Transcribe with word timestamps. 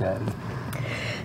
Your 0.00 0.18
daddy. 0.18 0.32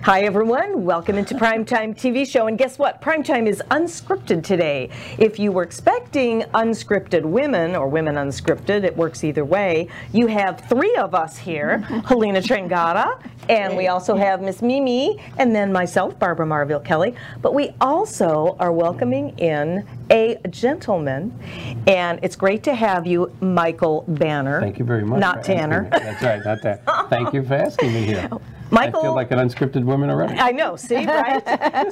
Hi, 0.02 0.22
everyone. 0.22 0.84
Welcome 0.84 1.18
into 1.18 1.34
Primetime 1.34 1.94
TV 1.94 2.26
show. 2.26 2.46
And 2.46 2.56
guess 2.56 2.78
what? 2.78 3.02
Primetime 3.02 3.46
is 3.46 3.62
unscripted 3.70 4.42
today. 4.42 4.88
If 5.18 5.38
you 5.38 5.52
were 5.52 5.62
expecting 5.62 6.40
unscripted 6.54 7.22
women 7.22 7.76
or 7.76 7.86
women 7.86 8.14
unscripted, 8.14 8.84
it 8.84 8.96
works 8.96 9.24
either 9.24 9.44
way. 9.44 9.88
You 10.14 10.26
have 10.28 10.60
three 10.70 10.96
of 10.96 11.14
us 11.14 11.36
here 11.36 11.78
Helena 12.06 12.40
Trengata, 12.40 13.22
and 13.50 13.76
we 13.76 13.88
also 13.88 14.16
have 14.16 14.40
Miss 14.40 14.62
Mimi, 14.62 15.20
and 15.36 15.54
then 15.54 15.70
myself, 15.70 16.18
Barbara 16.18 16.46
Marville 16.46 16.80
Kelly. 16.80 17.14
But 17.42 17.52
we 17.52 17.74
also 17.78 18.56
are 18.58 18.72
welcoming 18.72 19.38
in 19.38 19.86
a 20.10 20.38
gentleman, 20.48 21.38
and 21.86 22.18
it's 22.22 22.36
great 22.36 22.62
to 22.62 22.74
have 22.74 23.06
you, 23.06 23.30
Michael 23.42 24.06
Banner. 24.08 24.60
Thank 24.62 24.78
you 24.78 24.86
very 24.86 25.04
much. 25.04 25.20
Not 25.20 25.44
Tanner. 25.44 25.90
That's 25.90 26.22
right, 26.22 26.42
not 26.42 26.62
that. 26.62 26.84
Thank 27.10 27.34
you 27.34 27.42
for 27.44 27.54
asking 27.54 27.92
me 27.92 28.04
here. 28.04 28.30
Michael- 28.70 29.00
I 29.00 29.02
feel 29.02 29.14
like 29.14 29.30
an 29.30 29.38
unscripted 29.38 29.84
woman 29.84 30.10
already. 30.10 30.38
I 30.38 30.52
know, 30.52 30.76
see, 30.76 31.04
right? 31.04 31.42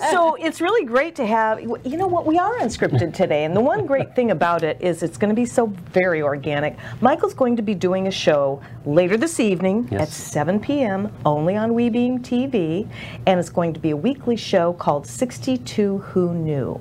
so 0.11 0.35
it's 0.37 0.61
really 0.61 0.85
great 0.87 1.15
to 1.17 1.27
have, 1.27 1.61
you 1.61 1.97
know 1.97 2.07
what, 2.07 2.25
we 2.27 2.39
are 2.39 2.55
unscripted 2.59 3.13
today. 3.15 3.45
And 3.45 3.57
the 3.57 3.61
one 3.61 3.85
great 3.87 4.15
thing 4.15 4.31
about 4.31 4.63
it 4.63 4.79
is 4.81 5.03
it's 5.03 5.17
going 5.17 5.31
to 5.31 5.35
be 5.35 5.45
so 5.47 5.67
very 5.93 6.23
organic. 6.23 6.77
Michael's 7.01 7.35
going 7.35 7.57
to 7.57 7.63
be 7.63 7.75
doing 7.75 8.07
a 8.07 8.11
show 8.11 8.61
later 8.87 9.17
this 9.17 9.41
evening 9.41 9.89
Yes. 9.91 10.03
at 10.03 10.09
7 10.09 10.61
p.m. 10.61 11.13
only 11.27 11.57
on 11.57 11.73
WeBeam 11.73 12.21
TV. 12.21 12.89
And 13.27 13.41
it's 13.41 13.51
going 13.51 13.73
to 13.75 13.81
be 13.81 13.91
a 13.91 13.97
weekly 13.97 14.37
show 14.37 14.73
called 14.75 15.07
62 15.07 15.99
Who 15.99 16.33
Knew. 16.35 16.81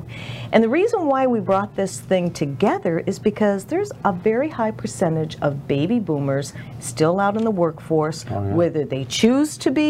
And 0.51 0.63
the 0.63 0.69
reason 0.69 1.07
why 1.07 1.25
we 1.27 1.39
brought 1.39 1.75
this 1.75 1.99
thing 1.99 2.31
together 2.31 2.99
is 2.99 3.17
because 3.19 3.65
there's 3.65 3.91
a 4.05 4.11
very 4.13 4.49
high 4.49 4.71
percentage 4.71 5.37
of 5.41 5.67
baby 5.67 5.99
boomers 5.99 6.53
still 6.79 7.19
out 7.19 7.35
in 7.35 7.43
the 7.43 7.51
workforce, 7.51 8.25
Oh, 8.29 8.33
yeah. 8.45 8.53
whether 8.53 8.85
they 8.85 9.03
choose 9.05 9.57
to 9.57 9.71
be 9.71 9.86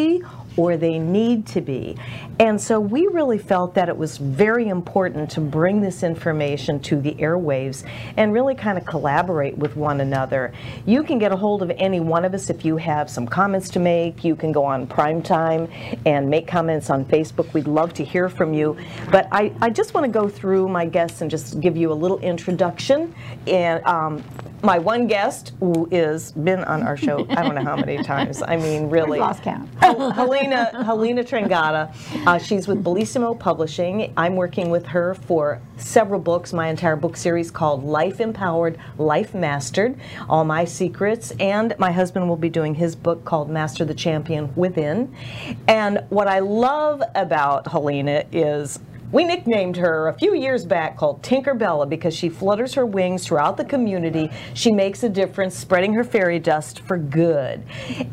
or 0.57 0.75
they 0.75 0.97
need 0.99 1.45
to 1.45 1.61
be. 1.61 1.95
And 2.39 2.59
so 2.59 2.79
we 2.79 3.07
really 3.07 3.37
felt 3.37 3.75
that 3.75 3.89
it 3.89 3.97
was 3.97 4.17
very 4.17 4.67
important 4.67 5.29
to 5.31 5.41
bring 5.41 5.81
this 5.81 6.03
information 6.03 6.79
to 6.81 6.99
the 6.99 7.13
airwaves 7.13 7.87
and 8.17 8.33
really 8.33 8.55
kind 8.55 8.77
of 8.77 8.85
collaborate 8.85 9.57
with 9.57 9.75
one 9.75 10.01
another. 10.01 10.51
You 10.85 11.03
can 11.03 11.19
get 11.19 11.31
a 11.31 11.35
hold 11.35 11.61
of 11.61 11.71
any 11.77 11.99
one 11.99 12.25
of 12.25 12.33
us 12.33 12.49
if 12.49 12.65
you 12.65 12.77
have 12.77 13.09
some 13.09 13.27
comments 13.27 13.69
to 13.69 13.79
make. 13.79 14.23
You 14.23 14.35
can 14.35 14.51
go 14.51 14.65
on 14.65 14.87
Primetime 14.87 15.69
and 16.05 16.29
make 16.29 16.47
comments 16.47 16.89
on 16.89 17.05
Facebook. 17.05 17.53
We'd 17.53 17.67
love 17.67 17.93
to 17.93 18.03
hear 18.03 18.27
from 18.27 18.53
you. 18.53 18.75
But 19.11 19.27
I, 19.31 19.53
I 19.61 19.69
just 19.69 19.93
want 19.93 20.05
to 20.05 20.11
go 20.11 20.27
through 20.27 20.67
my 20.69 20.85
guests 20.85 21.21
and 21.21 21.29
just 21.29 21.59
give 21.59 21.77
you 21.77 21.91
a 21.91 21.93
little 21.93 22.19
introduction. 22.19 23.13
And 23.45 23.83
um, 23.85 24.23
my 24.63 24.79
one 24.79 25.07
guest, 25.07 25.53
who 25.59 25.87
is 25.91 26.31
been 26.31 26.63
on 26.63 26.81
our 26.83 26.97
show, 26.97 27.25
I 27.29 27.43
don't 27.43 27.55
know 27.55 27.63
how 27.63 27.75
many 27.75 28.03
times. 28.03 28.41
I 28.41 28.57
mean, 28.57 28.89
really. 28.89 29.19
lost 29.19 29.43
count. 29.43 29.69
Helena, 29.81 30.83
Helena 30.83 31.23
Trengata. 31.23 31.93
Uh, 32.25 32.37
she's 32.37 32.67
with 32.67 32.83
Bellissimo 32.83 33.37
Publishing. 33.39 34.13
I'm 34.17 34.35
working 34.35 34.69
with 34.69 34.85
her 34.87 35.13
for 35.13 35.61
several 35.77 36.19
books, 36.19 36.53
my 36.53 36.67
entire 36.67 36.95
book 36.95 37.15
series 37.15 37.51
called 37.51 37.83
Life 37.83 38.19
Empowered, 38.19 38.79
Life 38.97 39.33
Mastered, 39.33 39.99
All 40.27 40.43
My 40.43 40.65
Secrets. 40.65 41.31
And 41.39 41.75
my 41.77 41.91
husband 41.91 42.27
will 42.27 42.37
be 42.37 42.49
doing 42.49 42.75
his 42.75 42.95
book 42.95 43.23
called 43.25 43.49
Master 43.49 43.85
the 43.85 43.93
Champion 43.93 44.53
Within. 44.55 45.13
And 45.67 46.03
what 46.09 46.27
I 46.27 46.39
love 46.39 47.03
about 47.15 47.67
Helena 47.67 48.25
is 48.31 48.79
we 49.11 49.23
nicknamed 49.23 49.77
her 49.77 50.09
a 50.09 50.13
few 50.13 50.35
years 50.35 50.65
back 50.65 50.97
called 50.97 51.23
Tinkerbella 51.23 51.87
because 51.87 52.13
she 52.13 52.27
flutters 52.27 52.73
her 52.73 52.85
wings 52.85 53.25
throughout 53.25 53.55
the 53.55 53.63
community. 53.63 54.29
She 54.53 54.71
makes 54.71 55.03
a 55.03 55.09
difference, 55.09 55.57
spreading 55.57 55.93
her 55.93 56.03
fairy 56.03 56.39
dust 56.39 56.81
for 56.81 56.97
good. 56.97 57.63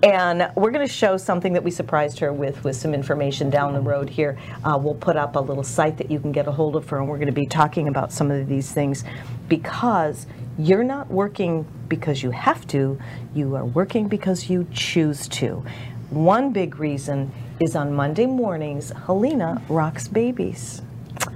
And 0.05 0.50
we're 0.55 0.71
going 0.71 0.87
to 0.87 0.93
show 0.93 1.16
something 1.16 1.53
that 1.53 1.65
we 1.65 1.72
surprised 1.72 2.21
her 2.21 2.32
with, 2.32 2.62
with 2.62 2.77
some 2.77 2.94
information 2.94 3.50
down 3.50 3.72
the 3.72 3.81
road 3.81 4.09
here. 4.09 4.38
Uh, 4.65 4.78
we'll 4.81 4.94
put 4.94 5.16
up 5.16 5.34
a 5.34 5.41
little 5.41 5.65
site 5.65 5.97
that 5.99 6.12
you 6.12 6.21
can 6.21 6.31
get 6.31 6.47
a 6.47 6.53
hold 6.53 6.77
of 6.77 6.88
her, 6.91 6.99
and 6.99 7.09
we're 7.09 7.19
going 7.19 7.26
to 7.26 7.32
be 7.32 7.47
talking 7.47 7.88
about 7.88 8.12
some 8.12 8.31
of 8.31 8.47
these 8.49 8.71
things 8.71 9.03
because 9.49 10.26
you're 10.56 10.84
not 10.84 11.11
working 11.11 11.66
because 11.88 12.22
you 12.22 12.31
have 12.31 12.66
to, 12.69 12.99
you 13.34 13.56
are 13.56 13.65
working 13.65 14.06
because 14.06 14.49
you 14.49 14.66
choose 14.72 15.26
to. 15.28 15.65
One 16.11 16.53
big 16.53 16.79
reason 16.79 17.33
is 17.61 17.77
on 17.77 17.93
Monday 17.93 18.27
mornings, 18.27 18.91
Helena 19.07 19.63
rocks 19.69 20.09
babies. 20.09 20.83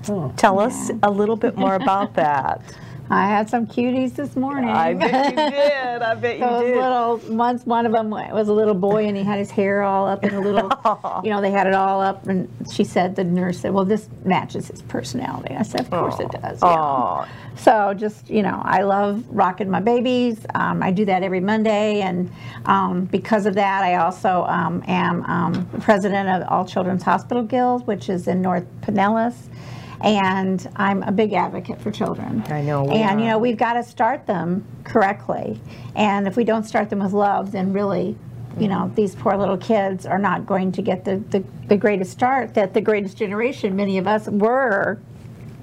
Oh. 0.09 0.33
Tell 0.37 0.59
us 0.59 0.91
a 1.03 1.11
little 1.11 1.37
bit 1.37 1.57
more 1.57 1.75
about 1.75 2.15
that. 2.15 2.63
I 3.11 3.27
had 3.27 3.49
some 3.49 3.67
cuties 3.67 4.15
this 4.15 4.37
morning. 4.37 4.69
I 4.69 4.93
bet 4.93 5.31
you 5.31 5.37
did. 5.51 6.03
I 6.03 6.15
bet 6.15 6.39
you 6.39 6.45
Those 6.45 6.63
did. 6.63 6.77
little 6.77 7.17
once 7.35 7.65
one 7.65 7.87
of 7.87 7.93
them 7.93 8.11
was 8.11 8.49
a 8.49 8.53
little 8.53 8.75
boy 8.75 9.07
and 9.07 9.17
he 9.17 9.23
had 9.23 9.39
his 9.39 9.51
hair 9.51 9.83
all 9.83 10.07
up 10.07 10.25
in 10.25 10.35
a 10.35 10.41
little 10.41 10.71
you 11.25 11.31
know 11.31 11.41
they 11.41 11.51
had 11.51 11.67
it 11.67 11.75
all 11.75 12.01
up 12.01 12.27
and 12.27 12.49
she 12.71 12.85
said 12.85 13.17
the 13.17 13.25
nurse 13.25 13.61
said 13.61 13.73
well 13.73 13.85
this 13.85 14.09
matches 14.25 14.69
his 14.69 14.83
personality 14.83 15.55
I 15.55 15.63
said 15.63 15.81
of 15.81 15.91
course 15.91 16.21
it 16.21 16.31
does 16.31 16.59
yeah. 16.63 17.27
So 17.57 17.95
just 17.95 18.29
you 18.29 18.43
know 18.43 18.61
I 18.63 18.83
love 18.83 19.25
rocking 19.29 19.71
my 19.71 19.81
babies 19.81 20.45
um, 20.55 20.83
I 20.83 20.91
do 20.91 21.05
that 21.07 21.23
every 21.23 21.41
Monday 21.41 22.03
and 22.03 22.31
um, 22.67 23.07
because 23.07 23.47
of 23.47 23.55
that 23.55 23.83
I 23.83 23.97
also 23.97 24.45
um, 24.49 24.85
am 24.87 25.25
um, 25.25 25.67
president 25.81 26.29
of 26.29 26.47
All 26.49 26.67
Children's 26.67 27.03
Hospital 27.03 27.43
Guild 27.43 27.87
which 27.87 28.09
is 28.11 28.29
in 28.29 28.43
North 28.43 28.67
Pinellas 28.83 29.49
and 30.01 30.71
I'm 30.77 31.03
a 31.03 31.13
big 31.13 31.33
advocate 31.33 31.81
for 31.81 31.91
children. 31.91 32.45
I 32.49 32.63
know 32.63 32.89
and 32.91 33.21
you 33.21 33.27
know 33.27 33.39
we've 33.39 33.57
got 33.57 33.75
to 33.75 33.83
start 33.83 34.27
them 34.27 34.65
correctly. 34.85 35.61
And 35.95 36.27
if 36.27 36.37
we 36.37 36.45
don't 36.45 36.65
start 36.65 36.91
them 36.91 37.01
with 37.01 37.13
love 37.13 37.53
then 37.53 37.73
really 37.73 38.17
you 38.59 38.69
know 38.69 38.91
these 38.95 39.15
poor 39.15 39.37
little 39.37 39.57
kids 39.59 40.07
are 40.07 40.19
not 40.19 40.47
going 40.47 40.73
to 40.73 40.83
get 40.83 41.05
the, 41.05 41.19
the, 41.31 41.45
the 41.69 41.77
greatest 41.77 42.11
start 42.11 42.55
that 42.55 42.75
the 42.75 42.81
greatest 42.81 43.17
generation 43.17 43.77
many 43.77 43.99
of 43.99 44.07
us 44.07 44.27
were 44.29 44.99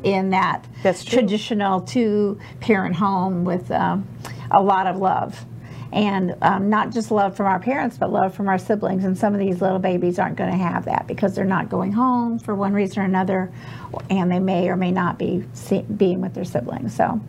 in 0.03 0.29
that 0.29 0.66
That's 0.84 1.03
true. 1.03 1.19
traditional 1.19 1.81
two 1.81 2.40
parent 2.59 2.95
home 2.95 3.44
with 3.44 3.72
um, 3.72 4.07
a 4.51 4.62
lot 4.62 4.88
of 4.88 4.97
love 4.97 5.45
and 5.94 6.35
um, 6.41 6.69
not 6.69 6.91
just 6.91 7.12
love 7.12 7.35
from 7.35 7.46
our 7.46 7.59
parents 7.59 7.98
but 7.98 8.12
love 8.12 8.33
from 8.33 8.48
our 8.48 8.57
siblings 8.57 9.06
and 9.06 9.18
some 9.18 9.33
of 9.33 9.39
these 9.39 9.62
little 9.62 9.80
babies 9.80 10.19
aren't 10.19 10.36
going 10.36 10.51
to 10.51 10.57
have 10.57 10.86
that 10.86 11.07
because 11.07 11.36
they're 11.36 11.45
not 11.45 11.69
going 11.69 11.92
home 11.92 12.39
for 12.39 12.56
one 12.56 12.74
reason 12.74 13.01
or 13.01 13.06
another 13.06 13.51
and 14.10 14.31
they 14.31 14.39
may 14.39 14.68
or 14.69 14.75
may 14.75 14.92
not 14.92 15.18
be 15.18 15.44
see, 15.54 15.81
being 15.81 16.21
with 16.21 16.33
their 16.33 16.45
siblings 16.45 16.95
so 16.95 17.19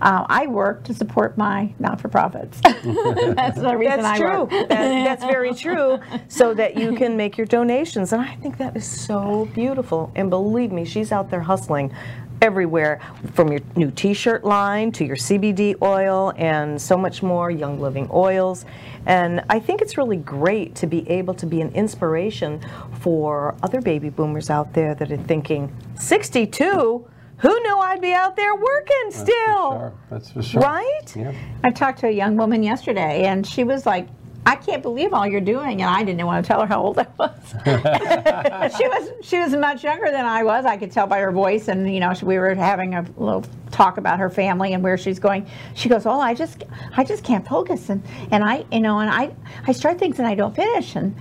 uh, 0.00 0.26
I 0.28 0.46
work 0.46 0.84
to 0.84 0.94
support 0.94 1.38
my 1.38 1.72
not-for-profits. 1.78 2.60
That's 2.62 3.58
the 3.58 3.76
reason 3.76 4.02
That's 4.02 4.04
I 4.04 4.18
true. 4.18 4.40
work. 4.40 4.50
That, 4.50 4.68
that's 4.68 5.24
very 5.24 5.54
true. 5.54 5.98
So 6.28 6.52
that 6.54 6.76
you 6.76 6.94
can 6.94 7.16
make 7.16 7.38
your 7.38 7.46
donations. 7.46 8.12
And 8.12 8.20
I 8.20 8.34
think 8.36 8.58
that 8.58 8.76
is 8.76 8.84
so 8.84 9.48
beautiful. 9.54 10.12
And 10.14 10.28
believe 10.28 10.70
me, 10.70 10.84
she's 10.84 11.12
out 11.12 11.30
there 11.30 11.40
hustling 11.40 11.94
everywhere 12.42 13.00
from 13.34 13.50
your 13.50 13.60
new 13.76 13.90
t 13.90 14.14
shirt 14.14 14.44
line 14.44 14.92
to 14.92 15.04
your 15.04 15.16
CBD 15.16 15.74
oil 15.82 16.32
and 16.36 16.80
so 16.80 16.96
much 16.96 17.22
more, 17.22 17.50
Young 17.50 17.80
Living 17.80 18.08
Oils. 18.12 18.64
And 19.06 19.42
I 19.48 19.58
think 19.58 19.80
it's 19.80 19.96
really 19.96 20.16
great 20.16 20.74
to 20.76 20.86
be 20.86 21.08
able 21.08 21.34
to 21.34 21.46
be 21.46 21.60
an 21.60 21.70
inspiration 21.72 22.60
for 23.00 23.54
other 23.62 23.80
baby 23.80 24.10
boomers 24.10 24.50
out 24.50 24.72
there 24.72 24.94
that 24.94 25.10
are 25.10 25.16
thinking, 25.16 25.74
62? 25.96 27.06
Who 27.38 27.60
knew 27.60 27.78
I'd 27.78 28.00
be 28.00 28.14
out 28.14 28.34
there 28.34 28.54
working 28.54 28.96
That's 29.04 29.18
for 29.18 29.26
still? 29.26 29.70
sure. 29.70 29.92
That's 30.10 30.30
for 30.30 30.42
sure. 30.42 30.60
Right? 30.62 31.14
Yeah. 31.14 31.32
I 31.62 31.70
talked 31.70 31.98
to 32.00 32.08
a 32.08 32.10
young 32.10 32.36
woman 32.36 32.62
yesterday, 32.62 33.24
and 33.24 33.46
she 33.46 33.62
was 33.62 33.84
like, 33.84 34.08
"I 34.46 34.54
can't 34.54 34.82
believe 34.82 35.12
all 35.12 35.26
you're 35.26 35.40
doing," 35.40 35.82
and 35.82 35.90
I 35.90 36.04
didn't 36.04 36.24
want 36.24 36.44
to 36.44 36.48
tell 36.48 36.60
her 36.60 36.66
how 36.66 36.80
old 36.80 36.98
I 36.98 37.06
was. 37.18 37.54
she 38.76 38.86
was 38.86 39.10
she 39.22 39.38
was 39.38 39.54
much 39.54 39.84
younger 39.84 40.10
than 40.10 40.24
I 40.24 40.44
was. 40.44 40.64
I 40.64 40.76
could 40.76 40.92
tell 40.92 41.06
by 41.06 41.18
her 41.18 41.32
voice, 41.32 41.68
and 41.68 41.92
you 41.92 42.00
know, 42.00 42.14
we 42.22 42.38
were 42.38 42.54
having 42.54 42.94
a 42.94 43.04
little 43.16 43.44
talk 43.72 43.98
about 43.98 44.18
her 44.20 44.30
family 44.30 44.72
and 44.72 44.82
where 44.82 44.96
she's 44.96 45.18
going. 45.18 45.46
She 45.74 45.88
goes, 45.88 46.06
"Oh, 46.06 46.20
I 46.20 46.32
just 46.32 46.64
I 46.96 47.04
just 47.04 47.24
can't 47.24 47.46
focus," 47.46 47.90
and 47.90 48.02
and 48.30 48.44
I 48.44 48.64
you 48.70 48.80
know, 48.80 49.00
and 49.00 49.10
I 49.10 49.34
I 49.66 49.72
start 49.72 49.98
things 49.98 50.18
and 50.18 50.28
I 50.28 50.34
don't 50.34 50.54
finish, 50.54 50.94
and 50.94 51.14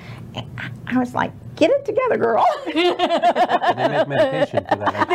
I 0.88 0.98
was 0.98 1.14
like, 1.16 1.32
"Get 1.56 1.72
it 1.72 1.86
together, 1.86 2.18
girl." 2.18 2.46
They 3.76 3.88
make 3.88 4.08
medication 4.08 4.66
for 4.70 4.76
that. 4.78 5.10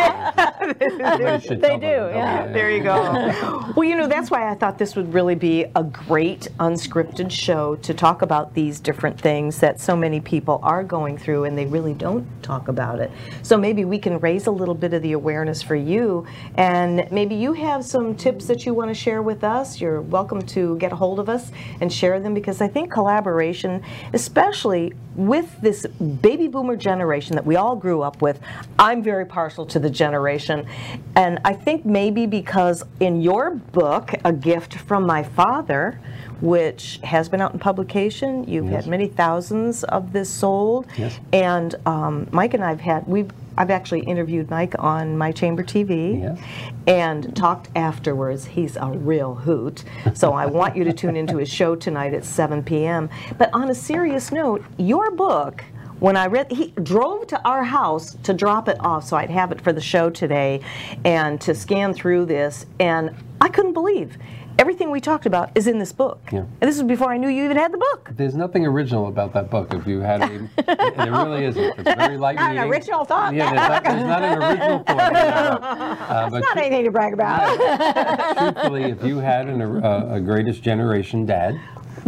actually. 0.80 1.56
They 1.60 1.74
do, 1.76 1.80
them. 1.80 2.14
yeah. 2.14 2.46
There 2.46 2.70
you 2.70 2.82
go. 2.82 3.72
well, 3.76 3.84
you 3.84 3.96
know, 3.96 4.06
that's 4.06 4.30
why 4.30 4.50
I 4.50 4.54
thought 4.54 4.78
this 4.78 4.96
would 4.96 5.12
really 5.12 5.34
be 5.34 5.66
a 5.76 5.82
great 5.82 6.48
unscripted 6.58 7.30
show 7.30 7.76
to 7.76 7.94
talk 7.94 8.22
about 8.22 8.54
these 8.54 8.80
different 8.80 9.20
things 9.20 9.58
that 9.58 9.80
so 9.80 9.96
many 9.96 10.20
people 10.20 10.60
are 10.62 10.82
going 10.82 11.18
through 11.18 11.44
and 11.44 11.56
they 11.56 11.66
really 11.66 11.94
don't 11.94 12.26
talk 12.42 12.68
about 12.68 13.00
it. 13.00 13.10
So 13.42 13.56
maybe 13.56 13.84
we 13.84 13.98
can 13.98 14.18
raise 14.18 14.46
a 14.46 14.50
little 14.50 14.74
bit 14.74 14.94
of 14.94 15.02
the 15.02 15.12
awareness 15.12 15.62
for 15.62 15.76
you 15.76 16.26
and 16.56 17.06
maybe 17.10 17.34
you 17.34 17.52
have 17.54 17.84
some 17.84 18.14
tips 18.14 18.46
that 18.46 18.66
you 18.66 18.74
want 18.74 18.88
to 18.90 18.94
share 18.94 19.22
with 19.22 19.44
us. 19.44 19.80
You're 19.80 20.02
welcome 20.02 20.42
to 20.42 20.76
get 20.78 20.92
a 20.92 20.96
hold 20.96 21.18
of 21.18 21.28
us 21.28 21.50
and 21.80 21.92
share 21.92 22.20
them 22.20 22.34
because 22.34 22.60
I 22.60 22.68
think 22.68 22.90
collaboration, 22.90 23.82
especially 24.12 24.92
with 25.26 25.60
this 25.60 25.86
baby 25.86 26.48
boomer 26.48 26.76
generation 26.76 27.36
that 27.36 27.44
we 27.44 27.56
all 27.56 27.76
grew 27.76 28.00
up 28.02 28.22
with, 28.22 28.40
I'm 28.78 29.02
very 29.02 29.26
partial 29.26 29.66
to 29.66 29.78
the 29.78 29.90
generation. 29.90 30.66
And 31.14 31.38
I 31.44 31.52
think 31.52 31.84
maybe 31.84 32.26
because 32.26 32.84
in 33.00 33.20
your 33.20 33.50
book, 33.50 34.12
A 34.24 34.32
Gift 34.32 34.74
from 34.76 35.06
My 35.06 35.22
Father, 35.22 36.00
which 36.40 37.00
has 37.04 37.28
been 37.28 37.42
out 37.42 37.52
in 37.52 37.58
publication, 37.58 38.44
you've 38.48 38.64
Yes. 38.70 38.84
had 38.84 38.90
many 38.90 39.08
thousands 39.08 39.84
of 39.84 40.12
this 40.12 40.30
sold. 40.30 40.86
Yes. 40.96 41.18
And 41.34 41.74
um, 41.84 42.26
Mike 42.32 42.54
and 42.54 42.64
I've 42.64 42.80
had, 42.80 43.06
we've, 43.06 43.30
I've 43.60 43.70
actually 43.70 44.00
interviewed 44.00 44.48
Mike 44.48 44.74
on 44.78 45.18
My 45.18 45.32
Chamber 45.32 45.62
TV 45.62 46.22
Yes. 46.22 46.38
and 46.86 47.36
talked 47.36 47.68
afterwards. 47.76 48.46
He's 48.46 48.76
a 48.76 48.86
real 48.86 49.34
hoot. 49.34 49.84
So 50.14 50.32
I 50.32 50.46
want 50.46 50.76
you 50.76 50.84
to 50.84 50.94
tune 50.94 51.14
into 51.14 51.36
his 51.36 51.50
show 51.50 51.76
tonight 51.76 52.14
at 52.14 52.24
7 52.24 52.62
p.m. 52.64 53.10
But 53.36 53.50
on 53.52 53.68
a 53.68 53.74
serious 53.74 54.32
note, 54.32 54.64
your 54.78 55.10
book, 55.10 55.62
when 55.98 56.16
I 56.16 56.28
read, 56.28 56.50
he 56.50 56.68
drove 56.82 57.26
to 57.26 57.46
our 57.46 57.62
house 57.62 58.14
to 58.22 58.32
drop 58.32 58.66
it 58.66 58.80
off 58.80 59.04
so 59.06 59.18
I'd 59.18 59.28
have 59.28 59.52
it 59.52 59.60
for 59.60 59.74
the 59.74 59.80
show 59.82 60.08
today 60.08 60.62
and 61.04 61.38
to 61.42 61.54
scan 61.54 61.92
through 61.92 62.24
this. 62.24 62.64
And 62.78 63.14
I 63.42 63.50
couldn't 63.50 63.74
believe 63.74 64.16
everything 64.58 64.90
we 64.90 65.00
talked 65.00 65.26
about 65.26 65.50
is 65.54 65.66
in 65.66 65.78
this 65.78 65.92
book. 65.92 66.20
Yeah. 66.32 66.40
And 66.40 66.60
this 66.60 66.76
was 66.76 66.84
before 66.84 67.10
I 67.12 67.16
knew 67.16 67.28
you 67.28 67.44
even 67.44 67.56
had 67.56 67.72
the 67.72 67.78
book. 67.78 68.10
There's 68.16 68.34
nothing 68.34 68.66
original 68.66 69.08
about 69.08 69.32
that 69.34 69.50
book. 69.50 69.72
If 69.72 69.86
you 69.86 70.00
had 70.00 70.22
a, 70.22 70.48
there 70.96 71.12
really 71.12 71.44
isn't. 71.44 71.78
It's 71.78 71.94
very 71.96 72.16
light 72.18 72.36
Not 72.36 72.56
an 72.56 72.68
original 72.68 73.04
thought. 73.04 73.34
Yeah, 73.34 73.50
there's 73.54 73.68
not, 73.68 73.84
there's 73.84 74.04
not 74.04 74.22
an 74.22 74.42
original 74.42 74.78
thought. 74.84 75.12
Uh, 75.12 76.30
but 76.30 76.40
Not 76.40 76.56
anything 76.56 76.84
to 76.84 76.90
brag 76.90 77.12
about. 77.14 78.36
truthfully, 78.38 78.84
if 78.84 79.04
you 79.04 79.18
had 79.18 79.48
an, 79.48 79.62
uh, 79.62 80.08
a 80.14 80.20
greatest 80.20 80.62
generation 80.62 81.26
dad 81.26 81.58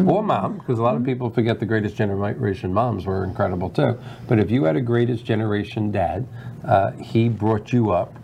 or 0.07 0.23
mom, 0.23 0.59
because 0.59 0.79
a 0.79 0.83
lot 0.83 0.97
of 0.97 1.05
people 1.05 1.29
forget 1.31 1.61
the 1.61 1.67
greatest 1.67 1.97
generation 1.97 2.73
moms 2.73 3.05
were 3.05 3.25
incredible 3.25 3.69
too, 3.69 3.99
but 4.29 4.39
if 4.39 4.51
you 4.51 4.65
had 4.65 4.77
a 4.77 4.81
greatest 4.81 5.25
generation 5.25 5.91
dad, 5.91 6.27
uh, 6.65 6.93
he 6.93 7.29
brought 7.29 7.73
you 7.73 7.91
up 7.91 8.15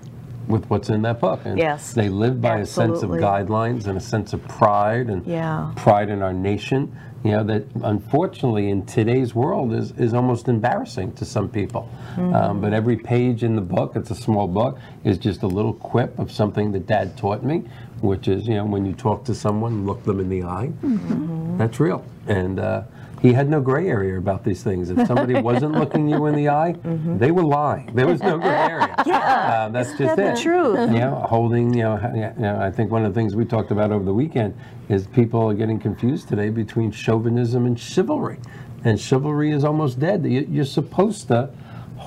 with 0.48 0.68
what's 0.70 0.88
in 0.88 1.02
that 1.02 1.20
book. 1.20 1.40
And 1.44 1.58
Yes, 1.58 1.92
they 1.92 2.08
live 2.08 2.40
by 2.40 2.58
a 2.58 2.66
sense 2.66 3.02
of 3.02 3.10
guidelines 3.10 3.86
and 3.86 3.96
a 3.96 4.00
sense 4.00 4.32
of 4.32 4.46
pride 4.48 5.08
and 5.08 5.24
Yeah. 5.26 5.72
pride 5.76 6.08
in 6.08 6.22
our 6.22 6.32
nation. 6.32 6.92
You 7.24 7.32
know 7.32 7.44
that 7.44 7.64
unfortunately 7.82 8.70
in 8.70 8.86
today's 8.86 9.34
world 9.34 9.74
is, 9.74 9.90
is 9.92 10.14
almost 10.14 10.48
embarrassing 10.48 11.12
to 11.14 11.24
some 11.24 11.48
people. 11.48 11.90
Mm-hmm. 12.14 12.34
Um, 12.34 12.60
but 12.60 12.72
every 12.72 12.96
page 12.96 13.42
in 13.42 13.56
the 13.56 13.60
book, 13.60 13.96
it's 13.96 14.12
a 14.12 14.14
small 14.14 14.46
book, 14.46 14.78
is 15.02 15.18
just 15.18 15.42
a 15.42 15.48
little 15.48 15.72
quip 15.72 16.16
of 16.18 16.30
something 16.30 16.70
that 16.72 16.86
Dad 16.86 17.16
taught 17.16 17.42
me, 17.42 17.64
which 18.02 18.28
is 18.28 18.46
you 18.46 18.54
know 18.54 18.64
when 18.64 18.86
you 18.86 18.92
talk 18.92 19.24
to 19.24 19.34
someone, 19.34 19.84
look 19.84 20.04
them 20.04 20.20
in 20.20 20.28
the 20.28 20.44
eye. 20.44 20.70
Mm-hmm. 20.82 21.58
That's 21.58 21.80
real. 21.80 22.04
And 22.28 22.60
uh, 22.60 22.82
he 23.20 23.32
had 23.32 23.48
no 23.48 23.60
gray 23.60 23.88
area 23.88 24.16
about 24.18 24.44
these 24.44 24.62
things. 24.62 24.90
If 24.90 25.06
somebody 25.06 25.34
wasn't 25.40 25.72
looking 25.72 26.08
you 26.08 26.26
in 26.26 26.34
the 26.34 26.48
eye, 26.48 26.74
Mm-hmm. 26.78 27.18
they 27.18 27.30
were 27.30 27.42
lying. 27.42 27.90
There 27.94 28.06
was 28.06 28.22
no 28.22 28.38
gray 28.38 28.48
area. 28.70 28.94
yeah, 29.06 29.68
that's 29.72 29.90
just 29.98 30.16
that 30.16 30.18
it. 30.18 30.36
the 30.36 30.42
truth? 30.42 30.90
You 30.92 30.98
know, 31.00 31.26
holding, 31.28 31.74
you 31.74 31.82
know, 31.82 31.98
yeah, 32.14 32.32
you 32.34 32.42
know, 32.42 32.60
I 32.60 32.70
think 32.70 32.90
one 32.90 33.04
of 33.04 33.12
the 33.14 33.20
things 33.20 33.34
we 33.34 33.44
talked 33.44 33.70
about 33.70 33.90
over 33.92 34.04
the 34.04 34.14
weekend 34.14 34.54
is 34.88 35.06
people 35.06 35.48
are 35.48 35.54
getting 35.54 35.78
confused 35.78 36.28
today 36.28 36.50
between 36.50 36.90
chauvinism 36.92 37.66
and 37.66 37.78
chivalry. 37.78 38.38
And 38.84 38.98
chivalry 39.00 39.50
is 39.50 39.64
almost 39.64 39.98
dead. 39.98 40.24
You- 40.24 40.46
You're 40.50 40.64
supposed 40.64 41.28
to 41.28 41.50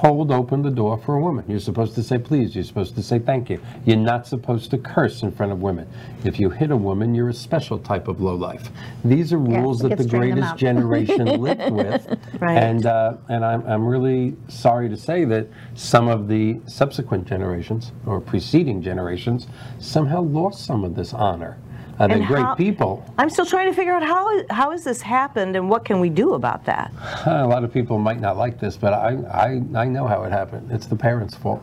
hold 0.01 0.31
open 0.31 0.63
the 0.63 0.71
door 0.71 0.97
for 0.97 1.15
a 1.15 1.21
woman. 1.21 1.45
You're 1.47 1.59
supposed 1.59 1.93
to 1.93 2.01
say 2.01 2.17
please. 2.17 2.55
You're 2.55 2.63
supposed 2.63 2.95
to 2.95 3.03
say 3.03 3.19
thank 3.19 3.51
you. 3.51 3.61
You're 3.85 3.97
not 3.97 4.25
supposed 4.25 4.71
to 4.71 4.79
curse 4.79 5.21
in 5.21 5.31
front 5.31 5.51
of 5.51 5.61
women. 5.61 5.87
If 6.23 6.39
you 6.39 6.49
hit 6.49 6.71
a 6.71 6.75
woman, 6.75 7.13
you're 7.13 7.29
a 7.29 7.33
special 7.33 7.77
type 7.77 8.07
of 8.07 8.19
lowlife. 8.19 8.69
These 9.05 9.31
are 9.31 9.37
rules 9.37 9.81
it 9.81 9.89
that 9.89 9.97
the 9.99 10.03
gets 10.03 10.09
drained 10.09 10.37
them 10.37 10.39
greatest 10.39 10.59
generation 10.59 11.25
lived 11.41 11.71
with. 11.71 12.19
Right. 12.39 12.57
And 12.57 12.87
uh, 12.87 13.17
and 13.29 13.45
I'm, 13.45 13.63
I'm 13.67 13.85
really 13.85 14.35
sorry 14.47 14.89
to 14.89 14.97
say 14.97 15.23
that 15.25 15.47
some 15.75 16.07
of 16.07 16.27
the 16.27 16.59
subsequent 16.65 17.27
generations 17.27 17.91
or 18.07 18.19
preceding 18.19 18.81
generations 18.81 19.45
somehow 19.79 20.21
lost 20.21 20.65
some 20.65 20.83
of 20.83 20.95
this 20.95 21.13
honor. 21.13 21.59
Uh, 22.01 22.07
they're 22.07 22.25
great 22.25 22.41
how- 22.41 22.55
people. 22.55 23.05
I'm 23.19 23.29
still 23.29 23.45
trying 23.45 23.69
to 23.69 23.75
figure 23.75 23.93
out 23.93 24.01
how, 24.01 24.43
how 24.49 24.71
has 24.71 24.83
this 24.83 25.01
happened 25.01 25.55
and 25.55 25.69
what 25.69 25.85
can 25.85 25.99
we 25.99 26.09
do 26.09 26.33
about 26.33 26.65
that? 26.65 26.91
A 27.27 27.45
lot 27.45 27.63
of 27.63 27.71
people 27.71 27.99
might 27.99 28.19
not 28.19 28.37
like 28.37 28.59
this, 28.59 28.75
but 28.75 28.93
I, 28.93 29.17
I, 29.31 29.61
I 29.75 29.85
know 29.85 30.07
how 30.07 30.23
it 30.23 30.31
happened. 30.31 30.71
It's 30.71 30.87
the 30.87 30.95
parents' 30.95 31.35
fault. 31.35 31.61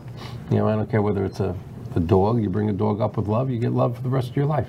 You 0.49 0.59
know, 0.59 0.69
I 0.69 0.75
don't 0.77 0.89
care 0.89 1.01
whether 1.01 1.25
it's 1.25 1.41
a, 1.41 1.53
a 1.95 1.99
dog, 1.99 2.41
you 2.41 2.49
bring 2.49 2.69
a 2.69 2.73
dog 2.73 3.01
up 3.01 3.17
with 3.17 3.27
love, 3.27 3.49
you 3.49 3.59
get 3.59 3.73
love 3.73 3.97
for 3.97 4.01
the 4.01 4.07
rest 4.07 4.29
of 4.29 4.35
your 4.37 4.45
life. 4.45 4.67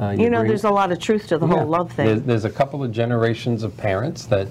Uh, 0.00 0.10
You 0.10 0.30
know, 0.30 0.38
bring- 0.38 0.48
there's 0.48 0.64
a 0.64 0.70
lot 0.70 0.90
of 0.90 0.98
truth 0.98 1.26
to 1.28 1.36
the 1.36 1.46
whole 1.46 1.66
love 1.66 1.92
thing. 1.92 2.06
There's, 2.06 2.22
there's 2.22 2.44
a 2.46 2.50
couple 2.50 2.82
of 2.82 2.90
generations 2.90 3.62
of 3.62 3.76
parents 3.76 4.24
that, 4.26 4.48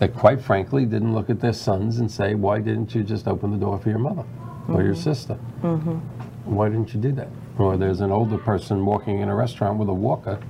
that 0.00 0.14
quite 0.14 0.42
frankly 0.42 0.84
didn't 0.84 1.14
look 1.14 1.30
at 1.30 1.40
their 1.40 1.54
sons 1.54 2.00
and 2.00 2.10
say, 2.10 2.34
why 2.34 2.58
didn't 2.58 2.94
you 2.94 3.02
just 3.04 3.26
open 3.26 3.52
the 3.52 3.56
door 3.56 3.78
for 3.78 3.88
your 3.88 4.00
mother 4.00 4.24
or 4.68 4.82
your 4.82 4.94
sister? 4.96 5.34
Why 6.44 6.68
didn't 6.68 6.92
you 6.92 7.00
do 7.00 7.12
that? 7.12 7.28
Or 7.58 7.76
there's 7.76 8.00
an 8.00 8.10
older 8.10 8.38
person 8.38 8.84
walking 8.84 9.20
in 9.20 9.28
a 9.28 9.34
restaurant 9.34 9.78
with 9.78 9.88
a 9.88 9.94
walker, 9.94 10.40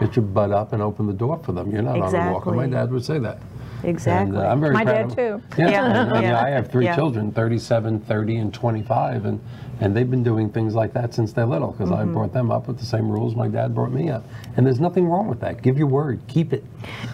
get 0.00 0.16
your 0.16 0.24
butt 0.24 0.50
up 0.50 0.72
and 0.72 0.82
open 0.82 1.06
the 1.06 1.12
door 1.12 1.40
for 1.44 1.52
them. 1.52 1.70
You're 1.70 1.82
not 1.82 2.00
on 2.00 2.14
a 2.14 2.32
walker. 2.32 2.52
My 2.52 2.66
dad 2.66 2.90
would 2.92 3.04
say 3.04 3.18
that. 3.20 3.38
exactly. 3.84 4.36
And, 4.36 4.46
uh, 4.46 4.50
I'm 4.50 4.60
very 4.60 4.74
My 4.74 4.84
dad 4.84 5.10
too. 5.16 5.42
Yeah, 5.56 5.70
Yeah, 5.70 5.86
and, 6.02 6.12
and, 6.12 6.22
yeah, 6.22 6.42
I 6.42 6.50
have 6.50 6.70
three 6.70 6.84
yeah. 6.84 6.94
children, 6.94 7.32
37, 7.32 8.00
30, 8.00 8.36
and 8.36 8.54
25, 8.54 9.24
and, 9.24 9.40
and 9.80 9.96
they've 9.96 10.10
been 10.10 10.22
doing 10.22 10.50
things 10.50 10.74
like 10.74 10.92
that 10.92 11.14
since 11.14 11.32
they're 11.32 11.46
little 11.46 11.72
because 11.72 11.88
Mm-hmm. 11.90 12.10
I 12.10 12.12
brought 12.12 12.32
them 12.32 12.50
up 12.50 12.68
with 12.68 12.78
the 12.78 12.84
same 12.84 13.10
rules 13.10 13.34
my 13.34 13.48
dad 13.48 13.74
brought 13.74 13.90
me 13.90 14.10
up. 14.10 14.24
And 14.56 14.66
there's 14.66 14.78
nothing 14.80 15.06
wrong 15.08 15.26
with 15.28 15.40
that. 15.40 15.62
Give 15.62 15.78
your 15.78 15.88
word, 15.88 16.20
keep 16.28 16.52
it. 16.52 16.64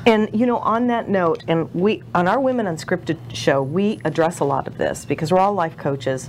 And 0.04 0.28
you 0.34 0.46
know, 0.46 0.58
on 0.58 0.88
that 0.88 1.08
note, 1.08 1.44
and 1.48 1.72
we 1.74 2.02
on 2.14 2.26
our 2.28 2.40
Women 2.40 2.66
Unscripted 2.66 3.18
show, 3.32 3.62
we 3.62 4.00
address 4.04 4.40
a 4.40 4.44
lot 4.44 4.66
of 4.66 4.76
this 4.78 5.04
because 5.04 5.30
we're 5.32 5.38
all 5.38 5.54
life 5.54 5.76
coaches. 5.76 6.28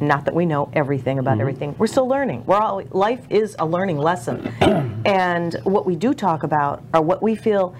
Not 0.00 0.24
that 0.24 0.34
we 0.34 0.44
know 0.44 0.70
everything 0.72 1.18
about 1.18 1.40
everything. 1.40 1.74
We're 1.78 1.86
still 1.86 2.08
learning. 2.08 2.44
We're 2.46 2.58
all 2.58 2.82
life 2.90 3.24
is 3.30 3.54
a 3.58 3.66
learning 3.66 3.98
lesson. 3.98 4.48
and 5.04 5.54
what 5.64 5.86
we 5.86 5.94
do 5.96 6.14
talk 6.14 6.42
about 6.42 6.82
are 6.92 7.02
what 7.02 7.22
we 7.22 7.34
feel 7.34 7.76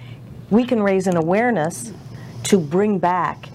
we 0.50 0.64
can 0.64 0.83
raise 0.83 1.06
an 1.06 1.16
awareness 1.16 1.92
to 2.44 2.59
bring 2.59 2.99
back 2.99 3.49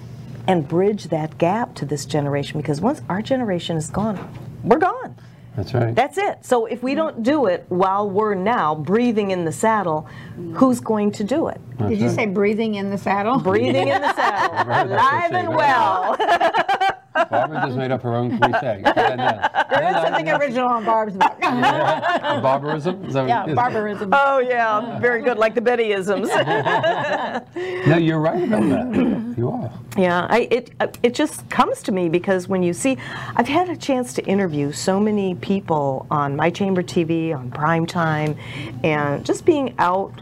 and 0.47 0.67
bridge 0.67 1.05
that 1.05 1.37
gap 1.37 1.75
to 1.75 1.85
this 1.85 2.05
generation 2.05 2.59
because 2.59 2.81
once 2.81 3.01
our 3.07 3.21
generation 3.21 3.77
is 3.77 3.89
gone, 3.89 4.17
we're 4.63 4.79
gone. 4.79 5.15
That's 5.55 5.73
right. 5.73 5.93
That's 5.93 6.17
it. 6.17 6.45
So 6.45 6.65
if 6.67 6.81
we 6.81 6.95
don't 6.95 7.21
do 7.21 7.47
it 7.47 7.65
while 7.69 8.09
we're 8.09 8.33
now 8.33 8.75
breathing 8.75 9.31
in 9.31 9.45
the 9.45 9.51
saddle, 9.51 10.07
who's 10.53 10.79
going 10.79 11.11
to 11.13 11.23
do 11.23 11.47
it? 11.47 11.59
Did 11.77 11.99
you 11.99 12.09
say 12.09 12.25
breathing 12.25 12.75
in 12.75 12.89
the 12.89 12.97
saddle? 12.97 13.39
Breathing 13.39 13.89
in 13.89 14.01
the 14.01 14.13
saddle, 14.15 14.91
alive 14.93 15.31
and 15.33 15.49
well. 15.49 16.15
Barbara 17.29 17.63
just 17.65 17.77
made 17.77 17.91
up 17.91 18.01
her 18.01 18.15
own 18.15 18.37
cliche. 18.37 18.81
Put 18.83 18.95
that 18.95 19.17
down. 19.17 19.67
There 19.69 19.89
is 19.89 19.95
something 20.03 20.29
original 20.29 20.67
on 20.67 20.85
Barb's 20.85 21.15
book. 21.15 21.35
Yeah. 21.49 22.39
Barbarism? 22.41 23.03
Is 23.05 23.13
that 23.13 23.27
yeah, 23.27 23.43
it 23.43 23.49
is? 23.49 23.55
barbarism. 23.55 24.09
Oh 24.13 24.39
yeah, 24.39 24.99
very 24.99 25.21
good, 25.21 25.37
like 25.37 25.55
the 25.55 25.61
Bettyisms. 25.61 26.29
No, 27.87 27.97
you're 27.97 28.19
right 28.19 28.43
about 28.43 28.61
that. 28.69 29.33
You 29.37 29.49
are. 29.49 29.71
Yeah, 29.97 30.27
I, 30.29 30.47
it 30.51 30.71
uh, 30.79 30.87
it 31.01 31.13
just 31.13 31.49
comes 31.49 31.81
to 31.83 31.91
me 31.91 32.07
because 32.09 32.47
when 32.47 32.61
you 32.61 32.73
see, 32.73 32.97
I've 33.35 33.47
had 33.47 33.69
a 33.69 33.75
chance 33.75 34.13
to 34.13 34.25
interview 34.25 34.71
so 34.71 34.99
many 34.99 35.35
people 35.35 36.05
on 36.11 36.35
My 36.35 36.49
Chamber 36.49 36.83
TV, 36.83 37.35
on 37.35 37.51
Prime 37.51 37.85
Time, 37.85 38.37
and 38.83 39.25
just 39.25 39.45
being 39.45 39.73
out 39.79 40.13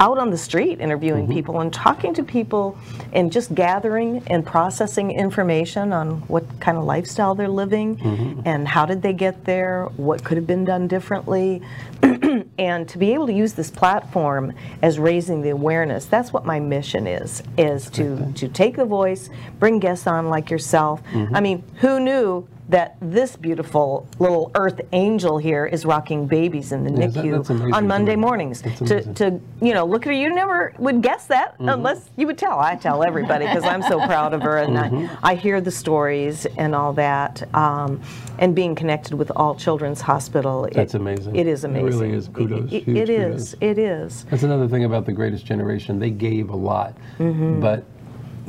out 0.00 0.18
on 0.18 0.30
the 0.30 0.38
street 0.38 0.80
interviewing 0.80 1.24
mm-hmm. 1.24 1.34
people 1.34 1.60
and 1.60 1.72
talking 1.72 2.14
to 2.14 2.22
people 2.22 2.76
and 3.12 3.30
just 3.30 3.54
gathering 3.54 4.22
and 4.28 4.44
processing 4.44 5.10
information 5.10 5.92
on 5.92 6.20
what 6.22 6.44
kind 6.58 6.78
of 6.78 6.84
lifestyle 6.84 7.34
they're 7.34 7.48
living 7.48 7.96
mm-hmm. 7.98 8.40
and 8.46 8.66
how 8.66 8.86
did 8.86 9.02
they 9.02 9.12
get 9.12 9.44
there, 9.44 9.84
what 9.96 10.24
could 10.24 10.38
have 10.38 10.46
been 10.46 10.64
done 10.64 10.88
differently. 10.88 11.60
and 12.58 12.88
to 12.88 12.98
be 12.98 13.12
able 13.12 13.26
to 13.26 13.32
use 13.32 13.52
this 13.52 13.70
platform 13.70 14.52
as 14.82 14.98
raising 14.98 15.42
the 15.42 15.50
awareness 15.50 16.06
that's 16.06 16.32
what 16.32 16.44
my 16.44 16.60
mission 16.60 17.06
is 17.06 17.42
is 17.56 17.90
to 17.90 18.32
to 18.34 18.48
take 18.48 18.76
the 18.76 18.84
voice 18.84 19.30
bring 19.58 19.78
guests 19.78 20.06
on 20.06 20.28
like 20.28 20.50
yourself. 20.50 21.02
Mm-hmm. 21.12 21.36
I 21.36 21.40
mean 21.40 21.62
who 21.76 22.00
knew 22.00 22.46
that 22.70 22.96
this 23.00 23.34
beautiful 23.36 24.06
little 24.20 24.50
earth 24.54 24.80
angel 24.92 25.38
here 25.38 25.66
is 25.66 25.84
rocking 25.84 26.26
babies 26.26 26.70
in 26.70 26.84
the 26.84 26.90
Yeah, 26.92 27.08
that- 27.08 27.24
NICU 27.24 27.50
amazing 27.50 27.74
on 27.74 27.86
Monday 27.88 28.14
mornings. 28.16 28.62
To, 28.62 29.02
to 29.14 29.40
you 29.60 29.74
know, 29.74 29.84
look 29.84 30.02
at 30.06 30.10
her. 30.10 30.12
You 30.12 30.32
never 30.32 30.72
would 30.78 31.02
guess 31.02 31.26
that 31.26 31.54
Mm-hmm. 31.54 31.68
unless 31.68 32.08
you 32.16 32.26
would 32.28 32.38
tell. 32.38 32.58
I 32.60 32.76
tell 32.76 33.02
everybody 33.02 33.44
because 33.46 33.64
I'm 33.64 33.82
so 33.82 33.98
proud 34.06 34.32
of 34.32 34.42
her, 34.42 34.58
and 34.58 34.70
Mm-hmm. 34.76 35.24
I, 35.26 35.32
I 35.32 35.34
hear 35.34 35.60
the 35.60 35.70
stories 35.72 36.46
and 36.56 36.74
all 36.74 36.92
that. 36.94 37.42
Um, 37.54 38.00
and 38.38 38.54
being 38.54 38.74
connected 38.74 39.14
with 39.14 39.30
All 39.36 39.54
Children's 39.56 40.00
Hospital, 40.00 40.64
it- 40.66 40.74
That's 40.74 40.94
amazing. 40.94 41.34
It 41.36 41.46
is 41.48 41.64
amazing. 41.64 41.86
It 41.86 41.90
really 41.90 42.12
is. 42.12 42.28
Kudos. 42.28 42.72
It, 42.72 42.88
it 42.88 43.10
is. 43.10 43.54
kudos. 43.54 43.54
It 43.60 43.78
is. 43.78 44.24
That's 44.30 44.44
another 44.44 44.68
thing 44.68 44.84
about 44.84 45.04
the 45.06 45.12
greatest 45.12 45.44
generation. 45.44 45.98
They 45.98 46.10
gave 46.10 46.50
a 46.50 46.56
lot, 46.56 46.96
Mm-hmm. 47.18 47.60
but 47.60 47.84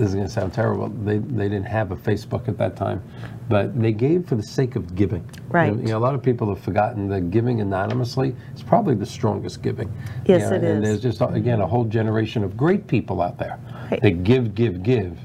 this 0.01 0.09
is 0.09 0.15
going 0.15 0.25
to 0.27 0.33
sound 0.33 0.51
terrible. 0.51 0.89
They 0.89 1.19
they 1.19 1.47
didn't 1.47 1.67
have 1.67 1.91
a 1.91 1.95
Facebook 1.95 2.47
at 2.47 2.57
that 2.57 2.75
time, 2.75 3.03
but 3.49 3.79
they 3.79 3.91
gave 3.91 4.27
for 4.27 4.33
the 4.33 4.41
sake 4.41 4.75
of 4.75 4.95
giving. 4.95 5.23
Right. 5.49 5.71
You 5.75 5.83
know, 5.83 5.97
a 5.97 5.99
lot 5.99 6.15
of 6.15 6.23
people 6.23 6.49
have 6.49 6.59
forgotten 6.63 7.07
that 7.09 7.29
giving 7.29 7.61
anonymously 7.61 8.35
is 8.55 8.63
probably 8.63 8.95
the 8.95 9.05
strongest 9.05 9.61
giving. 9.61 9.93
Yes, 10.25 10.41
You 10.41 10.49
know, 10.49 10.55
it 10.55 10.63
and 10.63 10.83
is. 10.83 11.01
there's 11.01 11.17
just 11.19 11.35
again 11.35 11.61
a 11.61 11.67
whole 11.67 11.85
generation 11.85 12.43
of 12.43 12.57
great 12.57 12.87
people 12.87 13.21
out 13.21 13.37
there. 13.37 13.59
Right. 13.91 14.01
They 14.01 14.11
give, 14.11 14.55
give, 14.55 14.81
give, 14.81 15.19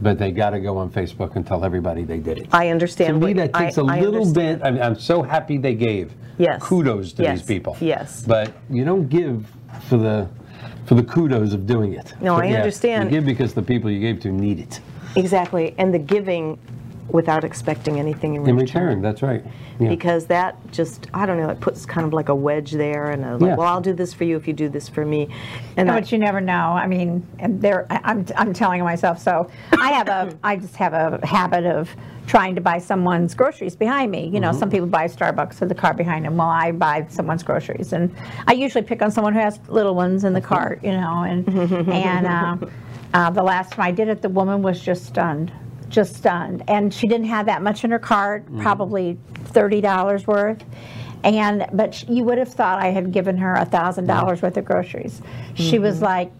but 0.00 0.18
they 0.18 0.30
got 0.30 0.50
to 0.50 0.60
go 0.60 0.78
on 0.78 0.90
Facebook 0.90 1.36
and 1.36 1.46
tell 1.46 1.62
everybody 1.62 2.02
they 2.04 2.18
did 2.18 2.38
it. 2.38 2.48
I 2.52 2.70
understand. 2.70 3.20
To 3.20 3.26
me, 3.26 3.34
that 3.34 3.52
takes 3.52 3.76
a 3.76 3.82
a 3.82 4.00
little 4.00 4.32
bit. 4.32 4.62
I 4.64 4.70
mean, 4.70 4.80
I'm 4.82 4.98
so 4.98 5.22
happy 5.22 5.58
they 5.58 5.74
gave. 5.74 6.14
Yes. 6.38 6.62
Kudos 6.62 7.12
to 7.14 7.22
Yes. 7.22 7.40
these 7.40 7.46
people. 7.46 7.76
Yes. 7.80 8.24
But 8.26 8.52
you 8.70 8.84
don't 8.86 9.08
give 9.10 9.46
for 9.88 9.98
the 9.98 10.26
for 10.86 10.94
the 10.94 11.02
kudos 11.02 11.52
of 11.52 11.66
doing 11.66 11.92
it. 11.94 12.14
No, 12.20 12.36
But 12.36 12.44
I 12.44 12.48
yeah, 12.50 12.56
understand. 12.58 13.10
You 13.10 13.18
give 13.18 13.26
because 13.26 13.52
the 13.54 13.62
people 13.62 13.90
you 13.90 14.00
gave 14.00 14.20
to 14.20 14.30
need 14.32 14.60
it. 14.60 14.80
Exactly, 15.16 15.74
and 15.78 15.92
the 15.92 15.98
giving 15.98 16.58
without 17.08 17.44
expecting 17.44 18.00
anything 18.00 18.34
in 18.34 18.46
In 18.48 18.56
return. 18.56 18.86
return, 18.86 19.02
that's 19.02 19.22
right. 19.22 19.44
Yeah. 19.78 19.88
Because 19.88 20.26
that 20.26 20.56
just, 20.72 21.06
I 21.14 21.24
don't 21.24 21.38
know, 21.38 21.50
it 21.50 21.60
puts 21.60 21.86
kind 21.86 22.04
of 22.06 22.12
like 22.12 22.28
a 22.28 22.34
wedge 22.34 22.72
there, 22.72 23.10
and 23.10 23.24
a, 23.24 23.32
like, 23.36 23.42
Yeah. 23.50 23.56
well, 23.56 23.68
I'll 23.68 23.80
do 23.80 23.92
this 23.92 24.12
for 24.12 24.24
you 24.24 24.36
if 24.36 24.48
you 24.48 24.52
do 24.52 24.68
this 24.68 24.88
for 24.88 25.04
me. 25.04 25.28
And 25.76 25.88
I- 25.90 26.00
But 26.00 26.10
you 26.10 26.18
never 26.18 26.40
know. 26.40 26.52
I 26.72 26.86
mean, 26.88 27.24
and 27.38 27.60
there, 27.60 27.86
I'm, 27.90 28.26
I'm 28.36 28.52
telling 28.52 28.82
myself. 28.82 29.20
So 29.20 29.48
I 29.78 29.90
have 29.92 30.08
a, 30.08 30.36
I 30.44 30.56
just 30.56 30.76
have 30.76 30.94
a 30.94 31.24
habit 31.24 31.64
of 31.64 31.94
trying 32.26 32.54
to 32.56 32.60
buy 32.60 32.78
someone's 32.78 33.34
groceries 33.34 33.76
behind 33.76 34.10
me. 34.10 34.28
You 34.28 34.40
know, 34.40 34.50
Mm-hmm. 34.50 34.58
some 34.58 34.70
people 34.70 34.86
buy 34.88 35.06
Starbucks 35.06 35.60
with 35.60 35.68
the 35.68 35.74
car 35.74 35.94
behind 35.94 36.24
them. 36.24 36.36
Well, 36.36 36.48
I 36.48 36.72
buy 36.72 37.06
someone's 37.08 37.42
groceries, 37.42 37.92
and 37.92 38.14
I 38.46 38.52
usually 38.52 38.82
pick 38.82 39.02
on 39.02 39.10
someone 39.10 39.32
who 39.32 39.40
has 39.40 39.60
little 39.68 39.94
ones 39.94 40.24
in 40.24 40.32
the 40.32 40.40
cart. 40.40 40.82
You 40.82 40.92
know, 40.92 41.22
and 41.22 41.48
and 41.88 42.26
uh, 42.26 42.56
uh, 43.14 43.30
the 43.30 43.42
last 43.42 43.72
time 43.72 43.84
I 43.86 43.90
did 43.92 44.08
it, 44.08 44.22
the 44.22 44.28
woman 44.28 44.62
was 44.62 44.80
just 44.80 45.06
stunned. 45.06 45.52
Just 45.88 46.16
stunned, 46.16 46.64
and 46.68 46.92
she 46.92 47.06
didn't 47.06 47.26
have 47.28 47.46
that 47.46 47.62
much 47.62 47.84
in 47.84 47.90
her 47.92 47.98
cart, 48.00 48.44
Mm-hmm. 48.46 48.60
probably 48.62 49.16
thirty 49.44 49.80
dollars 49.80 50.26
worth, 50.26 50.64
and 51.22 51.64
but 51.72 51.94
sh- 51.94 52.04
you 52.08 52.24
would 52.24 52.38
have 52.38 52.52
thought 52.52 52.80
I 52.80 52.88
had 52.88 53.12
given 53.12 53.36
her 53.38 53.54
a 53.54 53.64
thousand 53.64 54.06
dollars 54.06 54.42
worth 54.42 54.56
of 54.56 54.64
groceries. 54.64 55.22
She 55.54 55.78
was 55.78 56.02
like, 56.02 56.32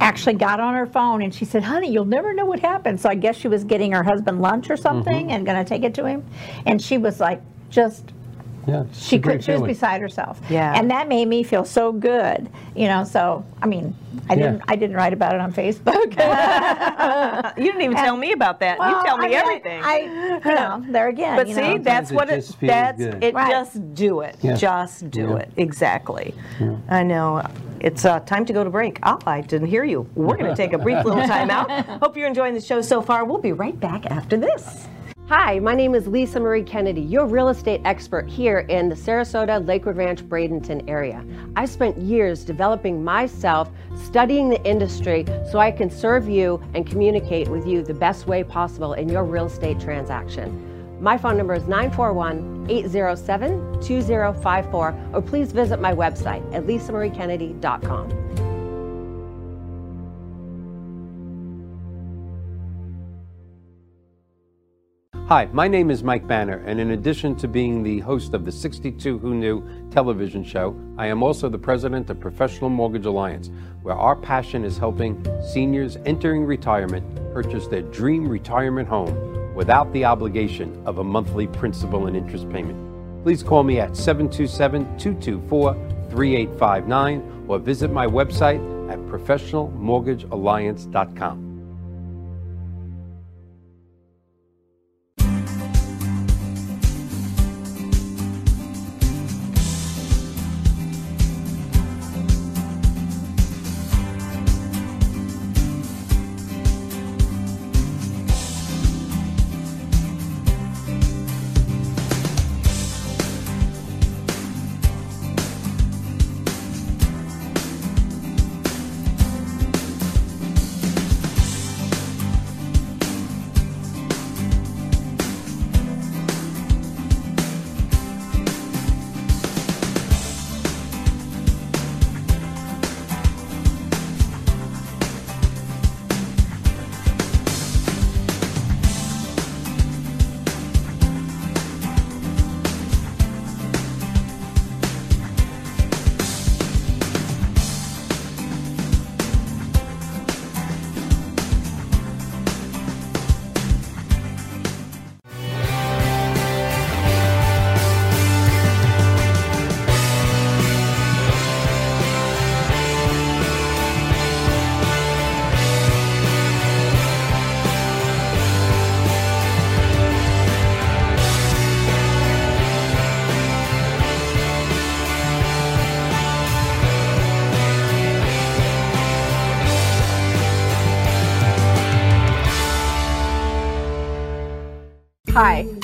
actually 0.00 0.34
got 0.34 0.60
on 0.60 0.74
her 0.74 0.86
phone 0.86 1.22
and 1.22 1.34
she 1.34 1.44
said, 1.44 1.62
"Honey, 1.62 1.90
you'll 1.90 2.04
never 2.04 2.32
know 2.34 2.46
what 2.46 2.60
happened." 2.60 3.00
So 3.00 3.08
I 3.08 3.14
guess 3.14 3.36
she 3.36 3.48
was 3.48 3.64
getting 3.64 3.92
her 3.92 4.02
husband 4.02 4.40
lunch 4.40 4.70
or 4.70 4.74
mm-hmm. 4.74 4.82
something 4.82 5.32
and 5.32 5.44
going 5.44 5.62
to 5.62 5.68
take 5.68 5.82
it 5.82 5.94
to 5.94 6.06
him, 6.06 6.24
and 6.66 6.80
she 6.80 6.98
was 6.98 7.20
like, 7.20 7.40
just 7.70 8.12
yeah, 8.68 8.84
she 8.92 9.18
could, 9.18 9.42
she 9.42 9.52
was 9.52 9.62
beside 9.62 10.00
herself. 10.00 10.40
Yeah. 10.50 10.74
and 10.78 10.90
that 10.90 11.08
made 11.08 11.26
me 11.26 11.42
feel 11.42 11.64
so 11.64 11.90
good, 11.90 12.48
you 12.76 12.86
know. 12.86 13.02
So 13.04 13.44
I 13.62 13.66
mean, 13.66 13.96
I 14.28 14.34
Yeah. 14.34 14.42
didn't 14.42 14.62
I 14.68 14.76
didn't 14.76 14.96
write 14.96 15.12
about 15.12 15.34
it 15.34 15.40
on 15.40 15.52
Facebook. 15.52 16.10
you 17.56 17.64
didn't 17.64 17.80
even 17.82 17.96
tell 17.96 18.16
me 18.16 18.32
about 18.32 18.60
that. 18.60 18.78
Well, 18.78 18.90
you 18.90 19.04
tell 19.04 19.16
me 19.18 19.24
I 19.24 19.28
mean, 19.28 19.36
everything. 19.38 19.82
I, 19.82 19.98
you 20.44 20.54
know, 20.54 20.84
there 20.90 21.08
again. 21.08 21.36
but 21.36 21.48
you 21.48 21.54
see, 21.54 21.60
know. 21.60 21.78
that's 21.78 22.10
it 22.10 22.14
what 22.14 22.28
it, 22.30 22.36
just 22.36 22.60
that's 22.60 22.98
good. 22.98 23.24
it. 23.24 23.34
Right. 23.34 23.50
Just 23.50 23.94
do 23.94 24.20
it. 24.20 24.36
Yeah. 24.42 24.54
Just 24.54 25.10
do 25.10 25.28
Yeah. 25.30 25.36
it. 25.36 25.50
Exactly. 25.56 26.34
I 26.88 27.02
know. 27.02 27.42
It's 27.80 28.04
uh, 28.04 28.18
time 28.20 28.44
to 28.46 28.52
go 28.52 28.64
to 28.64 28.70
break. 28.70 28.98
Oh, 29.04 29.18
I 29.24 29.40
didn't 29.40 29.68
hear 29.68 29.84
you. 29.84 30.08
We're 30.16 30.36
going 30.36 30.50
to 30.50 30.56
take 30.56 30.72
a 30.72 30.78
brief 30.78 31.04
little 31.04 31.22
time 31.26 31.48
out. 31.48 31.70
Hope 32.02 32.16
you're 32.16 32.26
enjoying 32.26 32.54
the 32.54 32.60
show 32.60 32.82
so 32.82 33.00
far. 33.00 33.24
We'll 33.24 33.38
be 33.38 33.52
right 33.52 33.78
back 33.78 34.06
after 34.06 34.36
this. 34.36 34.88
Hi, 35.28 35.58
my 35.58 35.74
name 35.74 35.94
is 35.94 36.08
Lisa 36.08 36.40
Marie 36.40 36.62
Kennedy, 36.62 37.02
your 37.02 37.26
real 37.26 37.50
estate 37.50 37.82
expert 37.84 38.30
here 38.30 38.60
in 38.60 38.88
the 38.88 38.94
Sarasota, 38.94 39.62
Lakewood 39.68 39.98
Ranch, 39.98 40.22
Bradenton 40.22 40.88
area. 40.88 41.22
I 41.54 41.66
spent 41.66 41.98
years 41.98 42.46
developing 42.46 43.04
myself, 43.04 43.70
studying 43.94 44.48
the 44.48 44.64
industry 44.64 45.26
so 45.52 45.58
I 45.58 45.70
can 45.70 45.90
serve 45.90 46.30
you 46.30 46.62
and 46.72 46.86
communicate 46.86 47.46
with 47.48 47.66
you 47.66 47.82
the 47.82 47.92
best 47.92 48.26
way 48.26 48.42
possible 48.42 48.94
in 48.94 49.10
your 49.10 49.22
real 49.22 49.44
estate 49.44 49.78
transaction. 49.78 50.98
My 50.98 51.18
phone 51.18 51.36
number 51.36 51.52
is 51.52 51.68
941 51.68 52.66
807 52.70 53.82
2054, 53.82 55.10
or 55.12 55.20
please 55.20 55.52
visit 55.52 55.78
my 55.78 55.92
website 55.92 56.42
at 56.54 56.64
lisamariekennedy.com. 56.64 58.27
Hi, 65.28 65.48
my 65.52 65.68
name 65.68 65.90
is 65.90 66.02
Mike 66.02 66.26
Banner, 66.26 66.64
and 66.64 66.80
in 66.80 66.92
addition 66.92 67.36
to 67.36 67.46
being 67.46 67.82
the 67.82 67.98
host 67.98 68.32
of 68.32 68.46
the 68.46 68.50
62 68.50 69.18
Who 69.18 69.34
Knew 69.34 69.62
television 69.90 70.42
show, 70.42 70.74
I 70.96 71.08
am 71.08 71.22
also 71.22 71.50
the 71.50 71.58
president 71.58 72.08
of 72.08 72.18
Professional 72.18 72.70
Mortgage 72.70 73.04
Alliance, 73.04 73.50
where 73.82 73.94
our 73.94 74.16
passion 74.16 74.64
is 74.64 74.78
helping 74.78 75.22
seniors 75.52 75.98
entering 76.06 76.46
retirement 76.46 77.04
purchase 77.34 77.66
their 77.66 77.82
dream 77.82 78.26
retirement 78.26 78.88
home 78.88 79.54
without 79.54 79.92
the 79.92 80.06
obligation 80.06 80.82
of 80.86 80.96
a 80.96 81.04
monthly 81.04 81.46
principal 81.46 82.06
and 82.06 82.16
interest 82.16 82.48
payment. 82.48 83.22
Please 83.22 83.42
call 83.42 83.62
me 83.62 83.80
at 83.80 83.94
727 83.94 84.96
224 84.96 85.74
3859 86.08 87.44
or 87.48 87.58
visit 87.58 87.92
my 87.92 88.06
website 88.06 88.62
at 88.90 88.98
professionalmortgagealliance.com. 89.00 91.47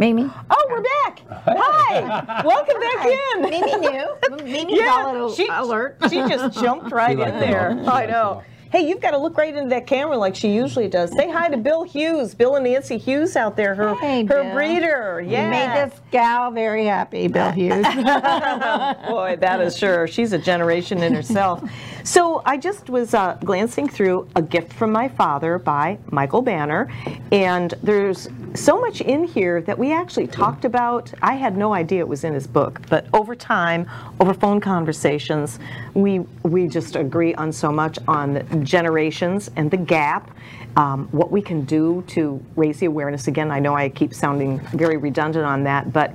Mimi. 0.00 0.30
Oh, 0.50 0.66
we're 0.70 0.80
back. 0.80 1.20
Hi. 1.46 2.42
Welcome 2.46 2.80
back 2.80 3.04
in. 3.06 3.42
Mimi 3.42 3.76
knew. 3.76 4.16
Mimi's 4.50 4.78
Yeah, 4.80 4.94
all 5.04 5.10
a 5.10 5.12
little 5.12 5.34
she- 5.34 5.46
alert. 5.46 5.98
She 6.08 6.16
just 6.26 6.58
jumped 6.58 6.90
right 6.90 7.12
in 7.18 7.38
there. 7.38 7.72
all. 7.72 7.84
She 7.84 7.90
I 7.90 8.06
know. 8.06 8.42
Hey, 8.72 8.88
you've 8.88 9.00
got 9.00 9.10
to 9.10 9.18
look 9.18 9.36
right 9.36 9.52
into 9.54 9.68
that 9.70 9.88
camera 9.88 10.16
like 10.16 10.36
she 10.36 10.54
usually 10.54 10.86
does. 10.86 11.10
Say 11.12 11.28
hi 11.28 11.48
to 11.48 11.56
Bill 11.56 11.82
Hughes, 11.82 12.36
Bill 12.36 12.54
and 12.54 12.64
Nancy 12.64 12.96
Hughes 12.98 13.34
out 13.34 13.56
there, 13.56 13.74
her, 13.74 13.96
Hey, 13.96 14.24
her 14.26 14.44
Bill. 14.44 14.54
breeder. 14.54 15.20
You 15.20 15.38
made 15.38 15.90
this 15.90 16.00
gal 16.12 16.52
very 16.52 16.84
happy, 16.86 17.26
Bill 17.26 17.50
Hughes. 17.50 17.82
Boy, 17.84 19.36
that 19.40 19.58
is 19.60 19.76
sure. 19.76 20.06
She's 20.06 20.32
a 20.32 20.38
generation 20.38 21.02
in 21.02 21.12
herself. 21.14 21.68
So 22.04 22.42
I 22.46 22.56
just 22.56 22.88
was 22.88 23.12
uh, 23.12 23.36
glancing 23.44 23.88
through 23.88 24.28
A 24.36 24.40
Gift 24.42 24.72
from 24.72 24.92
My 24.92 25.08
Father 25.08 25.58
by 25.58 25.98
Michael 26.12 26.40
Banner, 26.40 26.88
and 27.32 27.74
there's 27.82 28.28
so 28.54 28.80
much 28.80 29.00
in 29.00 29.24
here 29.24 29.62
that 29.62 29.78
we 29.78 29.92
actually 29.92 30.26
talked 30.26 30.64
about. 30.64 31.12
I 31.22 31.34
had 31.34 31.56
no 31.56 31.72
idea 31.72 32.00
it 32.00 32.08
was 32.08 32.24
in 32.24 32.34
his 32.34 32.46
book, 32.46 32.80
but 32.88 33.06
over 33.12 33.34
time, 33.34 33.88
over 34.18 34.34
phone 34.34 34.60
conversations, 34.60 35.58
we 35.94 36.20
we 36.42 36.66
just 36.66 36.96
agree 36.96 37.34
on 37.34 37.52
so 37.52 37.70
much 37.70 37.98
on 38.08 38.64
generations 38.64 39.50
and 39.56 39.70
the 39.70 39.76
gap. 39.76 40.30
Um, 40.76 41.08
what 41.10 41.32
we 41.32 41.42
can 41.42 41.64
do 41.64 42.04
to 42.08 42.40
raise 42.54 42.78
the 42.78 42.86
awareness. 42.86 43.26
Again, 43.26 43.50
I 43.50 43.58
know 43.58 43.74
I 43.74 43.88
keep 43.88 44.14
sounding 44.14 44.60
very 44.72 44.96
redundant 44.96 45.44
on 45.44 45.64
that, 45.64 45.92
but 45.92 46.14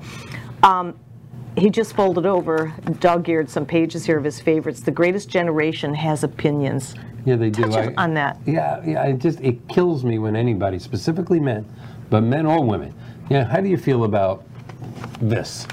um, 0.63 0.97
he 1.57 1.69
just 1.69 1.95
folded 1.95 2.25
over, 2.25 2.73
dog-eared 2.99 3.49
some 3.49 3.65
pages 3.65 4.05
here 4.05 4.17
of 4.17 4.23
his 4.23 4.39
favorites. 4.39 4.81
The 4.81 4.91
greatest 4.91 5.29
generation 5.29 5.93
has 5.93 6.23
opinions. 6.23 6.95
Yeah, 7.25 7.35
they 7.37 7.49
do. 7.49 7.63
Touch 7.63 7.93
on 7.97 8.13
that. 8.13 8.37
Yeah, 8.45 8.81
yeah. 8.85 9.03
It 9.05 9.19
just 9.19 9.39
it 9.41 9.67
kills 9.67 10.03
me 10.03 10.19
when 10.19 10.35
anybody, 10.35 10.79
specifically 10.79 11.39
men, 11.39 11.65
but 12.09 12.21
men 12.21 12.45
or 12.45 12.63
women. 12.63 12.93
Yeah, 13.29 13.45
how 13.45 13.61
do 13.61 13.69
you 13.69 13.77
feel 13.77 14.03
about 14.03 14.43
this? 15.19 15.65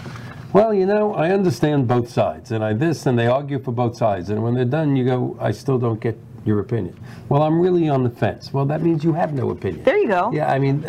Well, 0.53 0.73
you 0.73 0.87
know, 0.87 1.15
I 1.15 1.31
understand 1.31 1.89
both 1.89 2.11
sides, 2.11 2.53
and 2.53 2.63
I 2.65 2.73
this, 2.73 3.07
and 3.07 3.19
they 3.19 3.27
argue 3.27 3.59
for 3.59 3.73
both 3.73 3.97
sides, 3.97 4.31
and 4.31 4.43
when 4.43 4.55
they're 4.55 4.65
done, 4.65 4.97
you 4.97 5.05
go, 5.05 5.37
I 5.41 5.51
still 5.51 5.79
don't 5.79 6.01
get 6.01 6.19
your 6.45 6.61
opinion. 6.61 6.99
Well, 7.29 7.43
I'm 7.43 7.61
really 7.61 7.89
on 7.89 8.03
the 8.03 8.11
fence. 8.11 8.53
Well, 8.53 8.67
that 8.67 8.83
means 8.83 9.05
you 9.05 9.13
have 9.13 9.33
no 9.33 9.51
opinion. 9.51 9.85
There 9.85 9.97
you 9.99 10.09
go. 10.09 10.31
Yeah, 10.33 10.51
I 10.53 10.59
mean, 10.59 10.85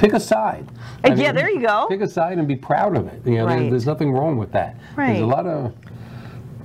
pick 0.00 0.12
a 0.12 0.20
side. 0.20 0.66
I 1.04 1.10
Uh, 1.10 1.14
yeah, 1.14 1.32
there 1.32 1.50
you 1.50 1.60
go. 1.60 1.86
Pick 1.88 2.00
a 2.00 2.08
side 2.08 2.38
and 2.38 2.48
be 2.48 2.56
proud 2.56 2.96
of 2.96 3.06
it. 3.06 3.20
You 3.24 3.38
know, 3.38 3.46
there- 3.48 3.58
Right. 3.58 3.70
there's 3.70 3.86
nothing 3.86 4.12
wrong 4.12 4.38
with 4.38 4.52
that. 4.52 4.76
Right. 4.96 5.08
There's 5.08 5.20
a 5.20 5.26
lot 5.26 5.46
of, 5.46 5.72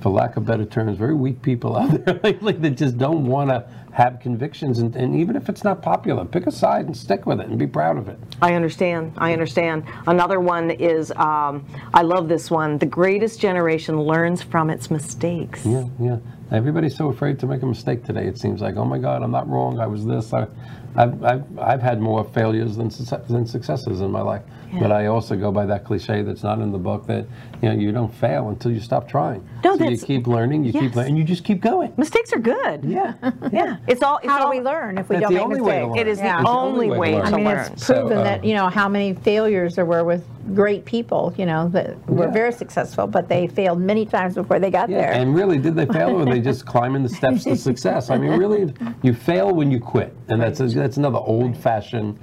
for 0.00 0.10
lack 0.10 0.36
of 0.36 0.44
better 0.46 0.64
terms, 0.64 0.96
very 0.98 1.14
weak 1.14 1.42
people 1.42 1.76
out 1.76 1.90
there 2.04 2.20
lately 2.22 2.54
that 2.54 2.70
just 2.70 2.96
don't 2.98 3.26
want 3.26 3.50
to 3.50 3.64
have 3.92 4.20
convictions. 4.20 4.78
And, 4.78 4.94
and 4.94 5.16
even 5.16 5.36
if 5.36 5.48
it's 5.48 5.64
not 5.64 5.80
popular, 5.80 6.24
pick 6.26 6.46
a 6.46 6.50
side 6.50 6.84
and 6.86 6.94
stick 6.96 7.24
with 7.24 7.40
it 7.40 7.46
and 7.48 7.58
be 7.58 7.66
proud 7.66 7.96
of 7.96 8.08
it. 8.08 8.18
I 8.42 8.52
understand. 8.54 9.12
I 9.16 9.32
understand. 9.32 9.84
Another 10.06 10.38
one 10.38 10.70
is 10.70 11.10
um, 11.12 11.64
I 11.94 12.02
love 12.02 12.28
this 12.28 12.50
one. 12.50 12.76
The 12.78 12.84
greatest 12.86 13.40
generation 13.40 13.98
learns 14.00 14.42
from 14.42 14.68
its 14.70 14.90
mistakes. 14.90 15.64
Yeah, 15.64 15.84
yeah. 15.98 16.18
Everybody's 16.52 16.94
so 16.94 17.08
afraid 17.08 17.38
to 17.40 17.46
make 17.46 17.62
a 17.62 17.66
mistake 17.66 18.04
today. 18.04 18.26
It 18.26 18.38
seems 18.38 18.60
like, 18.60 18.76
oh 18.76 18.84
my 18.84 18.98
God, 18.98 19.22
I'm 19.22 19.32
not 19.32 19.48
wrong. 19.48 19.80
I 19.80 19.86
was 19.86 20.04
this. 20.06 20.32
I, 20.32 20.46
I've, 20.96 21.22
I've, 21.24 21.58
I've 21.58 21.82
had 21.82 22.00
more 22.00 22.24
failures 22.24 22.76
than, 22.76 22.90
than 23.28 23.46
successes 23.46 24.00
in 24.00 24.10
my 24.10 24.22
life. 24.22 24.42
But 24.78 24.92
I 24.92 25.06
also 25.06 25.36
go 25.36 25.50
by 25.50 25.64
that 25.66 25.84
cliche 25.84 26.22
that's 26.22 26.42
not 26.42 26.58
in 26.60 26.70
the 26.72 26.78
book 26.78 27.06
that 27.06 27.24
you 27.62 27.68
know 27.68 27.74
you 27.74 27.92
don't 27.92 28.12
fail 28.12 28.48
until 28.50 28.70
you 28.72 28.80
stop 28.80 29.08
trying. 29.08 29.46
No, 29.64 29.76
so 29.76 29.84
you 29.88 29.96
keep 29.98 30.26
learning, 30.26 30.64
you 30.64 30.72
keep 30.72 30.94
learning, 30.94 31.10
and 31.12 31.18
you 31.18 31.24
just 31.24 31.44
keep 31.44 31.60
going. 31.60 31.92
Mistakes 31.96 32.32
are 32.32 32.38
good. 32.38 32.84
Yeah. 32.84 33.14
Yeah. 33.52 33.76
It's 33.86 34.02
all. 34.02 34.18
It's 34.18 34.26
How 34.26 34.38
do 34.38 34.44
all, 34.44 34.50
we 34.50 34.60
learn 34.60 34.98
if 34.98 35.08
we 35.08 35.16
don't 35.18 35.32
make 35.32 35.42
only 35.42 35.60
way 35.60 35.80
to 35.80 35.86
mistakes? 35.86 36.00
It 36.00 36.08
is 36.08 36.18
Yeah. 36.18 36.36
the 36.36 36.40
It's 36.42 36.50
only 36.50 36.88
way 36.90 37.12
to 37.12 37.22
I 37.22 37.30
mean, 37.30 37.44
learn. 37.44 37.72
it's 37.72 37.86
So, 37.86 38.00
proven 38.00 38.18
that 38.24 38.40
uh, 38.42 38.46
you 38.46 38.54
know 38.54 38.68
how 38.68 38.88
many 38.88 39.14
failures 39.14 39.76
there 39.76 39.84
were 39.86 40.04
with 40.04 40.26
great 40.54 40.84
people. 40.84 41.32
You 41.38 41.46
know 41.46 41.68
that 41.68 41.96
were 42.08 42.26
Yeah. 42.26 42.30
very 42.32 42.52
successful, 42.52 43.06
but 43.06 43.28
they 43.28 43.46
failed 43.46 43.80
many 43.80 44.04
times 44.04 44.34
before 44.34 44.58
they 44.58 44.70
got 44.70 44.88
Yeah, 44.90 44.98
there. 44.98 45.12
and 45.12 45.34
really, 45.34 45.58
did 45.58 45.74
they 45.76 45.86
fail 45.98 46.10
or 46.10 46.18
were 46.18 46.24
they 46.26 46.40
just 46.40 46.66
climbing 46.66 47.02
the 47.02 47.08
steps 47.08 47.44
to 47.44 47.56
success? 47.56 48.10
I 48.10 48.18
mean, 48.18 48.32
really, 48.38 48.72
you 49.02 49.14
fail 49.14 49.54
when 49.54 49.70
you 49.70 49.80
quit, 49.80 50.14
and 50.28 50.40
that's 50.42 50.58
that's 50.74 50.96
another 50.96 51.18
old-fashioned, 51.18 52.18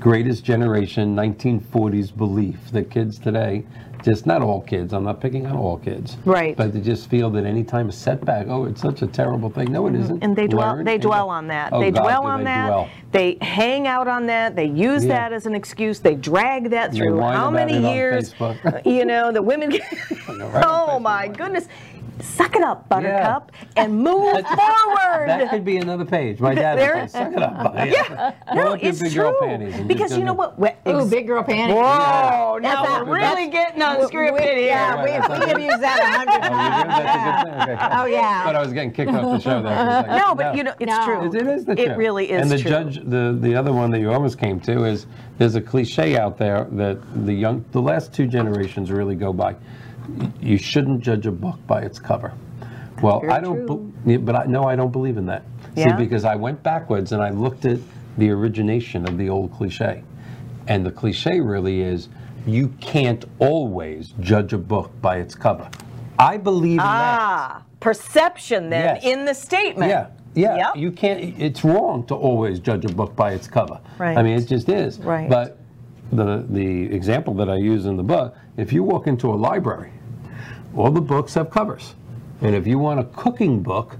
greatest 0.00 0.44
generation 0.44 1.14
1940s 1.16 2.16
belief 2.16 2.70
that 2.72 2.90
kids 2.90 3.18
today, 3.18 3.64
just 4.04 4.26
not 4.26 4.42
all 4.42 4.60
kids. 4.60 4.92
I'm 4.92 5.04
not 5.04 5.20
picking 5.20 5.46
on 5.46 5.56
all 5.56 5.78
kids, 5.78 6.18
Right. 6.26 6.54
But 6.56 6.74
they 6.74 6.80
just 6.80 7.08
feel 7.08 7.30
that 7.30 7.46
any 7.46 7.64
time 7.64 7.88
a 7.88 7.92
setback, 7.92 8.46
oh, 8.48 8.66
it's 8.66 8.80
such 8.82 9.00
a 9.02 9.06
terrible 9.06 9.48
thing. 9.48 9.72
No, 9.72 9.86
it 9.86 9.94
isn't. 9.94 10.16
Mm-hmm. 10.16 10.24
And 10.24 10.36
they 10.36 10.46
dwell. 10.46 10.76
Learn 10.76 10.84
They 10.84 10.98
dwell 10.98 11.30
on 11.30 11.46
that. 11.48 11.72
Oh, 11.72 11.80
they 11.80 11.90
God, 11.90 12.02
dwell 12.02 12.26
on 12.26 12.40
they 12.40 12.44
that. 12.44 12.66
dwell. 12.66 12.90
They 13.12 13.38
hang 13.40 13.86
out 13.86 14.06
on 14.06 14.26
that. 14.26 14.54
They 14.56 14.66
use 14.66 15.04
Yeah. 15.04 15.14
that 15.14 15.32
as 15.32 15.46
an 15.46 15.54
excuse. 15.54 16.00
They 16.00 16.14
drag 16.16 16.70
that 16.70 16.92
through 16.92 17.18
how 17.20 17.50
many 17.50 17.78
years? 17.94 18.34
You 18.84 19.06
know, 19.06 19.32
the 19.32 19.42
women. 19.42 19.70
know, 20.28 20.48
right 20.48 20.64
on 20.64 20.90
oh 20.90 21.00
my 21.00 21.26
goodness. 21.28 21.68
Suck 22.20 22.54
it 22.54 22.62
up, 22.62 22.88
Buttercup, 22.88 23.50
and 23.76 23.92
move 23.98 24.32
forward. 24.32 25.26
That 25.28 25.50
could 25.50 25.64
be 25.64 25.78
another 25.78 26.04
page. 26.04 26.38
My 26.40 26.54
dad 26.54 26.78
There- 26.78 26.96
would 26.96 27.10
say, 27.10 27.18
"Suck 27.18 27.32
it 27.32 27.42
up." 27.42 27.74
Yeah. 27.84 28.32
no, 28.54 28.62
Pull 28.64 28.72
it's 28.80 29.00
big 29.02 29.12
true. 29.12 29.22
girl 29.24 29.36
panties 29.40 29.80
because 29.86 30.16
you 30.16 30.24
know 30.24 30.32
do- 30.32 30.38
what? 30.38 30.58
We- 30.58 30.92
Ooh, 30.92 31.04
big 31.10 31.26
girl 31.26 31.42
panties. 31.42 31.74
Whoa! 31.74 32.60
That's 32.62 32.74
Now 32.74 32.82
not- 32.84 33.06
we're 33.06 33.16
really 33.16 33.48
getting 33.48 33.80
unscripted 33.82 34.34
we, 34.34 34.42
here. 34.42 34.58
Yeah, 34.58 34.94
Right, 34.94 35.04
we, 35.04 35.10
that's 35.10 35.28
we 35.28 35.38
not 35.38 35.48
have 35.48 35.60
used 35.60 35.80
that 35.82 36.00
a 36.00 36.06
hundred 36.18 36.44
Oh, 36.44 36.44
you 36.44 36.50
times. 36.50 36.94
did? 36.94 37.04
That's 37.04 37.42
a 37.42 37.44
good 37.44 37.66
thing. 37.66 37.74
Okay. 37.74 37.96
Oh, 38.00 38.04
yeah. 38.06 38.44
But 38.44 38.56
I 38.56 38.60
was 38.62 38.72
getting 38.72 38.92
kicked 38.92 39.10
off 39.10 39.22
the 39.22 39.40
show 39.40 39.62
there. 39.62 39.74
for 39.76 39.82
a 39.82 39.92
second. 40.02 40.16
No, 40.16 40.34
but 40.34 40.56
you 40.56 40.62
know, 40.64 40.74
it's 40.78 40.90
No. 40.90 41.04
true. 41.04 41.26
It, 41.26 41.34
it 41.34 41.46
is 41.48 41.64
the 41.64 41.74
truth. 41.74 41.78
It 41.78 41.86
truth. 41.86 41.98
really 41.98 42.30
is 42.30 42.42
And 42.42 42.50
the 42.50 42.58
true. 42.58 42.70
judge, 42.70 43.00
the 43.04 43.36
the 43.40 43.54
other 43.56 43.72
one 43.72 43.90
that 43.90 44.00
you 44.00 44.12
almost 44.12 44.38
came 44.38 44.60
to 44.60 44.84
is 44.84 45.06
there's 45.38 45.54
a 45.56 45.60
cliche 45.60 46.16
out 46.16 46.38
there 46.38 46.66
that 46.72 46.98
the 47.26 47.32
young, 47.34 47.64
the 47.72 47.82
last 47.82 48.12
two 48.14 48.26
generations 48.26 48.90
really 48.92 49.14
go 49.16 49.32
by. 49.32 49.54
You 50.40 50.58
shouldn't 50.58 51.00
judge 51.00 51.26
a 51.26 51.32
book 51.32 51.58
by 51.66 51.82
its 51.82 51.98
cover. 51.98 52.32
Well, 53.02 53.20
Very 53.20 53.32
I 53.32 53.40
don't, 53.40 54.04
be- 54.06 54.16
but 54.16 54.36
I 54.36 54.44
no, 54.46 54.64
I 54.64 54.76
don't 54.76 54.92
believe 54.92 55.16
in 55.16 55.26
that. 55.26 55.42
Yeah? 55.74 55.96
See, 55.96 56.04
because 56.04 56.24
I 56.24 56.36
went 56.36 56.62
backwards 56.62 57.12
and 57.12 57.22
I 57.22 57.30
looked 57.30 57.64
at 57.64 57.78
the 58.18 58.30
origination 58.30 59.08
of 59.08 59.18
the 59.18 59.28
old 59.28 59.52
cliche, 59.52 60.02
and 60.68 60.86
the 60.86 60.90
cliche 60.92 61.40
really 61.40 61.80
is 61.82 62.08
you 62.46 62.68
can't 62.80 63.24
always 63.38 64.14
judge 64.20 64.52
a 64.52 64.58
book 64.58 64.92
by 65.00 65.16
its 65.16 65.34
cover. 65.34 65.68
I 66.18 66.36
believe 66.36 66.72
in 66.72 66.76
that. 66.76 67.18
Ah, 67.20 67.62
perception 67.80 68.70
then 68.70 68.96
Yes. 68.96 69.04
in 69.04 69.24
the 69.24 69.34
statement. 69.34 69.90
Yeah, 69.90 70.06
yeah. 70.34 70.56
Yep. 70.56 70.76
You 70.76 70.92
can't. 70.92 71.20
It's 71.40 71.64
wrong 71.64 72.06
to 72.06 72.14
always 72.14 72.60
judge 72.60 72.84
a 72.84 72.88
book 72.94 73.16
by 73.16 73.32
its 73.32 73.48
cover. 73.48 73.80
Right. 73.98 74.16
I 74.16 74.22
mean, 74.22 74.38
it 74.38 74.46
just 74.46 74.68
is. 74.68 74.98
Right. 75.00 75.28
But 75.28 75.58
the 76.16 76.44
the 76.48 76.92
example 76.94 77.34
that 77.34 77.48
I 77.48 77.56
use 77.56 77.86
in 77.86 77.96
the 77.96 78.02
book, 78.02 78.36
if 78.56 78.72
you 78.72 78.82
walk 78.82 79.06
into 79.06 79.32
a 79.32 79.36
library, 79.36 79.92
all 80.76 80.90
the 80.90 81.00
books 81.00 81.34
have 81.34 81.50
covers, 81.50 81.94
and 82.40 82.54
if 82.54 82.66
you 82.66 82.78
want 82.78 83.00
a 83.00 83.04
cooking 83.04 83.62
book. 83.62 83.96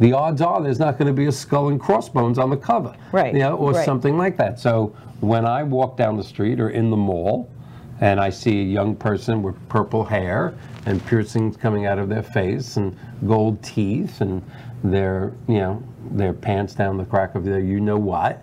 The 0.00 0.12
odds 0.12 0.40
are 0.40 0.60
there's 0.60 0.80
not 0.80 0.98
going 0.98 1.06
to 1.06 1.12
be 1.14 1.26
a 1.26 1.32
skull 1.32 1.68
and 1.68 1.78
crossbones 1.80 2.36
on 2.36 2.50
the 2.50 2.56
cover, 2.56 2.96
Right, 3.12 3.32
You 3.32 3.38
know, 3.38 3.54
or 3.56 3.70
right. 3.70 3.84
something 3.84 4.18
like 4.18 4.36
that. 4.38 4.58
So 4.58 4.92
when 5.20 5.46
I 5.46 5.62
walk 5.62 5.96
down 5.96 6.16
the 6.16 6.24
street 6.24 6.58
or 6.58 6.70
in 6.70 6.90
the 6.90 6.96
mall, 6.96 7.48
and 8.00 8.18
I 8.18 8.30
see 8.30 8.60
a 8.60 8.64
young 8.64 8.96
person 8.96 9.40
with 9.40 9.54
purple 9.68 10.04
hair 10.04 10.54
and 10.86 11.04
piercings 11.06 11.56
coming 11.56 11.86
out 11.86 12.00
of 12.00 12.08
their 12.08 12.24
face 12.24 12.76
and 12.76 12.96
gold 13.24 13.62
teeth 13.62 14.20
and 14.20 14.42
their, 14.82 15.32
you 15.46 15.58
know, 15.58 15.80
their 16.10 16.32
pants 16.32 16.74
down 16.74 16.96
the 16.96 17.04
crack 17.04 17.36
of 17.36 17.44
their 17.44 17.60
you 17.60 17.78
know 17.78 17.96
what, 17.96 18.42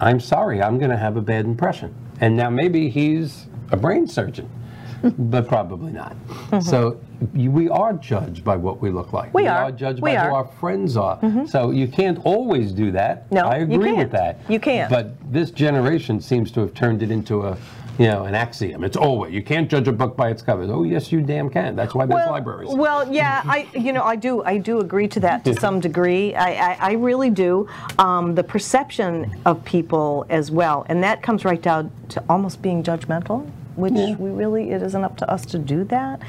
I'm 0.00 0.20
sorry, 0.20 0.62
I'm 0.62 0.78
going 0.78 0.90
to 0.90 0.96
have 0.98 1.16
a 1.16 1.22
bad 1.22 1.44
impression. 1.46 1.94
And 2.22 2.36
now 2.36 2.48
maybe 2.48 2.88
he's 2.88 3.46
a 3.72 3.76
brain 3.76 4.06
surgeon, 4.06 4.48
but 5.02 5.48
probably 5.48 5.92
not. 5.92 6.16
So 6.62 7.00
we 7.34 7.68
are 7.68 7.92
judged 7.94 8.44
by 8.44 8.56
what 8.56 8.80
we 8.80 8.90
look 8.90 9.12
like. 9.12 9.30
Mm-hmm. 9.30 9.36
We 9.36 9.46
are. 9.48 9.72
judged 9.72 10.00
We 10.00 10.12
by 10.12 10.16
are. 10.18 10.28
Who 10.30 10.34
our 10.36 10.46
friends 10.46 10.96
are. 10.96 11.18
So 11.46 11.72
you 11.72 11.88
can't 11.88 12.24
always 12.24 12.70
do 12.72 12.92
that. 12.92 13.30
No, 13.32 13.46
I 13.46 13.56
agree 13.56 13.92
with 13.92 14.12
that. 14.12 14.38
You 14.48 14.60
can't. 14.60 14.88
But 14.88 15.14
this 15.32 15.50
generation 15.50 16.20
seems 16.20 16.52
to 16.52 16.60
have 16.60 16.74
turned 16.74 17.02
it 17.02 17.10
into 17.10 17.42
a, 17.42 17.58
you 17.98 18.06
know, 18.06 18.24
an 18.24 18.34
axiom. 18.34 18.84
It's 18.84 18.96
always 18.96 19.32
you 19.34 19.42
can't 19.42 19.70
judge 19.70 19.86
a 19.86 19.92
book 19.92 20.16
by 20.16 20.30
its 20.30 20.42
covers. 20.42 20.70
Oh 20.70 20.82
yes, 20.82 21.12
you 21.12 21.20
damn 21.20 21.50
can. 21.50 21.76
That's 21.76 21.94
why 21.94 22.06
there's 22.06 22.24
well, 22.24 22.30
libraries. 22.30 22.70
Well, 22.70 23.12
yeah, 23.12 23.42
I 23.44 23.68
you 23.74 23.92
know 23.92 24.02
I 24.02 24.16
do 24.16 24.42
I 24.44 24.58
do 24.58 24.80
agree 24.80 25.08
to 25.08 25.20
that 25.20 25.44
to 25.44 25.54
some 25.60 25.78
degree. 25.80 26.34
I, 26.34 26.72
I, 26.72 26.78
I 26.80 26.92
really 26.92 27.30
do. 27.30 27.68
Um, 27.98 28.34
the 28.34 28.44
perception 28.44 29.40
of 29.44 29.62
people 29.64 30.26
as 30.30 30.50
well, 30.50 30.86
and 30.88 31.02
that 31.02 31.22
comes 31.22 31.44
right 31.44 31.60
down 31.60 31.90
to 32.10 32.24
almost 32.28 32.62
being 32.62 32.82
judgmental, 32.82 33.48
which 33.76 33.92
we 33.92 34.30
really 34.30 34.70
it 34.70 34.82
isn't 34.82 35.04
up 35.04 35.16
to 35.18 35.30
us 35.30 35.44
to 35.46 35.58
do 35.58 35.84
that. 35.84 36.20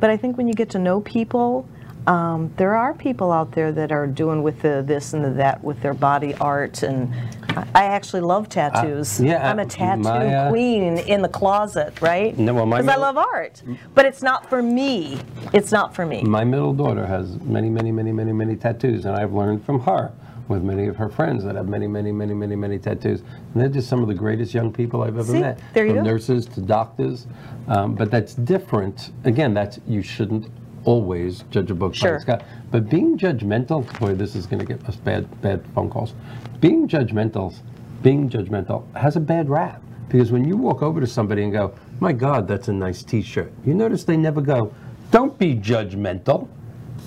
But 0.00 0.10
I 0.10 0.16
think 0.16 0.36
when 0.36 0.48
you 0.48 0.54
get 0.54 0.70
to 0.70 0.78
know 0.78 1.00
people. 1.00 1.68
Um, 2.04 2.52
there 2.56 2.74
are 2.74 2.94
people 2.94 3.30
out 3.30 3.52
there 3.52 3.70
that 3.70 3.92
are 3.92 4.08
doing 4.08 4.42
with 4.42 4.60
the 4.60 4.82
this 4.84 5.12
and 5.12 5.24
the 5.24 5.30
that 5.30 5.62
with 5.62 5.80
their 5.82 5.94
body 5.94 6.34
art, 6.40 6.82
and 6.82 7.14
I 7.74 7.84
actually 7.84 8.20
love 8.22 8.48
tattoos. 8.48 9.20
yeah, 9.20 9.48
I'm 9.48 9.58
a 9.58 9.66
tattoo 9.66 10.02
my, 10.02 10.34
uh, 10.34 10.50
queen 10.50 10.98
in 10.98 11.22
the 11.22 11.28
closet, 11.28 12.00
right? 12.00 12.36
No, 12.38 12.54
well, 12.54 12.66
Because 12.66 12.88
I 12.88 12.96
love 12.96 13.16
art, 13.16 13.62
but 13.94 14.04
it's 14.06 14.22
not 14.22 14.48
for 14.48 14.62
me. 14.62 15.18
It's 15.52 15.72
not 15.72 15.94
for 15.94 16.06
me. 16.06 16.22
My 16.22 16.44
middle 16.44 16.72
daughter 16.72 17.06
has 17.06 17.38
many, 17.40 17.68
many, 17.70 17.92
many, 17.92 18.12
many, 18.12 18.32
many 18.32 18.56
tattoos, 18.56 19.04
and 19.04 19.16
I've 19.16 19.32
learned 19.32 19.64
from 19.64 19.80
her 19.80 20.12
with 20.48 20.62
many 20.62 20.86
of 20.86 20.96
her 20.96 21.08
friends 21.08 21.44
that 21.44 21.54
have 21.54 21.68
many, 21.68 21.86
many, 21.86 22.12
many, 22.12 22.34
many, 22.34 22.56
many 22.56 22.78
tattoos. 22.78 23.20
And 23.20 23.62
they're 23.62 23.68
just 23.68 23.88
some 23.88 24.02
of 24.02 24.08
the 24.08 24.14
greatest 24.14 24.52
young 24.52 24.72
people 24.72 25.02
I've 25.02 25.16
ever 25.18 25.32
See? 25.32 25.40
met. 25.40 25.58
There 25.72 25.86
you 25.86 25.94
from 25.94 26.04
go. 26.04 26.10
nurses 26.10 26.46
to 26.46 26.60
doctors. 26.60 27.26
Um, 27.68 27.94
but 27.94 28.10
that's 28.10 28.34
different. 28.34 29.12
Again, 29.24 29.54
that's 29.54 29.78
you 29.86 30.02
shouldn't 30.02 30.48
always 30.84 31.44
judge 31.50 31.70
a 31.70 31.74
book 31.74 31.98
by 32.00 32.14
its 32.14 32.24
cover. 32.24 32.44
But 32.70 32.88
being 32.88 33.18
judgmental, 33.18 33.86
boy, 33.98 34.14
this 34.14 34.34
is 34.34 34.46
going 34.46 34.60
to 34.60 34.66
get 34.66 34.86
us 34.88 34.96
bad, 34.96 35.40
bad 35.40 35.64
phone 35.74 35.90
calls. 35.90 36.14
Being 36.60 36.88
judgmental, 36.88 37.54
being 38.02 38.28
judgmental 38.28 38.92
has 38.94 39.16
a 39.16 39.20
bad 39.20 39.48
rap 39.48 39.82
because 40.08 40.32
when 40.32 40.44
you 40.44 40.56
walk 40.56 40.82
over 40.82 41.00
to 41.00 41.06
somebody 41.06 41.42
and 41.42 41.52
go, 41.52 41.72
"My 42.00 42.12
God, 42.12 42.48
that's 42.48 42.68
a 42.68 42.72
nice 42.72 43.02
T-shirt," 43.02 43.52
you 43.64 43.74
notice 43.74 44.04
they 44.04 44.16
never 44.16 44.40
go, 44.40 44.72
"Don't 45.10 45.38
be 45.38 45.54
judgmental." 45.54 46.48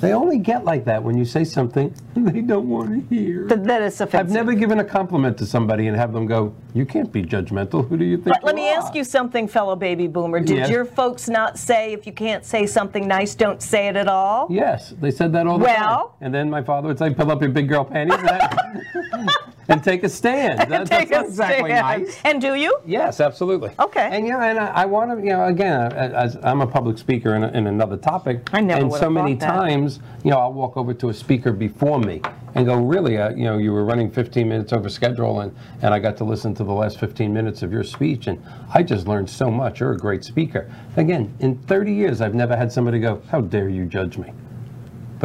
They 0.02 0.12
only 0.14 0.38
get 0.40 0.66
like 0.66 0.86
that 0.86 1.02
when 1.02 1.18
you 1.18 1.26
say 1.26 1.44
something 1.44 1.94
they 2.16 2.42
don't 2.42 2.68
want 2.70 2.90
to 3.10 3.16
hear. 3.16 3.48
Th- 3.48 3.62
that 3.62 3.82
is 3.82 4.00
I've 4.02 4.30
never 4.30 4.54
given 4.54 4.80
a 4.80 4.84
compliment 4.84 5.38
to 5.40 5.46
somebody 5.46 5.88
and 5.88 5.96
have 5.96 6.14
them 6.14 6.26
go, 6.26 6.54
"You 6.74 6.86
can't 6.86 7.12
be 7.12 7.24
judgmental. 7.24 7.88
Who 7.88 7.98
do 7.98 8.06
you 8.06 8.18
think?" 8.18 8.28
Let, 8.36 8.44
let 8.44 8.56
me 8.56 8.70
are?" 8.70 8.78
ask 8.78 8.94
you 8.94 9.04
something, 9.04 9.48
fellow 9.48 9.76
baby 9.76 10.08
boomer. 10.08 10.40
Did 10.42 10.58
Yes. 10.58 10.70
your 10.70 10.86
folks 10.86 11.28
not 11.30 11.58
say 11.58 11.94
if 11.94 12.06
you 12.06 12.14
can't 12.14 12.44
say 12.46 12.66
something 12.66 13.08
nice, 13.08 13.36
don't 13.36 13.62
say 13.62 13.88
it 13.88 13.96
at 13.96 14.08
all? 14.08 14.48
Yes, 14.50 14.94
they 15.02 15.12
said 15.12 15.32
that 15.34 15.48
all 15.48 15.58
the 15.58 15.66
time. 15.66 15.76
Well- 15.82 16.16
And 16.22 16.34
then 16.34 16.50
my 16.50 16.62
father 16.62 16.88
would 16.90 17.00
say, 17.00 17.14
"Pull 17.14 17.32
up 17.32 17.42
your 17.42 17.52
big 17.52 17.70
girl 17.70 17.86
panties 17.86 18.18
and, 19.70 19.84
take 19.84 20.04
a 20.04 20.10
stand." 20.10 20.60
That- 20.70 20.88
Take 20.88 21.10
that's 21.10 21.24
a 21.24 21.30
exactly 21.30 21.70
stand. 21.72 22.04
nice. 22.04 22.20
And 22.24 22.42
do 22.42 22.56
you? 22.56 22.78
Yes, 22.86 23.20
absolutely. 23.20 23.72
Okay. 23.80 24.10
And 24.12 24.26
you 24.26 24.34
know, 24.34 24.40
and 24.42 24.60
I, 24.60 24.68
I 24.68 24.86
want 24.86 25.12
to, 25.12 25.18
you 25.18 25.32
know, 25.32 25.46
again, 25.46 25.92
as 25.94 26.38
I'm 26.44 26.62
a 26.62 26.68
public 26.68 26.98
speaker 26.98 27.36
in, 27.36 27.44
a, 27.44 27.48
in 27.50 27.68
another 27.68 27.98
topic, 27.98 28.50
I 28.54 28.62
never 28.62 28.82
and 28.82 28.94
so 28.94 29.10
many 29.10 29.36
that. 29.36 29.46
times, 29.46 30.00
you 30.24 30.32
know, 30.32 30.38
I'll 30.38 30.54
walk 30.54 30.78
over 30.78 30.94
to 30.94 31.10
a 31.10 31.14
speaker 31.14 31.52
before 31.52 32.00
me 32.00 32.22
and 32.56 32.66
go, 32.66 32.76
really, 32.76 33.18
uh, 33.18 33.30
you 33.32 33.44
know, 33.46 33.58
you 33.58 33.72
were 33.74 33.84
running 33.84 34.10
15 34.10 34.48
minutes 34.48 34.72
over 34.74 34.90
schedule, 34.90 35.42
and 35.42 35.56
and 35.82 35.94
I 35.94 36.00
got 36.00 36.18
to 36.18 36.24
listen 36.24 36.54
to 36.56 36.64
the 36.64 36.74
last 36.74 37.00
15 37.00 37.34
minutes 37.34 37.62
of 37.64 37.72
your 37.72 37.84
speech, 37.84 38.28
and 38.28 38.42
I 38.74 38.84
just 38.84 39.08
learned 39.08 39.30
so 39.30 39.50
much. 39.52 39.80
You're 39.80 39.94
a 39.94 39.98
great 39.98 40.24
speaker. 40.24 40.72
Again, 40.98 41.34
in 41.40 41.58
30 41.64 41.94
years, 41.94 42.22
I've 42.22 42.36
never 42.36 42.56
had 42.56 42.72
somebody 42.72 43.00
go, 43.00 43.22
how 43.30 43.42
dare 43.42 43.70
you 43.70 43.86
judge 43.86 44.18
me? 44.18 44.32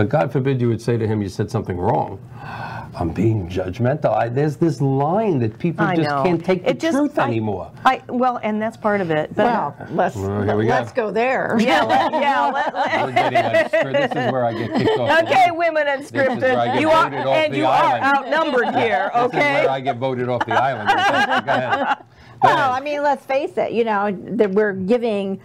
But 0.00 0.08
God 0.08 0.32
forbid 0.32 0.62
you 0.62 0.68
would 0.68 0.80
say 0.80 0.96
to 0.96 1.06
him, 1.06 1.20
you 1.20 1.28
said 1.28 1.50
something 1.50 1.76
wrong. 1.76 2.18
I'm 2.94 3.10
being 3.10 3.50
judgmental. 3.50 4.14
I, 4.16 4.30
there's 4.30 4.56
this 4.56 4.80
line 4.80 5.38
that 5.40 5.58
people 5.58 5.84
I 5.84 5.94
just 5.94 6.08
know. 6.08 6.22
can't 6.22 6.42
take 6.42 6.64
the 6.64 6.70
It 6.70 6.80
just- 6.80 6.96
truth 6.96 7.18
I- 7.18 7.26
anymore. 7.26 7.70
I 7.84 8.00
well, 8.08 8.40
and 8.42 8.62
that's 8.62 8.78
part 8.78 9.02
of 9.02 9.10
it. 9.10 9.36
But 9.36 9.44
Well, 9.44 9.76
let's 9.90 10.16
Well, 10.16 10.56
we 10.56 10.64
go. 10.64 10.70
let's 10.70 10.92
go 10.92 11.10
there. 11.10 11.54
yeah, 11.60 11.82
let, 11.84 12.12
yeah. 12.12 12.50
Let, 12.54 12.74
let- 12.74 12.90
unscripted. 13.70 13.92
This 13.92 14.24
is 14.24 14.32
where 14.32 14.44
I 14.46 14.52
get 14.54 14.72
kicked 14.74 14.98
off. 15.00 15.22
okay, 15.22 15.50
line. 15.50 15.56
women 15.58 15.86
is 15.88 16.10
where 16.12 16.30
unscripted. 16.30 16.80
You 16.80 16.88
are, 16.88 17.12
and 17.14 17.52
the 17.52 17.58
you 17.58 17.64
island. 17.66 18.02
are 18.04 18.16
outnumbered 18.16 18.74
here. 18.76 19.10
Okay, 19.14 19.26
This 19.26 19.32
is 19.34 19.34
Okay. 19.38 19.54
where 19.66 19.70
I 19.70 19.80
get 19.80 19.96
voted 19.98 20.30
off 20.30 20.46
the 20.46 20.54
island. 20.54 20.88
Go 20.88 20.94
ahead. 21.52 21.96
Go 22.42 22.48
Well. 22.48 22.72
I 22.72 22.80
mean, 22.80 23.02
let's 23.02 23.26
face 23.26 23.58
it, 23.58 23.72
you 23.72 23.84
know, 23.84 24.16
that 24.38 24.50
we're 24.52 24.72
giving 24.72 25.42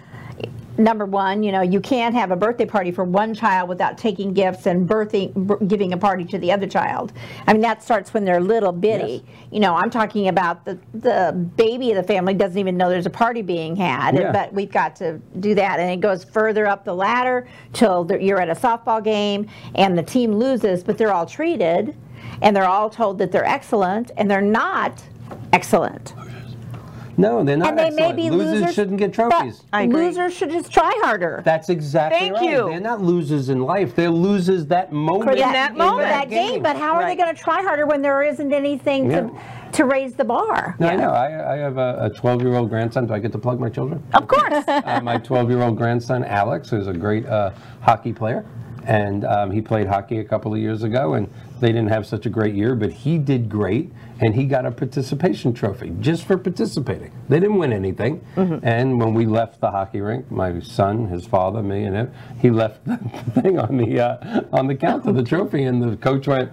number 0.78 1.06
one, 1.06 1.44
you 1.44 1.52
know, 1.52 1.62
you 1.62 1.80
can't 1.80 2.14
have 2.16 2.32
a 2.32 2.36
birthday 2.36 2.66
party 2.66 2.92
for 2.92 3.04
one 3.04 3.34
child 3.34 3.70
without 3.70 3.98
taking 3.98 4.34
gifts 4.34 4.66
and 4.66 4.88
birthing, 4.88 5.68
giving 5.68 5.94
a 5.94 5.98
party 5.98 6.26
to 6.26 6.38
the 6.38 6.52
other 6.52 6.68
child. 6.68 7.14
I 7.48 7.54
mean, 7.54 7.62
that 7.62 7.82
starts 7.84 8.14
when 8.14 8.26
they're 8.26 8.40
little 8.42 8.72
bitty. 8.72 9.24
Yes. 9.26 9.48
You 9.52 9.60
know, 9.60 9.76
I'm 9.76 9.90
talking 9.90 10.28
about 10.28 10.66
the, 10.66 10.78
the 10.94 11.34
baby 11.56 11.92
of 11.92 11.98
the 11.98 12.04
family 12.04 12.34
doesn't 12.34 12.58
even 12.58 12.78
know 12.78 12.90
there's 12.90 13.06
a 13.06 13.10
party 13.10 13.42
being 13.42 13.76
had, 13.76 14.16
Yeah. 14.16 14.32
but 14.32 14.54
we've 14.54 14.72
got 14.72 14.96
to 14.98 15.20
do 15.40 15.56
that. 15.56 15.80
And 15.80 15.90
it 15.92 16.02
goes 16.02 16.24
further 16.24 16.68
up 16.68 16.84
the 16.86 16.94
ladder 16.94 17.48
till 17.74 18.08
you're 18.20 18.42
at 18.42 18.50
a 18.50 18.56
softball 18.56 19.04
game 19.04 19.48
and 19.76 19.98
the 19.98 20.04
team 20.04 20.34
loses, 20.34 20.84
but 20.84 20.98
they're 20.98 21.14
all 21.14 21.26
treated 21.26 21.96
and 22.42 22.56
they're 22.56 22.68
all 22.68 22.90
told 22.90 23.18
that 23.20 23.32
they're 23.32 23.46
excellent 23.46 24.12
and 24.18 24.30
they're 24.30 24.42
not 24.42 25.02
excellent. 25.54 26.14
No, 27.18 27.44
they're 27.44 27.58
not 27.58 27.70
And 27.70 27.80
they 27.80 27.90
may 27.92 28.12
be 28.12 28.30
losers, 28.30 28.62
losers. 28.62 28.76
shouldn't 28.76 28.98
get 28.98 29.16
but 29.16 29.30
trophies. 29.30 29.64
I 29.72 29.84
agree. 29.84 30.06
Losers 30.08 30.34
should 30.34 30.52
just 30.52 30.72
try 30.72 30.92
harder. 31.04 31.42
That's 31.46 31.70
exactly 31.70 32.20
Thank 32.20 32.36
right. 32.36 32.50
you. 32.50 32.70
They're 32.70 32.80
not 32.80 33.02
losers 33.02 33.50
in 33.50 33.62
life. 33.62 33.96
They're 33.96 34.10
losers 34.10 34.66
that 34.68 34.92
moment. 34.92 35.30
for 35.32 35.36
that, 35.36 35.54
that 35.54 35.72
for 35.72 35.78
moment. 35.78 36.10
that 36.10 36.30
game. 36.30 36.62
But 36.62 36.76
how 36.76 36.96
are 36.96 37.06
they 37.06 37.16
going 37.16 37.34
to 37.34 37.42
try 37.42 37.62
harder 37.62 37.86
when 37.86 38.02
there 38.02 38.24
isn't 38.24 38.52
anything 38.54 39.10
to, 39.10 39.32
to 39.74 39.86
raise 39.86 40.14
the 40.14 40.26
bar? 40.26 40.76
No, 40.80 40.88
I 40.88 40.96
know. 40.96 41.10
I, 41.10 41.54
I 41.54 41.58
have 41.58 41.78
a 41.78 42.12
12 42.16 42.42
year 42.42 42.56
old 42.56 42.70
grandson. 42.70 43.08
Do 43.08 43.14
I 43.14 43.20
get 43.20 43.32
to 43.32 43.38
plug 43.40 43.60
my 43.60 43.70
children? 43.70 44.04
Of 44.14 44.28
course. 44.28 44.64
uh, 44.68 45.00
my 45.04 45.18
12 45.18 45.50
year 45.50 45.62
old 45.62 45.78
grandson, 45.78 46.24
Alex, 46.24 46.70
who's 46.70 46.88
a 46.88 46.94
great 46.94 47.26
uh, 47.26 47.52
hockey 47.82 48.14
player. 48.14 48.46
And 48.86 49.26
um, 49.26 49.50
he 49.50 49.62
played 49.62 49.88
hockey 49.88 50.20
a 50.20 50.24
couple 50.24 50.54
of 50.54 50.60
years 50.60 50.84
ago, 50.84 51.16
and 51.16 51.28
they 51.60 51.70
didn't 51.70 51.88
have 51.88 52.06
such 52.06 52.28
a 52.28 52.30
great 52.30 52.54
year, 52.54 52.76
but 52.76 52.92
he 52.92 53.18
did 53.18 53.50
great, 53.50 53.92
and 54.22 54.34
he 54.34 54.46
got 54.46 54.66
a 54.66 54.72
participation 54.72 55.54
trophy 55.54 55.94
just 56.00 56.24
for 56.26 56.38
participating. 56.38 57.12
They 57.28 57.40
didn't 57.40 57.58
win 57.58 57.74
anything. 57.74 58.26
And 58.36 59.00
when 59.00 59.14
we 59.14 59.26
left 59.26 59.60
the 59.60 59.72
hockey 59.72 60.02
rink, 60.02 60.32
my 60.32 60.60
son, 60.62 61.08
his 61.08 61.26
father, 61.26 61.62
me, 61.62 61.84
and 61.84 61.96
him, 61.96 62.14
he 62.42 62.50
left 62.50 62.86
the 62.86 62.98
thing 63.42 63.60
on 63.60 63.78
the 63.78 64.00
uh, 64.00 64.42
on 64.54 64.68
the 64.68 64.76
counter, 64.76 65.12
the 65.12 65.24
trophy, 65.24 65.64
and 65.64 65.82
the 65.84 65.98
coach 65.98 66.28
went. 66.28 66.52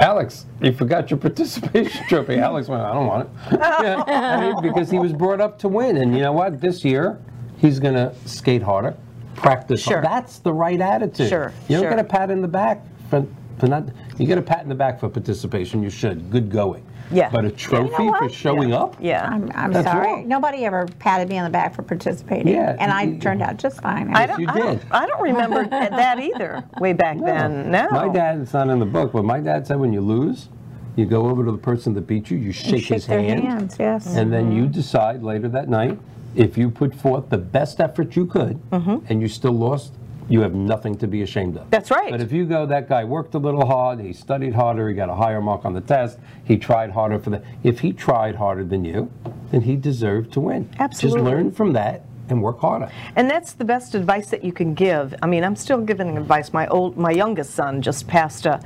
Alex, 0.00 0.46
you 0.62 0.72
forgot 0.72 1.10
your 1.10 1.18
participation 1.28 2.06
trophy. 2.06 2.36
Alex 2.36 2.68
went, 2.68 2.82
I 2.82 2.92
don't 2.92 3.06
want 3.08 3.28
it. 3.28 3.58
Yeah, 3.58 4.04
I 4.06 4.40
mean, 4.40 4.62
because 4.62 4.90
he 4.90 4.98
was 4.98 5.12
brought 5.12 5.40
up 5.40 5.58
to 5.60 5.68
win. 5.68 5.96
And 5.96 6.14
you 6.14 6.22
know 6.22 6.30
what? 6.32 6.60
This 6.60 6.84
year, 6.84 7.18
he's 7.56 7.80
going 7.80 7.94
to 7.94 8.14
skate 8.24 8.62
harder, 8.62 8.96
practice. 9.34 9.82
Sure. 9.82 10.00
That's 10.00 10.38
the 10.38 10.52
right 10.52 10.80
attitude. 10.80 11.28
Sure, 11.28 11.52
You 11.68 11.76
don't 11.76 11.82
sure. 11.84 11.90
get 11.90 11.98
a 11.98 12.04
pat 12.04 12.30
in 12.30 12.42
the 12.42 12.46
back 12.48 12.84
for, 13.10 13.26
for 13.58 13.66
not. 13.66 13.88
You 14.18 14.26
get 14.26 14.38
a 14.38 14.42
pat 14.42 14.62
in 14.62 14.68
the 14.68 14.74
back 14.76 15.00
for 15.00 15.08
participation. 15.08 15.82
You 15.82 15.90
should. 15.90 16.30
Good 16.30 16.48
going. 16.48 16.86
Yeah. 17.10 17.30
But 17.30 17.44
a 17.44 17.50
trophy 17.50 17.94
for 17.96 18.10
what? 18.10 18.32
showing 18.32 18.72
up. 18.72 18.96
yeah. 19.00 19.28
I'm, 19.28 19.50
I'm 19.54 19.72
sorry. 19.72 20.06
wrong. 20.06 20.28
Nobody 20.28 20.64
ever 20.64 20.86
patted 20.98 21.28
me 21.28 21.38
on 21.38 21.44
the 21.44 21.50
back 21.50 21.74
for 21.74 21.82
participating. 21.82 22.48
Yeah, 22.48 22.76
and 22.78 22.92
I 22.92 23.16
turned 23.18 23.42
out 23.42 23.56
just 23.56 23.80
fine. 23.80 24.14
I 24.14 24.20
Yes, 24.20 24.28
don't, 24.28 24.40
you 24.40 24.48
I 24.48 24.58
don't, 24.58 24.78
did. 24.78 24.86
I 24.90 25.06
don't 25.06 25.22
remember 25.22 25.64
that 25.70 26.18
either 26.18 26.64
way 26.80 26.92
back 26.92 27.18
then. 27.20 27.70
No. 27.70 27.88
My 27.90 28.08
dad, 28.08 28.40
it's 28.40 28.52
not 28.52 28.68
in 28.68 28.78
the 28.78 28.86
book, 28.86 29.12
but 29.12 29.24
my 29.24 29.40
dad 29.40 29.66
said 29.66 29.78
when 29.78 29.92
you 29.92 30.00
lose, 30.00 30.48
you 30.96 31.06
go 31.06 31.28
over 31.28 31.44
to 31.44 31.52
the 31.52 31.58
person 31.58 31.94
that 31.94 32.02
beat 32.02 32.30
you, 32.30 32.36
you 32.36 32.52
shake, 32.52 32.84
shake 32.84 32.94
his 32.94 33.06
their 33.06 33.20
hand, 33.20 33.44
hands, 33.44 33.76
yes. 33.78 34.06
and 34.16 34.32
then 34.32 34.50
you 34.50 34.64
mm-hmm. 34.64 34.72
decide 34.72 35.22
later 35.22 35.48
that 35.48 35.68
night 35.68 35.98
if 36.34 36.58
you 36.58 36.70
put 36.70 36.94
forth 36.94 37.30
the 37.30 37.38
best 37.38 37.80
effort 37.80 38.16
you 38.16 38.26
could 38.26 38.58
mm-hmm. 38.70 39.04
and 39.08 39.22
you 39.22 39.28
still 39.28 39.52
lost, 39.52 39.92
you 40.28 40.40
have 40.40 40.54
nothing 40.54 40.96
to 40.98 41.06
be 41.06 41.22
ashamed 41.22 41.56
of. 41.56 41.70
That's 41.70 41.90
right. 41.90 42.10
But 42.10 42.20
if 42.20 42.32
you 42.32 42.44
go, 42.44 42.66
that 42.66 42.88
guy 42.88 43.04
worked 43.04 43.34
a 43.34 43.38
little 43.38 43.66
hard, 43.66 44.00
he 44.00 44.12
studied 44.12 44.54
harder, 44.54 44.88
he 44.88 44.94
got 44.94 45.08
a 45.08 45.14
higher 45.14 45.40
mark 45.40 45.64
on 45.64 45.72
the 45.72 45.80
test, 45.80 46.18
he 46.44 46.56
tried 46.56 46.90
harder 46.90 47.18
for 47.18 47.30
the. 47.30 47.42
If 47.62 47.80
he 47.80 47.92
tried 47.92 48.36
harder 48.36 48.64
than 48.64 48.84
you, 48.84 49.10
then 49.50 49.62
he 49.62 49.76
deserved 49.76 50.32
to 50.34 50.40
win. 50.40 50.70
Absolutely. 50.78 51.20
Just 51.20 51.30
learn 51.30 51.52
from 51.52 51.72
that 51.72 52.04
and 52.30 52.42
work 52.42 52.60
harder. 52.60 52.90
And 53.16 53.30
that's 53.30 53.52
the 53.52 53.64
best 53.64 53.94
advice 53.94 54.30
that 54.30 54.44
you 54.44 54.52
can 54.52 54.74
give. 54.74 55.14
I 55.22 55.26
mean, 55.26 55.44
I'm 55.44 55.56
still 55.56 55.80
giving 55.80 56.16
advice. 56.16 56.52
My 56.52 56.66
old, 56.68 56.96
my 56.96 57.10
youngest 57.10 57.54
son 57.54 57.82
just 57.82 58.06
passed 58.06 58.46
a, 58.46 58.60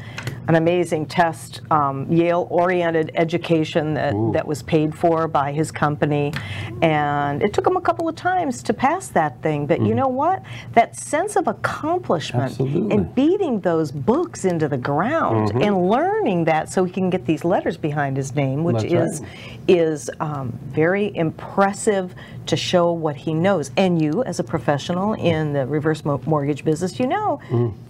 an 0.49 0.55
amazing 0.57 1.07
test, 1.07 1.61
um, 1.71 2.11
Yale-oriented 2.11 3.13
education 3.15 3.95
that, 3.95 4.15
that 4.33 4.47
was 4.47 4.63
paid 4.63 4.95
for 4.95 5.29
by 5.29 5.53
his 5.53 5.71
company, 5.71 6.33
and 6.83 7.43
it 7.43 7.53
took 7.53 7.67
him 7.67 7.77
a 7.77 7.81
couple 7.81 8.09
of 8.09 8.17
times 8.17 8.63
to 8.65 8.73
pass 8.73 9.09
that 9.09 9.41
thing. 9.43 9.67
But 9.67 9.81
you 9.83 9.95
know 9.95 10.09
what? 10.09 10.43
That 10.73 10.97
sense 10.97 11.37
of 11.37 11.47
accomplishment 11.47 12.51
Absolutely. 12.51 12.97
and 12.97 13.15
beating 13.15 13.61
those 13.61 13.93
books 13.93 14.45
into 14.45 14.69
the 14.69 14.79
ground 14.79 15.51
and 15.63 15.89
learning 15.89 16.45
that, 16.45 16.69
so 16.71 16.85
he 16.85 16.93
can 16.93 17.11
get 17.11 17.25
these 17.25 17.45
letters 17.45 17.77
behind 17.77 18.17
his 18.17 18.35
name, 18.35 18.65
which 18.65 18.83
That's 18.83 18.93
is 18.93 19.21
right. 19.21 19.61
is 19.69 20.11
um, 20.19 20.59
very 20.67 21.15
impressive 21.17 22.15
to 22.47 22.57
show 22.57 22.93
what 22.93 23.15
he 23.15 23.33
knows. 23.33 23.52
And 23.77 24.01
you, 24.01 24.25
as 24.25 24.39
a 24.39 24.45
professional 24.45 25.13
in 25.13 25.53
the 25.53 25.67
reverse 25.67 26.07
mo- 26.07 26.21
mortgage 26.25 26.65
business, 26.65 26.99
you 26.99 27.07
know, 27.07 27.39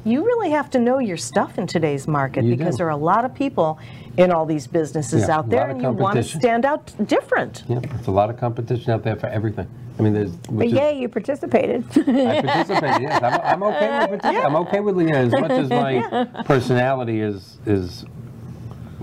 you 0.04 0.24
really 0.24 0.50
have 0.50 0.68
to 0.70 0.78
know 0.80 0.98
your 0.98 1.16
stuff 1.16 1.56
in 1.56 1.66
today's 1.68 2.08
market 2.08 2.44
Mm. 2.44 2.48
You 2.48 2.56
because 2.56 2.74
do. 2.74 2.78
there 2.78 2.86
are 2.88 2.90
a 2.90 2.96
lot 2.96 3.24
of 3.24 3.32
people 3.32 3.78
in 4.16 4.32
all 4.32 4.44
these 4.44 4.66
businesses 4.66 5.28
Yeah, 5.28 5.36
out 5.36 5.48
there, 5.50 5.68
and 5.70 5.80
you 5.80 5.90
want 5.92 6.16
to 6.16 6.24
stand 6.24 6.64
out 6.64 6.92
different. 7.06 7.62
Yeah, 7.68 7.78
it's 7.98 8.08
a 8.08 8.10
lot 8.10 8.28
of 8.28 8.38
competition 8.38 8.90
out 8.90 9.04
there 9.04 9.14
for 9.14 9.28
everything. 9.28 9.68
I 9.98 10.02
mean, 10.02 10.14
there's. 10.14 10.32
but 10.32 10.52
which 10.54 10.72
is- 10.72 10.96
you 11.00 11.08
participated. 11.08 11.84
I 11.96 12.42
participated. 12.42 13.02
Yes, 13.02 13.22
I'm, 13.22 13.40
I'm 13.40 13.62
okay 13.62 14.06
with. 14.10 14.24
I'm 14.46 14.56
okay 14.56 14.80
with 14.80 14.96
Leah 14.96 15.16
as 15.16 15.32
much 15.32 15.50
as 15.52 15.68
my 15.70 16.24
personality 16.44 17.20
is 17.20 17.58
is 17.66 18.04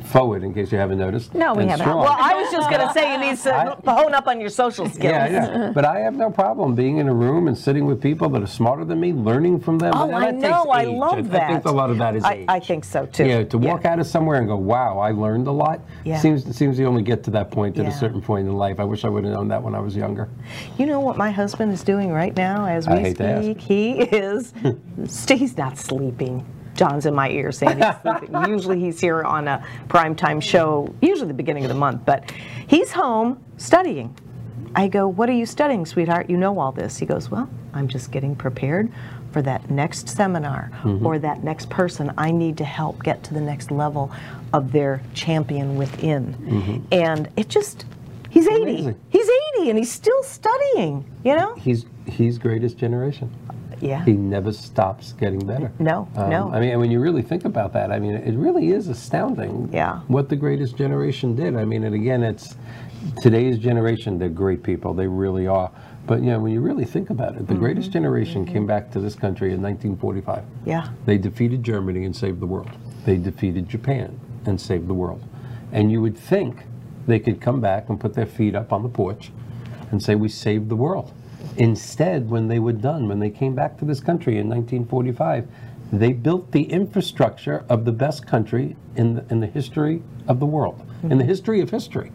forward. 0.01 0.43
In 0.43 0.53
case 0.53 0.71
you 0.71 0.77
haven't 0.77 0.97
noticed. 0.99 1.33
No, 1.33 1.53
we 1.53 1.63
haven't. 1.65 1.85
strong. 1.85 1.99
Well, 2.03 2.15
I 2.19 2.33
was 2.35 2.51
just 2.51 2.69
going 2.69 2.85
to 2.87 2.93
say 2.93 3.13
you 3.13 3.19
need 3.19 3.37
to 3.39 3.53
I- 3.53 3.91
hone 3.93 4.13
up 4.13 4.27
on 4.27 4.39
your 4.41 4.49
social 4.49 4.87
skills. 4.87 5.03
yeah, 5.03 5.27
yeah. 5.27 5.71
But 5.73 5.85
I 5.85 5.99
have 5.99 6.15
no 6.15 6.29
problem 6.29 6.75
being 6.75 6.97
in 6.97 7.07
a 7.07 7.13
room 7.13 7.47
and 7.47 7.57
sitting 7.57 7.85
with 7.85 8.01
people 8.01 8.29
that 8.29 8.41
are 8.41 8.47
smarter 8.47 8.85
than 8.85 8.99
me, 8.99 9.13
learning 9.13 9.59
from 9.59 9.77
them. 9.79 9.93
Oh, 9.95 10.11
I 10.13 10.31
know. 10.31 10.69
I 10.69 10.83
love 10.85 11.29
that. 11.31 11.43
I 11.49 11.53
think 11.53 11.65
a 11.65 11.71
lot 11.71 11.89
of 11.89 11.97
that 11.99 12.15
is 12.15 12.23
I, 12.23 12.33
age. 12.33 12.45
I 12.47 12.59
think 12.59 12.83
so 12.85 13.05
too. 13.05 13.25
Yeah, 13.25 13.43
to 13.43 13.57
walk 13.57 13.85
out 13.85 13.99
of 13.99 14.07
somewhere 14.07 14.37
and 14.39 14.47
go, 14.47 14.55
"Wow, 14.55 14.99
I 14.99 15.11
learned 15.11 15.47
a 15.47 15.51
lot." 15.51 15.81
Yeah. 16.03 16.19
Seems 16.19 16.55
seems 16.55 16.77
you 16.79 16.85
only 16.87 17.03
get 17.03 17.23
to 17.25 17.31
that 17.31 17.51
point 17.51 17.77
at 17.77 17.85
Yeah. 17.85 17.91
a 17.91 17.93
certain 17.93 18.21
point 18.21 18.47
in 18.47 18.53
life. 18.57 18.79
I 18.79 18.83
wish 18.83 19.05
I 19.05 19.09
would 19.09 19.23
have 19.23 19.33
known 19.33 19.47
that 19.49 19.61
when 19.61 19.75
I 19.75 19.79
was 19.79 19.95
younger. 19.95 20.29
You 20.77 20.85
know 20.85 20.99
what 20.99 21.17
my 21.17 21.31
husband 21.31 21.71
is 21.71 21.83
doing 21.83 22.11
right 22.11 22.35
now 22.35 22.65
as 22.65 22.87
we 22.87 22.99
hate 22.99 23.17
to 23.17 23.25
ask. 23.27 23.43
speak? 23.43 23.61
He 23.61 23.99
is, 24.01 24.53
he's 25.27 25.57
not 25.57 25.77
sleeping. 25.77 26.45
John's 26.79 27.05
in 27.05 27.13
my 27.13 27.29
ear 27.29 27.51
saying 27.51 27.77
he's 27.77 27.95
sleeping. 28.01 28.35
Usually 28.47 28.79
he's 28.79 29.01
here 29.01 29.21
on 29.21 29.49
a 29.49 29.61
primetime 29.89 30.41
show, 30.41 30.95
usually 31.01 31.27
the 31.27 31.33
beginning 31.33 31.65
of 31.65 31.69
the 31.69 31.75
month, 31.75 32.05
but 32.05 32.31
he's 32.67 32.93
home 32.93 33.43
studying. 33.57 34.17
I 34.75 34.87
go, 34.87 35.05
What 35.07 35.27
are 35.29 35.33
you 35.33 35.45
studying, 35.45 35.85
sweetheart? 35.85 36.29
You 36.29 36.37
know 36.37 36.57
all 36.57 36.71
this. 36.71 36.97
He 36.97 37.05
goes, 37.05 37.29
Well, 37.29 37.49
I'm 37.73 37.89
just 37.89 38.11
getting 38.11 38.33
prepared 38.33 38.89
for 39.33 39.41
that 39.41 39.69
next 39.69 40.07
seminar 40.07 40.71
Mm-hmm. 40.83 41.05
or 41.05 41.19
that 41.19 41.43
next 41.43 41.69
person 41.69 42.13
I 42.17 42.31
need 42.31 42.57
to 42.59 42.63
help 42.63 43.03
get 43.03 43.23
to 43.25 43.33
the 43.33 43.41
next 43.41 43.71
level 43.71 44.09
of 44.53 44.71
their 44.71 45.01
champion 45.13 45.75
within. 45.75 46.87
And 46.93 47.27
it 47.35 47.49
just, 47.49 47.85
he's 48.29 48.47
80. 48.47 48.55
Mm-hmm. 48.55 48.69
amazing. 48.69 48.99
He's 49.09 49.29
80 49.59 49.69
and 49.71 49.77
he's 49.77 49.91
still 49.91 50.23
studying, 50.23 51.03
you 51.25 51.35
know? 51.35 51.55
He's 51.55 51.85
he's 52.07 52.37
greatest 52.37 52.77
generation. 52.77 53.29
Yeah. 53.81 54.03
He 54.05 54.13
never 54.13 54.51
stops 54.51 55.13
getting 55.13 55.39
better. 55.45 55.71
No, 55.79 56.07
no. 56.15 56.49
I 56.53 56.59
mean, 56.59 56.69
and 56.71 56.79
when 56.79 56.91
you 56.91 56.99
really 56.99 57.21
think 57.21 57.45
about 57.45 57.73
that, 57.73 57.91
I 57.91 57.99
mean, 57.99 58.13
it 58.15 58.35
really 58.35 58.69
is 58.71 58.87
astounding. 58.87 59.69
Yeah. 59.71 59.99
What 60.07 60.29
the 60.29 60.35
greatest 60.35 60.75
generation 60.77 61.35
did. 61.35 61.55
I 61.55 61.65
mean, 61.65 61.83
and 61.83 61.95
again, 61.95 62.23
it's 62.23 62.55
today's 63.21 63.57
generation. 63.57 64.17
They're 64.19 64.29
great 64.29 64.63
people. 64.63 64.93
They 64.93 65.07
really 65.07 65.47
are. 65.47 65.71
But 66.05 66.21
you 66.21 66.27
know, 66.31 66.39
when 66.39 66.51
you 66.51 66.61
really 66.61 66.85
think 66.85 67.09
about 67.09 67.35
it, 67.35 67.47
the 67.47 67.53
Mm-hmm. 67.53 67.63
greatest 67.63 67.91
generation 67.91 68.45
came 68.45 68.65
back 68.65 68.91
to 68.91 68.99
this 68.99 69.15
country 69.15 69.53
in 69.53 69.61
1945. 69.61 70.43
Yeah. 70.65 70.89
They 71.05 71.17
defeated 71.17 71.63
Germany 71.63 72.05
and 72.05 72.15
saved 72.15 72.39
the 72.39 72.47
world. 72.47 72.69
They 73.05 73.17
defeated 73.17 73.69
Japan 73.69 74.19
and 74.45 74.59
saved 74.59 74.87
the 74.87 74.93
world. 74.93 75.23
And 75.71 75.91
you 75.91 76.01
would 76.01 76.17
think 76.17 76.63
they 77.05 77.19
could 77.19 77.39
come 77.41 77.61
back 77.61 77.89
and 77.89 77.99
put 77.99 78.13
their 78.15 78.25
feet 78.25 78.55
up 78.55 78.73
on 78.73 78.81
the 78.83 78.89
porch 78.89 79.31
and 79.91 80.01
say, 80.01 80.15
We 80.15 80.29
saved 80.29 80.69
the 80.69 80.75
world. 80.75 81.13
Instead, 81.57 82.29
when 82.29 82.47
they 82.47 82.59
were 82.59 82.73
done, 82.73 83.07
when 83.07 83.19
they 83.19 83.29
came 83.29 83.53
back 83.55 83.77
to 83.77 83.85
this 83.85 83.99
country 83.99 84.37
in 84.37 84.47
1945, 84.49 85.47
they 85.91 86.13
built 86.13 86.51
the 86.51 86.63
infrastructure 86.63 87.65
of 87.69 87.85
the 87.85 87.91
best 87.91 88.25
country 88.27 88.75
in 88.95 89.15
the, 89.15 89.25
in 89.29 89.39
the 89.39 89.47
history 89.47 90.01
of 90.27 90.39
the 90.39 90.45
world, 90.45 90.85
in 91.03 91.17
the 91.17 91.23
history 91.23 91.61
of 91.61 91.69
history. 91.69 92.11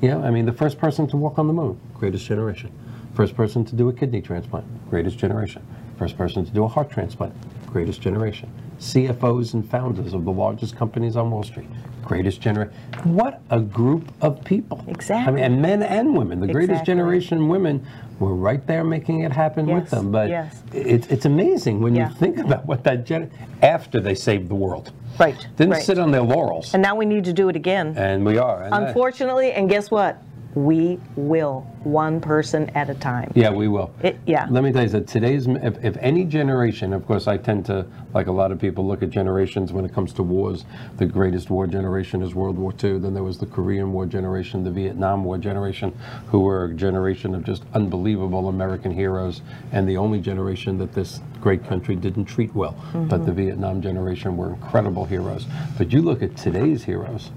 You 0.00 0.10
know, 0.10 0.22
I 0.22 0.30
mean, 0.30 0.46
the 0.46 0.52
first 0.52 0.78
person 0.78 1.06
to 1.08 1.16
walk 1.16 1.38
on 1.38 1.46
the 1.46 1.52
moon, 1.52 1.78
greatest 1.94 2.24
generation. 2.24 2.72
First 3.14 3.34
person 3.34 3.64
to 3.64 3.74
do 3.74 3.88
a 3.88 3.92
kidney 3.92 4.22
transplant, 4.22 4.64
greatest 4.90 5.18
generation. 5.18 5.66
First 5.98 6.16
person 6.16 6.44
to 6.44 6.50
do 6.52 6.62
a 6.64 6.68
heart 6.68 6.88
transplant, 6.88 7.34
greatest 7.66 8.00
generation. 8.00 8.50
CFOs 8.78 9.54
and 9.54 9.68
founders 9.68 10.14
of 10.14 10.24
the 10.24 10.30
largest 10.30 10.76
companies 10.76 11.16
on 11.16 11.32
Wall 11.32 11.42
Street, 11.42 11.66
greatest 12.04 12.40
generation. 12.40 12.72
What 13.02 13.42
a 13.50 13.60
group 13.60 14.12
of 14.20 14.44
people. 14.44 14.84
Exactly. 14.86 15.42
I 15.42 15.48
mean, 15.48 15.52
and 15.54 15.62
men 15.62 15.82
and 15.82 16.16
women. 16.16 16.38
The 16.38 16.46
greatest 16.46 16.82
Exactly. 16.82 16.94
generation 16.94 17.48
women 17.48 17.84
were 18.18 18.34
right 18.34 18.66
there 18.66 18.84
making 18.84 19.20
it 19.20 19.32
happen 19.32 19.66
with 19.66 19.90
them. 19.90 20.10
But 20.10 20.28
yes. 20.28 20.62
it's, 20.72 21.06
it's 21.08 21.24
amazing 21.24 21.80
when 21.80 21.94
Yeah. 21.94 22.08
you 22.08 22.14
think 22.16 22.38
about 22.38 22.66
what 22.66 22.84
that 22.84 23.04
gen 23.06 23.30
after 23.62 24.00
they 24.00 24.14
saved 24.14 24.48
the 24.48 24.54
world. 24.54 24.92
Right. 25.18 25.48
Didn't 25.56 25.72
right. 25.72 25.82
sit 25.82 25.98
on 25.98 26.10
their 26.10 26.22
laurels. 26.22 26.74
And 26.74 26.82
now 26.82 26.94
we 26.94 27.04
need 27.04 27.24
to 27.24 27.32
do 27.32 27.48
it 27.48 27.56
again. 27.56 27.94
And 27.96 28.24
we 28.24 28.38
are. 28.38 28.62
And 28.62 28.74
Unfortunately, 28.74 29.52
and 29.52 29.68
guess 29.68 29.90
what? 29.90 30.22
We 30.64 30.98
will, 31.14 31.60
one 31.84 32.20
person 32.20 32.68
at 32.70 32.90
a 32.90 32.94
time. 32.94 33.30
Yeah, 33.36 33.50
we 33.50 33.68
will. 33.68 33.92
It- 34.02 34.18
yeah. 34.26 34.48
Let 34.50 34.64
me 34.64 34.72
tell 34.72 34.82
you, 34.82 34.88
that 34.88 35.06
today's, 35.06 35.46
if, 35.46 35.84
if 35.84 35.96
any 35.98 36.24
generation, 36.24 36.92
of 36.92 37.06
course, 37.06 37.28
I 37.28 37.36
tend 37.36 37.64
to, 37.66 37.86
like 38.12 38.26
a 38.26 38.32
lot 38.32 38.50
of 38.50 38.58
people, 38.58 38.84
look 38.84 39.04
at 39.04 39.10
generations 39.10 39.72
when 39.72 39.84
it 39.84 39.94
comes 39.94 40.12
to 40.14 40.24
wars. 40.24 40.64
The 40.96 41.06
greatest 41.06 41.48
war 41.48 41.68
generation 41.68 42.22
is 42.22 42.34
World 42.34 42.58
War 42.58 42.72
II. 42.82 42.98
Then 42.98 43.14
there 43.14 43.22
was 43.22 43.38
the 43.38 43.46
Korean 43.46 43.92
War 43.92 44.04
generation, 44.04 44.64
the 44.64 44.72
Vietnam 44.72 45.22
War 45.22 45.38
generation, 45.38 45.96
who 46.26 46.40
were 46.40 46.64
a 46.64 46.74
generation 46.74 47.36
of 47.36 47.44
just 47.44 47.62
unbelievable 47.74 48.48
American 48.48 48.90
heroes, 48.90 49.42
and 49.70 49.88
the 49.88 49.96
only 49.96 50.20
generation 50.20 50.76
that 50.78 50.92
this 50.92 51.20
great 51.40 51.64
country 51.64 51.94
didn't 51.94 52.24
treat 52.24 52.52
well. 52.52 52.74
But 52.92 53.20
mm-hmm. 53.20 53.26
the 53.26 53.32
Vietnam 53.32 53.80
generation 53.80 54.36
were 54.36 54.48
incredible 54.48 55.04
heroes. 55.04 55.46
But 55.76 55.92
you 55.92 56.02
look 56.02 56.20
at 56.20 56.36
today's 56.36 56.82
heroes 56.82 57.30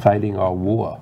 fighting 0.00 0.36
our 0.36 0.54
war 0.54 1.00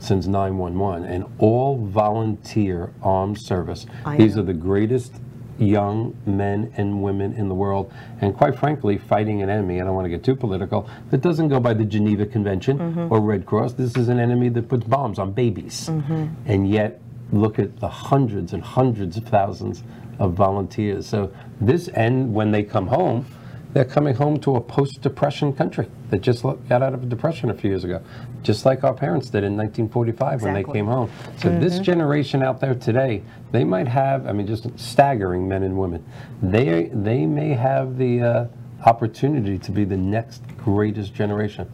since 0.00 0.26
911 0.26 1.04
and 1.04 1.24
all 1.38 1.78
volunteer 1.86 2.90
armed 3.02 3.40
service. 3.40 3.86
I 4.04 4.16
These 4.16 4.34
know. 4.36 4.42
are 4.42 4.44
the 4.46 4.54
greatest 4.54 5.12
young 5.58 6.16
men 6.24 6.72
and 6.78 7.02
women 7.02 7.34
in 7.34 7.48
the 7.48 7.54
world, 7.54 7.92
and 8.22 8.34
quite 8.34 8.58
frankly, 8.58 8.96
fighting 8.96 9.42
an 9.42 9.50
enemy. 9.50 9.78
I 9.80 9.84
don't 9.84 9.94
want 9.94 10.06
to 10.06 10.08
get 10.10 10.24
too 10.24 10.34
political. 10.34 10.88
That 11.10 11.20
doesn't 11.20 11.48
go 11.48 11.60
by 11.60 11.74
the 11.74 11.84
Geneva 11.84 12.24
Convention 12.26 12.78
Mm-hmm. 12.78 13.12
or 13.12 13.20
Red 13.20 13.44
Cross. 13.44 13.74
This 13.74 13.94
is 13.96 14.08
an 14.08 14.18
enemy 14.18 14.48
that 14.50 14.68
puts 14.68 14.84
bombs 14.86 15.18
on 15.18 15.32
babies, 15.32 15.88
Mm-hmm. 15.88 16.26
and 16.46 16.68
yet 16.70 17.00
look 17.30 17.58
at 17.58 17.78
the 17.78 17.88
hundreds 17.88 18.54
and 18.54 18.62
hundreds 18.62 19.16
of 19.18 19.24
thousands 19.24 19.84
of 20.18 20.32
volunteers. 20.32 21.06
So 21.06 21.30
this, 21.60 21.88
and 21.88 22.32
when 22.32 22.50
they 22.52 22.62
come 22.62 22.86
home, 22.86 23.26
they're 23.72 23.84
coming 23.84 24.14
home 24.14 24.38
to 24.40 24.56
a 24.56 24.60
post-depression 24.60 25.52
country 25.52 25.88
that 26.10 26.20
just 26.20 26.42
got 26.42 26.82
out 26.82 26.94
of 26.94 27.02
a 27.02 27.06
depression 27.06 27.50
a 27.50 27.54
few 27.54 27.70
years 27.70 27.84
ago, 27.84 28.02
just 28.42 28.64
like 28.66 28.82
our 28.82 28.94
parents 28.94 29.30
did 29.30 29.44
in 29.44 29.56
1945 29.56 30.42
when 30.42 30.54
they 30.54 30.64
came 30.64 30.86
home. 30.86 31.10
So 31.38 31.48
this 31.58 31.78
generation 31.78 32.42
out 32.42 32.60
there 32.60 32.74
today, 32.74 33.22
they 33.52 33.64
might 33.64 33.86
have, 33.88 34.26
I 34.26 34.32
mean, 34.32 34.46
just 34.46 34.66
staggering 34.78 35.46
men 35.46 35.62
and 35.62 35.78
women. 35.78 36.04
They 36.42 36.90
they 36.92 37.26
may 37.26 37.50
have 37.50 37.96
the 37.96 38.22
uh, 38.22 38.46
opportunity 38.86 39.58
to 39.58 39.70
be 39.70 39.84
the 39.84 39.96
next 39.96 40.42
greatest 40.56 41.14
generation. 41.14 41.70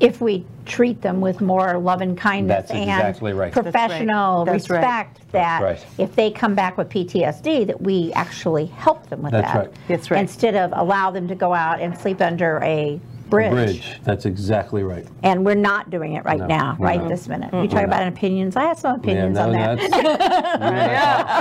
If 0.00 0.20
we 0.20 0.44
treat 0.64 1.00
them 1.00 1.20
with 1.20 1.40
more 1.40 1.78
love 1.78 2.00
and 2.00 2.16
kindness 2.16 2.68
That's 2.68 2.70
exactly 2.70 3.30
and 3.30 3.40
right. 3.40 3.52
That's 3.52 3.64
right. 3.64 3.72
professional 3.72 4.44
That's 4.44 4.70
right. 4.70 4.78
respect 4.78 5.32
that 5.32 5.62
right. 5.62 5.86
if 5.98 6.14
they 6.14 6.30
come 6.30 6.54
back 6.54 6.76
with 6.76 6.88
PTSD 6.88 7.66
that 7.66 7.80
we 7.80 8.12
actually 8.12 8.66
help 8.66 9.08
them 9.08 9.22
with 9.22 9.32
That's 9.32 9.52
that 9.52 9.56
right. 9.56 9.74
That's 9.88 10.10
right. 10.10 10.20
instead 10.20 10.54
of 10.54 10.72
allow 10.74 11.10
them 11.10 11.26
to 11.28 11.34
go 11.34 11.52
out 11.52 11.80
and 11.80 11.98
sleep 11.98 12.20
under 12.20 12.60
a 12.62 13.00
bridge, 13.28 13.52
Bridge. 13.52 14.00
That's 14.04 14.24
exactly 14.24 14.82
right. 14.82 15.06
and 15.22 15.44
we're 15.44 15.54
not 15.54 15.90
doing 15.90 16.14
it 16.14 16.24
right 16.24 16.38
No, 16.38 16.46
now 16.46 16.76
right 16.78 17.00
not. 17.00 17.10
this 17.10 17.28
minute 17.28 17.52
we 17.52 17.68
talk 17.68 17.84
about 17.84 18.06
opinions 18.06 18.56
I 18.56 18.64
have 18.64 18.78
some 18.78 18.96
opinions 18.96 19.36
yeah, 19.36 19.44
on 19.44 19.52
that 19.52 19.80
you, 19.80 19.86
and 19.86 20.04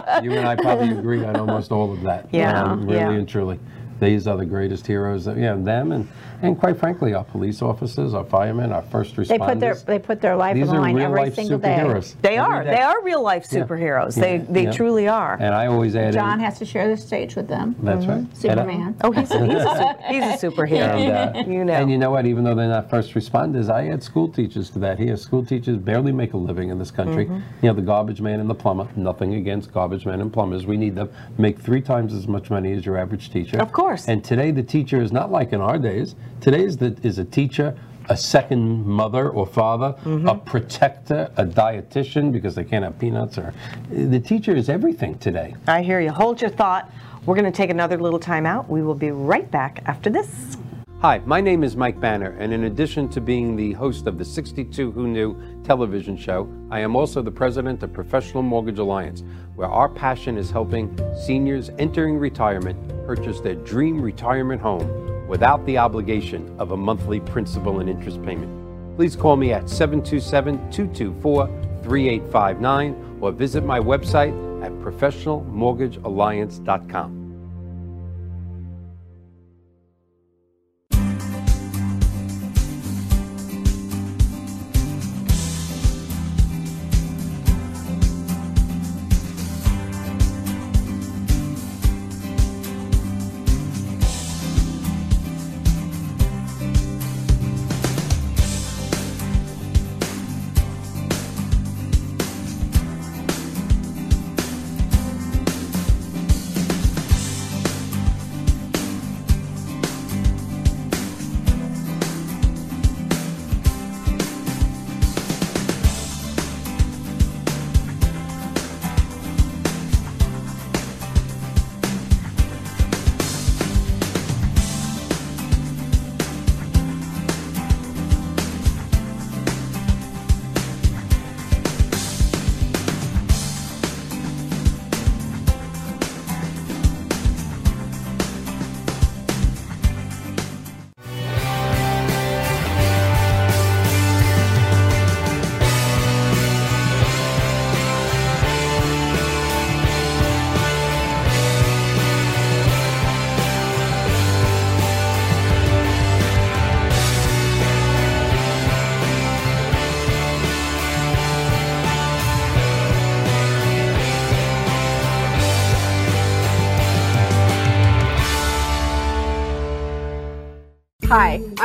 I, 0.09 0.19
you 0.21 0.31
and 0.33 0.47
I 0.47 0.55
probably 0.55 0.89
agree 0.89 1.23
on 1.23 1.37
almost 1.37 1.71
all 1.71 1.93
of 1.93 2.01
that. 2.01 2.27
Yeah, 2.31 2.61
um, 2.61 2.85
really 2.85 2.99
yeah. 2.99 3.09
and 3.11 3.27
truly. 3.27 3.59
These 3.99 4.27
are 4.27 4.37
the 4.37 4.45
greatest 4.45 4.85
heroes. 4.85 5.25
That, 5.25 5.37
yeah, 5.37 5.55
them 5.55 5.91
and, 5.91 6.07
and 6.41 6.57
quite 6.59 6.77
frankly, 6.77 7.13
our 7.13 7.23
police 7.23 7.61
officers, 7.61 8.13
our 8.13 8.23
firemen, 8.25 8.71
our 8.71 8.81
first 8.83 9.15
responders. 9.15 9.27
they 9.27 9.37
put 9.39 9.59
their 9.59 9.75
they 9.75 9.99
put 9.99 10.21
their 10.21 10.35
life 10.35 10.55
These 10.55 10.67
on 10.69 10.75
the 10.75 10.81
line 10.81 10.95
real 10.95 11.05
every 11.05 11.21
life 11.21 11.35
single 11.35 11.57
day 11.57 11.77
superheroes. 11.79 12.15
They 12.21 12.37
Every 12.37 12.53
are. 12.55 12.63
day. 12.63 12.69
They 12.75 12.81
are 12.81 13.03
real 13.03 13.21
life 13.23 13.45
superheroes. 13.47 14.15
Yeah. 14.17 14.23
They 14.23 14.37
they 14.37 14.63
Yeah. 14.65 14.71
truly 14.71 15.07
are. 15.07 15.37
And 15.39 15.53
I 15.55 15.67
always 15.67 15.95
add 15.95 16.13
John 16.13 16.33
in, 16.39 16.45
has 16.45 16.59
to 16.59 16.65
share 16.65 16.87
the 16.87 16.97
stage 16.97 17.35
with 17.35 17.47
them 17.47 17.75
That's 17.79 18.05
right. 18.05 18.17
And 18.17 18.29
I- 18.31 18.35
Superman 18.35 18.95
oh, 19.03 19.11
he's 19.11 19.31
a, 19.31 19.45
he's 19.45 19.55
a, 19.55 19.75
su- 19.97 20.13
he's 20.13 20.23
a 20.23 20.47
superhero. 20.47 20.95
And, 20.97 21.37
uh, 21.37 21.43
you 21.51 21.65
know. 21.65 21.73
and 21.73 21.89
you 21.91 21.97
know 21.97 22.11
what? 22.11 22.25
Even 22.25 22.43
though 22.43 22.55
they're 22.55 22.67
not 22.67 22.89
first 22.89 23.13
responders, 23.13 23.69
I 23.71 23.89
add 23.89 24.03
school 24.03 24.27
teachers 24.27 24.69
to 24.71 24.79
that. 24.79 24.99
Here, 24.99 25.17
school 25.17 25.45
teachers 25.45 25.77
barely 25.77 26.11
make 26.11 26.33
a 26.33 26.37
living 26.37 26.69
in 26.69 26.77
this 26.79 26.91
country. 26.91 27.25
Mm-hmm. 27.25 27.39
You 27.61 27.69
know, 27.69 27.73
the 27.73 27.81
garbage 27.81 28.21
man 28.21 28.39
and 28.39 28.49
the 28.49 28.55
plumber. 28.55 28.87
Nothing 28.95 29.35
against 29.35 29.73
garbage 29.73 30.05
men 30.05 30.21
and 30.21 30.31
plumbers. 30.31 30.65
We 30.65 30.77
need 30.77 30.95
them. 30.95 31.09
Make 31.37 31.59
three 31.59 31.81
times 31.81 32.13
as 32.13 32.27
much 32.27 32.49
money 32.49 32.73
as 32.73 32.85
your 32.85 32.97
average 32.97 33.31
teacher. 33.31 33.59
Of 33.59 33.71
course. 33.71 34.07
And 34.07 34.23
today, 34.23 34.51
the 34.51 34.63
teacher 34.63 35.01
is 35.01 35.11
not 35.11 35.31
like 35.31 35.53
in 35.53 35.61
our 35.61 35.77
days. 35.77 36.15
Today 36.41 36.63
is 36.63 36.77
the 36.77 36.95
is 37.03 37.19
a 37.19 37.25
teacher. 37.25 37.75
A 38.09 38.15
second 38.15 38.85
mother 38.85 39.29
or 39.29 39.45
father, 39.45 39.93
Mm-hmm. 40.05 40.29
a 40.29 40.35
protector, 40.35 41.29
a 41.35 41.43
dietitian 41.43 42.31
because 42.31 42.55
they 42.55 42.63
can't 42.63 42.85
have 42.85 42.97
peanuts, 42.97 43.37
or 43.37 43.53
the 43.89 44.21
teacher 44.21 44.55
is 44.55 44.69
everything 44.69 45.17
today. 45.17 45.53
I 45.67 45.81
hear 45.81 45.99
you. 45.99 46.11
Hold 46.11 46.39
your 46.39 46.49
thought. 46.49 46.89
We're 47.25 47.35
going 47.35 47.51
to 47.51 47.57
take 47.57 47.69
another 47.69 47.97
little 47.97 48.19
time 48.19 48.45
out. 48.45 48.69
We 48.69 48.81
will 48.81 48.95
be 48.95 49.11
right 49.11 49.51
back 49.51 49.83
after 49.87 50.09
this. 50.09 50.55
Hi, 51.01 51.17
my 51.25 51.41
name 51.41 51.65
is 51.65 51.75
Mike 51.75 51.99
Banner, 51.99 52.31
and 52.39 52.53
in 52.53 52.63
addition 52.63 53.09
to 53.09 53.19
being 53.19 53.57
the 53.57 53.73
host 53.73 54.07
of 54.07 54.17
the 54.17 54.23
62 54.23 54.91
Who 54.93 55.07
Knew 55.09 55.35
television 55.65 56.15
show, 56.15 56.49
I 56.71 56.79
am 56.79 56.95
also 56.95 57.21
the 57.21 57.29
president 57.29 57.83
of 57.83 57.91
Professional 57.91 58.41
Mortgage 58.41 58.79
Alliance, 58.79 59.21
where 59.55 59.67
our 59.67 59.89
passion 59.89 60.37
is 60.37 60.49
helping 60.49 60.97
seniors 61.25 61.71
entering 61.77 62.17
retirement 62.17 62.77
purchase 63.05 63.41
their 63.41 63.55
dream 63.55 64.01
retirement 64.01 64.61
home 64.61 65.13
without 65.27 65.63
the 65.65 65.77
obligation 65.77 66.55
of 66.59 66.71
a 66.71 66.77
monthly 66.77 67.19
principal 67.19 67.79
and 67.79 67.89
interest 67.89 68.23
payment. 68.23 68.49
Please 68.95 69.15
call 69.15 69.35
me 69.35 69.53
at 69.53 69.69
727 69.69 70.57
224 70.71 71.47
3859 71.83 73.17
or 73.21 73.31
visit 73.31 73.63
my 73.63 73.79
website 73.79 74.33
at 74.63 74.71
professionalmortgagealliance.com. 74.73 77.16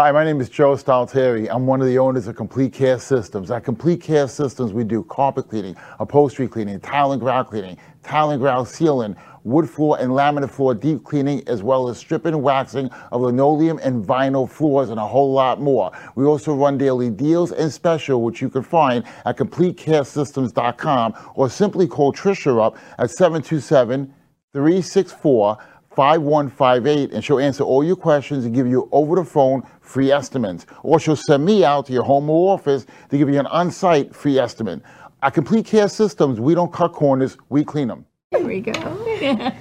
Hi, 0.00 0.12
my 0.12 0.22
name 0.22 0.40
is 0.40 0.48
Joe 0.48 0.76
Stalteri. 0.76 1.48
I'm 1.50 1.66
one 1.66 1.80
of 1.80 1.88
the 1.88 1.98
owners 1.98 2.28
of 2.28 2.36
Complete 2.36 2.72
Care 2.72 3.00
Systems. 3.00 3.50
At 3.50 3.64
Complete 3.64 4.00
Care 4.00 4.28
Systems, 4.28 4.72
we 4.72 4.84
do 4.84 5.02
carpet 5.02 5.48
cleaning, 5.48 5.74
upholstery 5.98 6.46
cleaning, 6.46 6.78
tile 6.78 7.10
and 7.10 7.20
grout 7.20 7.50
cleaning, 7.50 7.76
tile 8.04 8.30
and 8.30 8.40
grout 8.40 8.68
sealing, 8.68 9.16
wood 9.42 9.68
floor 9.68 9.98
and 9.98 10.12
laminate 10.12 10.50
floor 10.50 10.72
deep 10.72 11.02
cleaning, 11.02 11.42
as 11.48 11.64
well 11.64 11.88
as 11.88 11.98
stripping 11.98 12.32
and 12.32 12.44
waxing 12.44 12.88
of 13.10 13.22
linoleum 13.22 13.80
and 13.82 14.06
vinyl 14.06 14.48
floors, 14.48 14.90
and 14.90 15.00
a 15.00 15.04
whole 15.04 15.32
lot 15.32 15.60
more. 15.60 15.90
We 16.14 16.24
also 16.26 16.54
run 16.54 16.78
daily 16.78 17.10
deals 17.10 17.50
and 17.50 17.72
special, 17.72 18.22
which 18.22 18.40
you 18.40 18.48
can 18.48 18.62
find 18.62 19.02
at 19.26 19.36
CompleteCareSystems.com 19.36 21.14
or 21.34 21.50
simply 21.50 21.88
call 21.88 22.12
Trisha 22.12 22.64
up 22.64 22.76
at 22.98 23.10
727 23.10 24.14
364 24.52 25.58
5158 25.98 27.10
and 27.12 27.24
she'll 27.24 27.40
answer 27.40 27.64
all 27.64 27.82
your 27.82 27.96
questions 27.96 28.44
and 28.44 28.54
give 28.54 28.68
you 28.68 28.88
over 28.92 29.16
the 29.16 29.24
phone 29.24 29.64
free 29.80 30.12
estimates. 30.12 30.64
Or 30.84 31.00
she'll 31.00 31.16
send 31.16 31.44
me 31.44 31.64
out 31.64 31.86
to 31.86 31.92
your 31.92 32.04
home 32.04 32.30
or 32.30 32.54
office 32.54 32.86
to 33.10 33.18
give 33.18 33.28
you 33.28 33.40
an 33.40 33.48
on 33.48 33.72
site 33.72 34.14
free 34.14 34.38
estimate. 34.38 34.80
At 35.24 35.34
Complete 35.34 35.66
Care 35.66 35.88
Systems, 35.88 36.38
we 36.38 36.54
don't 36.54 36.72
cut 36.72 36.92
corners, 36.92 37.36
we 37.48 37.64
clean 37.64 37.88
them. 37.88 38.06
Here 38.30 38.46
we 38.46 38.60
go. 38.60 38.72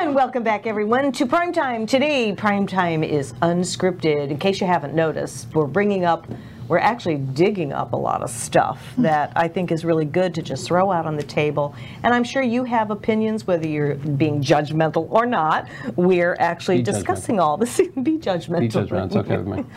And 0.00 0.14
welcome 0.14 0.42
back, 0.42 0.66
everyone, 0.66 1.12
to 1.12 1.26
Primetime. 1.26 1.88
Today, 1.88 2.34
Primetime 2.34 3.08
is 3.08 3.32
unscripted. 3.34 4.30
In 4.30 4.38
case 4.38 4.60
you 4.60 4.66
haven't 4.66 4.94
noticed, 4.94 5.46
we're 5.54 5.66
bringing 5.66 6.04
up, 6.04 6.26
we're 6.68 6.78
actually 6.78 7.16
digging 7.16 7.72
up 7.72 7.92
a 7.92 7.96
lot 7.96 8.22
of 8.22 8.30
stuff 8.30 8.80
that 8.98 9.32
I 9.36 9.48
think 9.48 9.70
is 9.70 9.84
really 9.84 10.04
good 10.04 10.34
to 10.34 10.42
just 10.42 10.66
throw 10.66 10.90
out 10.90 11.06
on 11.06 11.16
the 11.16 11.22
table. 11.22 11.74
And 12.02 12.14
I'm 12.14 12.24
sure 12.24 12.42
you 12.42 12.64
have 12.64 12.90
opinions, 12.90 13.46
whether 13.46 13.66
you're 13.66 13.94
being 13.94 14.42
judgmental 14.42 15.06
or 15.10 15.26
not. 15.26 15.68
We're 15.96 16.36
actually 16.38 16.78
Be 16.78 16.84
discussing 16.84 17.40
all 17.40 17.56
this. 17.56 17.76
be 18.02 18.18
judgmental. 18.18 18.60
Be 18.60 18.68
judgmental, 18.68 19.06
it's 19.06 19.16
okay 19.16 19.36
with 19.38 19.46
me. 19.46 19.64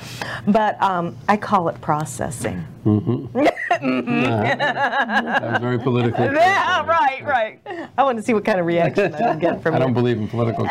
But 0.48 0.82
um, 0.82 1.16
I 1.28 1.38
call 1.38 1.70
it 1.70 1.80
processing. 1.82 2.66
That 3.80 5.44
was 5.44 5.62
very 5.62 5.78
political. 5.78 6.26
Yeah, 6.26 6.86
right, 6.86 7.24
right. 7.24 7.60
I 7.98 8.04
want 8.04 8.18
to 8.18 8.24
see 8.24 8.34
what 8.34 8.46
kind 8.46 8.60
of 8.60 8.66
reaction 8.66 9.14
I 9.14 9.36
get 9.36 9.62
from 9.62 9.76
I 9.76 9.80
don't 9.80 9.94
believe 9.94 10.18
in 10.18 10.28
political 10.28 10.68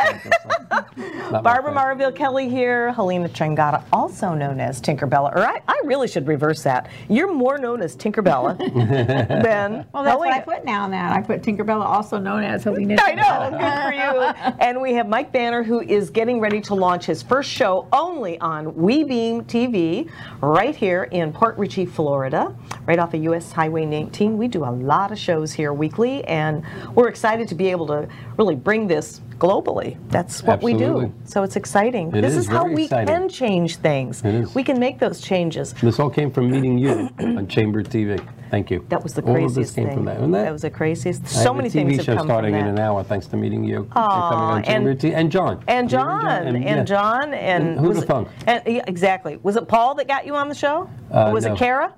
correctness. 0.85 1.07
so 1.17 1.19
it's 1.19 1.31
not 1.31 1.33
my 1.33 1.41
Barbara 1.43 1.71
thing. 1.71 1.75
Marville 1.75 2.13
Kelly 2.13 2.49
here, 2.49 2.93
Helena 2.93 3.29
Trangata, 3.29 3.85
also 3.93 4.35
known 4.35 4.61
as 4.61 4.81
Tinkerbella. 4.81 5.35
Or 5.35 5.41
I, 5.41 5.61
I 5.69 5.81
really 5.85 6.09
should 6.09 6.27
reverse 6.27 6.63
that. 6.65 6.89
You're 7.09 7.33
more 7.33 7.59
known 7.59 7.83
as 7.83 7.97
Tinkerbella 7.97 8.57
than 9.43 9.87
Well, 9.93 10.05
that's 10.05 10.19
what 10.19 10.29
I 10.33 10.39
Helena. 10.39 10.43
put 10.45 10.65
now. 10.65 10.89
That 10.89 11.13
I 11.13 11.23
put 11.23 11.43
Tinkerbella, 11.43 11.85
also 11.85 12.19
known 12.19 12.43
as 12.45 12.65
Helena. 12.65 12.97
I 13.01 13.15
know, 13.15 13.51
good 13.59 13.83
for 13.83 13.93
you. 13.93 14.55
And 14.61 14.81
we 14.81 14.95
have 14.95 15.09
Mike 15.09 15.33
Banner, 15.33 15.63
who 15.63 15.81
is 15.81 16.11
getting 16.11 16.41
ready 16.41 16.61
to 16.63 16.75
launch 16.75 17.07
his 17.07 17.23
first 17.23 17.51
show 17.51 17.89
only 17.93 18.39
on 18.41 18.67
WeBeam 18.73 19.45
TV, 19.45 20.11
right 20.41 20.75
here 20.75 21.05
in 21.05 21.33
Port 21.33 21.57
Richey, 21.59 21.87
Florida, 21.87 22.55
right 22.87 22.99
off 22.99 23.15
of 23.15 23.23
US 23.25 23.53
Highway 23.53 23.85
19. 23.85 24.37
We 24.39 24.49
do 24.49 24.65
a 24.65 24.71
lot 24.71 25.13
of 25.13 25.19
shows 25.19 25.53
here 25.53 25.73
weekly, 25.73 26.25
and 26.25 26.63
we're 26.95 27.09
excited 27.09 27.49
to 27.49 27.55
be 27.55 27.69
able 27.71 27.87
to 27.89 28.09
really 28.37 28.55
bring 28.55 28.87
this 28.87 29.21
globally. 29.39 29.97
That's 30.09 30.43
what 30.43 30.63
we 30.63 30.75
do. 30.75 31.13
So 31.25 31.43
it's 31.43 31.57
exciting. 31.57 32.09
It 32.15 32.23
this 32.23 32.33
is 32.35 32.45
is, 32.45 32.47
how 32.49 32.67
we 32.67 32.85
exciting. 32.85 33.07
can 33.15 33.29
change 33.29 33.77
things. 33.77 34.23
It 34.25 34.35
is. 34.35 34.55
We 34.55 34.63
can 34.65 34.79
make 34.79 34.99
those 34.99 35.21
changes. 35.21 35.73
This 35.75 35.99
all 35.99 36.11
came 36.11 36.31
from 36.31 36.51
meeting 36.51 36.79
you 36.79 37.09
on 37.19 37.47
Chamber 37.49 37.83
TV. 37.83 38.25
Thank 38.51 38.71
you. 38.71 38.87
That 38.91 39.03
was 39.03 39.13
the 39.15 39.23
All 39.23 39.45
of 39.45 39.55
this 39.55 39.73
came 39.73 39.87
thing. 39.87 39.97
from 39.97 40.05
that. 40.05 40.19
Isn't 40.19 40.31
that? 40.31 40.53
was 40.53 40.63
the 40.63 40.71
craziest. 40.71 41.27
So 41.27 41.53
have 41.53 41.57
many 41.57 41.69
a 41.69 41.73
TV 41.73 42.03
show 42.03 42.17
starting 42.19 42.55
in 42.55 42.67
an 42.67 42.79
hour 42.79 43.03
thanks 43.03 43.27
to 43.29 43.37
meeting 43.37 43.65
you. 43.65 43.79
and 43.83 43.93
Aw, 43.97 44.31
coming 44.31 44.45
on 44.45 44.87
and- 44.87 44.99
TV. 45.01 45.13
And 45.15 45.33
John. 45.33 45.65
And 45.67 45.89
John, 45.91 46.27
and, 46.47 46.63
yeah. 46.63 46.85
John, 46.85 47.35
and, 47.35 47.77
And 47.79 47.87
have 47.87 47.97
it- 47.99 48.07
thunk? 48.07 48.29
and- 48.47 48.63
yeah, 48.67 48.85
exactly. 48.87 49.39
Was 49.43 49.57
it 49.57 49.67
Paul 49.67 49.97
that 49.97 50.07
got 50.07 50.27
you 50.27 50.37
on 50.37 50.49
the 50.49 50.55
show? 50.55 50.89
Uh, 51.11 51.31
was 51.35 51.45
no. 51.45 51.55
it 51.55 51.59
Kara? 51.59 51.93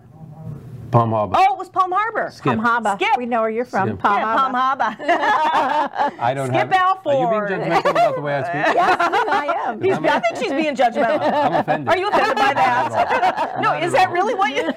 Palm 0.91 1.11
Harbor. 1.11 1.37
Oh, 1.39 1.55
it 1.55 1.59
was 1.59 1.69
Palm 1.69 1.93
Harbor. 1.93 2.31
Skip. 2.33 2.45
Palm 2.55 2.59
Harbor. 2.59 2.97
Skip. 2.97 3.17
We 3.19 3.27
know 3.27 3.41
where 3.43 3.51
you're 3.51 3.65
from. 3.65 3.89
Skip. 3.89 3.99
Palm 4.01 4.19
yeah, 4.19 4.37
Palm 4.37 4.55
Harbor. 4.55 4.85
Harbor. 4.85 6.15
I 6.21 6.35
don't 6.35 6.49
Skip 6.49 6.73
have. 6.73 6.73
Are 7.07 7.13
you 7.13 7.27
Alford. 7.27 7.49
being 7.49 7.61
judgmental 7.61 7.91
about 7.91 8.15
the 8.17 8.21
way 8.21 8.35
I 8.35 8.43
speak? 8.43 8.77
I 8.81 9.55
am. 9.67 9.81
He's- 9.83 9.99
I 9.99 10.21
think 10.21 10.37
she's 10.37 10.53
being 10.53 10.75
judgmental. 10.75 11.21
I'm 11.33 11.55
offended. 11.55 11.89
Are 11.89 11.99
you 11.99 12.09
offended 12.09 12.37
by 12.37 12.55
that? 12.55 13.57
no, 13.61 13.63
Not 13.73 13.83
is 13.83 13.93
at 13.95 13.99
that 13.99 14.09
all. 14.09 14.15
really 14.15 14.35
what 14.35 14.55
you? 14.57 14.73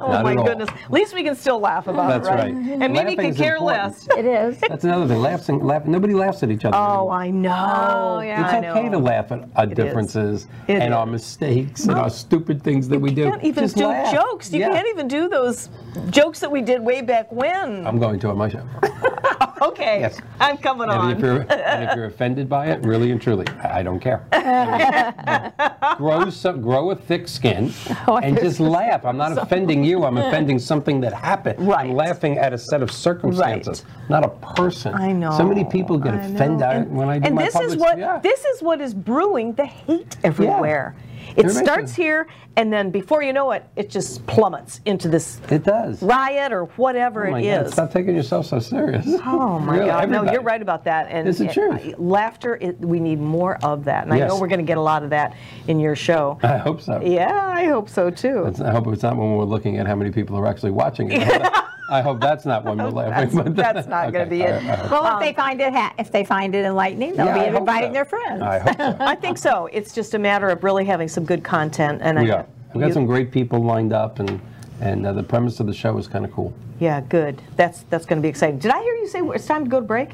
oh 0.00 0.12
Not 0.12 0.24
my 0.24 0.32
at 0.32 0.38
all. 0.38 0.44
goodness. 0.44 0.68
At 0.70 0.90
least 0.92 1.14
we 1.14 1.22
can 1.22 1.34
still 1.36 1.58
laugh 1.60 1.86
about 1.86 2.08
That's 2.08 2.26
it, 2.28 2.30
right? 2.30 2.54
right. 2.54 2.54
And 2.54 2.92
maybe 2.92 3.10
Laughing 3.16 3.30
could 3.32 3.36
care 3.36 3.56
important. 3.56 3.92
less. 3.94 4.08
It 4.16 4.24
is. 4.24 4.58
That's 4.60 4.84
another 4.84 5.06
thing. 5.08 5.18
Laughing, 5.20 5.60
laugh, 5.64 5.86
nobody 5.86 6.14
laughs 6.14 6.42
at 6.42 6.50
each 6.50 6.64
other. 6.64 6.76
Oh, 6.76 7.10
anymore. 7.12 7.12
I 7.12 7.30
know. 7.30 8.16
Oh, 8.16 8.20
yeah. 8.20 8.44
It's 8.44 8.52
I 8.66 8.70
okay 8.70 8.82
know. 8.88 8.92
to 8.92 8.98
laugh 8.98 9.32
at 9.32 9.48
our 9.56 9.66
is. 9.66 9.72
differences 9.74 10.46
and 10.68 10.94
our 10.94 11.06
mistakes 11.06 11.84
and 11.84 11.98
our 11.98 12.10
stupid 12.10 12.62
things 12.62 12.88
that 12.88 12.98
we 12.98 13.10
do. 13.12 13.22
You 13.22 13.30
can't 13.30 13.44
even 13.44 13.66
do 13.68 13.80
jokes. 14.12 14.52
You 14.52 14.60
can't 14.60 14.88
even 14.88 15.08
do 15.10 15.28
those 15.28 15.68
jokes 16.10 16.38
that 16.40 16.50
we 16.50 16.62
did 16.62 16.80
way 16.80 17.02
back 17.02 17.30
when. 17.32 17.86
I'm 17.86 17.98
going 17.98 18.20
to 18.20 18.28
on 18.30 18.38
my 18.38 18.48
show. 18.48 18.64
okay, 19.62 20.00
Yes. 20.00 20.20
I'm 20.38 20.56
coming 20.56 20.88
And 20.88 21.10
if, 21.10 21.16
on. 21.16 21.24
you're, 21.24 21.40
and 21.52 21.84
if 21.84 21.96
you're 21.96 22.06
offended 22.06 22.48
by 22.48 22.66
it, 22.68 22.82
really 22.84 23.10
and 23.10 23.20
truly, 23.20 23.46
I 23.62 23.82
don't 23.82 23.98
care. 23.98 24.24
grow 25.98 26.30
some, 26.30 26.62
grow 26.62 26.92
a 26.92 26.96
thick 26.96 27.26
skin 27.26 27.72
Oh, 28.06 28.18
and 28.18 28.38
just 28.38 28.60
laugh. 28.60 29.04
I'm 29.04 29.16
not 29.16 29.36
offending 29.36 29.82
you. 29.84 30.04
I'm 30.04 30.16
offending 30.24 30.58
something 30.60 31.00
that 31.00 31.12
happened. 31.12 31.66
Right. 31.66 31.86
I'm 31.90 31.94
laughing 31.94 32.38
at 32.38 32.52
a 32.52 32.58
set 32.58 32.82
of 32.82 32.90
circumstances, 32.90 33.84
not 34.08 34.24
a 34.24 34.28
person. 34.54 34.94
I 34.94 35.10
know. 35.12 35.36
So 35.36 35.44
many 35.44 35.64
people 35.64 35.98
get 35.98 36.14
offended. 36.14 36.62
And, 36.62 36.96
when 36.96 37.08
I 37.08 37.18
do 37.18 37.26
and 37.26 37.34
my 37.34 37.44
this 37.44 37.54
public. 37.54 37.70
is 37.72 37.76
what 37.76 37.98
yeah. 37.98 38.20
this 38.20 38.44
is 38.44 38.62
what 38.62 38.80
is 38.80 38.94
brewing 38.94 39.54
the 39.54 39.66
hate 39.66 40.16
everywhere. 40.22 40.94
It 41.36 41.44
Everybody 41.44 41.64
starts 41.64 41.94
here, 41.94 42.26
and 42.56 42.72
then 42.72 42.90
before 42.90 43.22
you 43.22 43.32
know 43.32 43.50
it, 43.52 43.64
it 43.76 43.88
just 43.90 44.26
plummets 44.26 44.80
into 44.84 45.08
this 45.08 45.40
it 45.50 45.62
does. 45.64 46.02
riot 46.02 46.52
or 46.52 46.64
whatever 46.76 47.28
Oh 47.28 47.30
my 47.32 47.40
it 47.40 47.62
God, 47.64 47.72
stop 47.72 47.92
taking 47.92 48.16
yourself 48.16 48.46
so 48.46 48.58
serious. 48.58 49.06
Oh 49.24 49.58
my 49.58 49.74
Really, 49.74 49.86
God! 49.86 50.10
No, 50.10 50.30
you're 50.32 50.42
right 50.42 50.60
about 50.60 50.84
that. 50.84 51.06
And 51.08 51.28
It's 51.28 51.38
the 51.38 51.48
truth. 51.48 51.94
uh, 51.94 52.02
Laughter. 52.02 52.56
It, 52.60 52.78
we 52.80 52.98
need 53.00 53.20
more 53.20 53.58
of 53.64 53.84
that, 53.84 54.04
and 54.04 54.12
I 54.12 54.26
know 54.26 54.38
we're 54.40 54.48
going 54.48 54.60
to 54.60 54.66
get 54.66 54.78
a 54.78 54.82
lot 54.82 55.02
of 55.04 55.10
that 55.10 55.36
in 55.68 55.78
your 55.78 55.94
show. 55.96 56.38
I 56.42 56.56
hope 56.58 56.80
so. 56.80 57.00
Yeah, 57.00 57.48
I 57.52 57.64
hope 57.66 57.88
so 57.88 58.10
too. 58.10 58.46
It's- 58.46 58.60
I 58.60 58.70
hope 58.72 58.86
it's 58.88 59.02
not 59.02 59.16
when 59.16 59.32
we're 59.36 59.44
looking 59.44 59.78
at 59.78 59.86
how 59.86 59.94
many 59.94 60.10
people 60.10 60.36
are 60.36 60.46
actually 60.46 60.72
watching 60.72 61.10
it. 61.12 61.20
I 61.90 62.00
hope 62.02 62.20
that's 62.20 62.46
not 62.46 62.64
when 62.64 62.78
we're 62.78 62.88
laughing. 62.90 63.30
That's- 63.30 63.34
but- 63.34 63.56
that's 63.56 63.88
not 63.88 64.12
gonna 64.12 64.24
Okay, 64.24 64.30
be 64.30 64.42
it. 64.42 64.50
right, 64.50 64.62
all 64.62 64.76
right. 64.82 64.90
Well, 64.90 65.14
if 65.14 65.20
they 65.20 65.32
find 65.32 65.60
it, 65.60 65.72
ha- 65.72 65.92
if 65.98 66.10
they 66.12 66.24
find 66.24 66.54
it 66.54 66.64
enlightening, 66.64 67.16
they'll 67.16 67.26
Yeah, 67.26 67.50
be 67.50 67.56
inviting 67.56 67.90
so. 67.90 67.94
their 67.94 68.04
friends. 68.04 68.40
I 68.42 68.58
hope 68.60 68.76
so. 68.76 68.96
I 69.00 69.14
think 69.16 69.38
so. 69.38 69.66
It's 69.72 69.92
just 69.92 70.14
a 70.14 70.18
matter 70.18 70.48
of 70.48 70.62
really 70.64 70.84
having 70.84 71.08
some 71.08 71.24
good 71.24 71.42
content, 71.42 72.00
and 72.02 72.18
We 72.20 72.30
I, 72.30 72.36
are. 72.38 72.46
We've 72.72 72.80
got 72.80 72.86
you- 72.88 72.92
some 72.94 73.06
great 73.06 73.30
people 73.32 73.62
lined 73.62 73.92
up, 73.92 74.20
and 74.20 74.40
and 74.80 75.06
uh, 75.06 75.12
the 75.12 75.22
premise 75.22 75.60
of 75.60 75.66
the 75.66 75.74
show 75.74 75.98
is 75.98 76.06
kind 76.08 76.24
of 76.24 76.32
cool. 76.32 76.54
Yeah, 76.78 77.00
good. 77.02 77.42
That's 77.56 77.82
that's 77.90 78.06
going 78.06 78.18
to 78.18 78.22
be 78.22 78.28
exciting. 78.30 78.58
Did 78.60 78.70
I 78.70 78.80
hear 78.80 78.94
you 78.94 79.08
say 79.08 79.20
it's 79.20 79.44
time 79.46 79.64
to 79.64 79.70
go 79.70 79.80
to 79.80 79.86
break? 79.86 80.10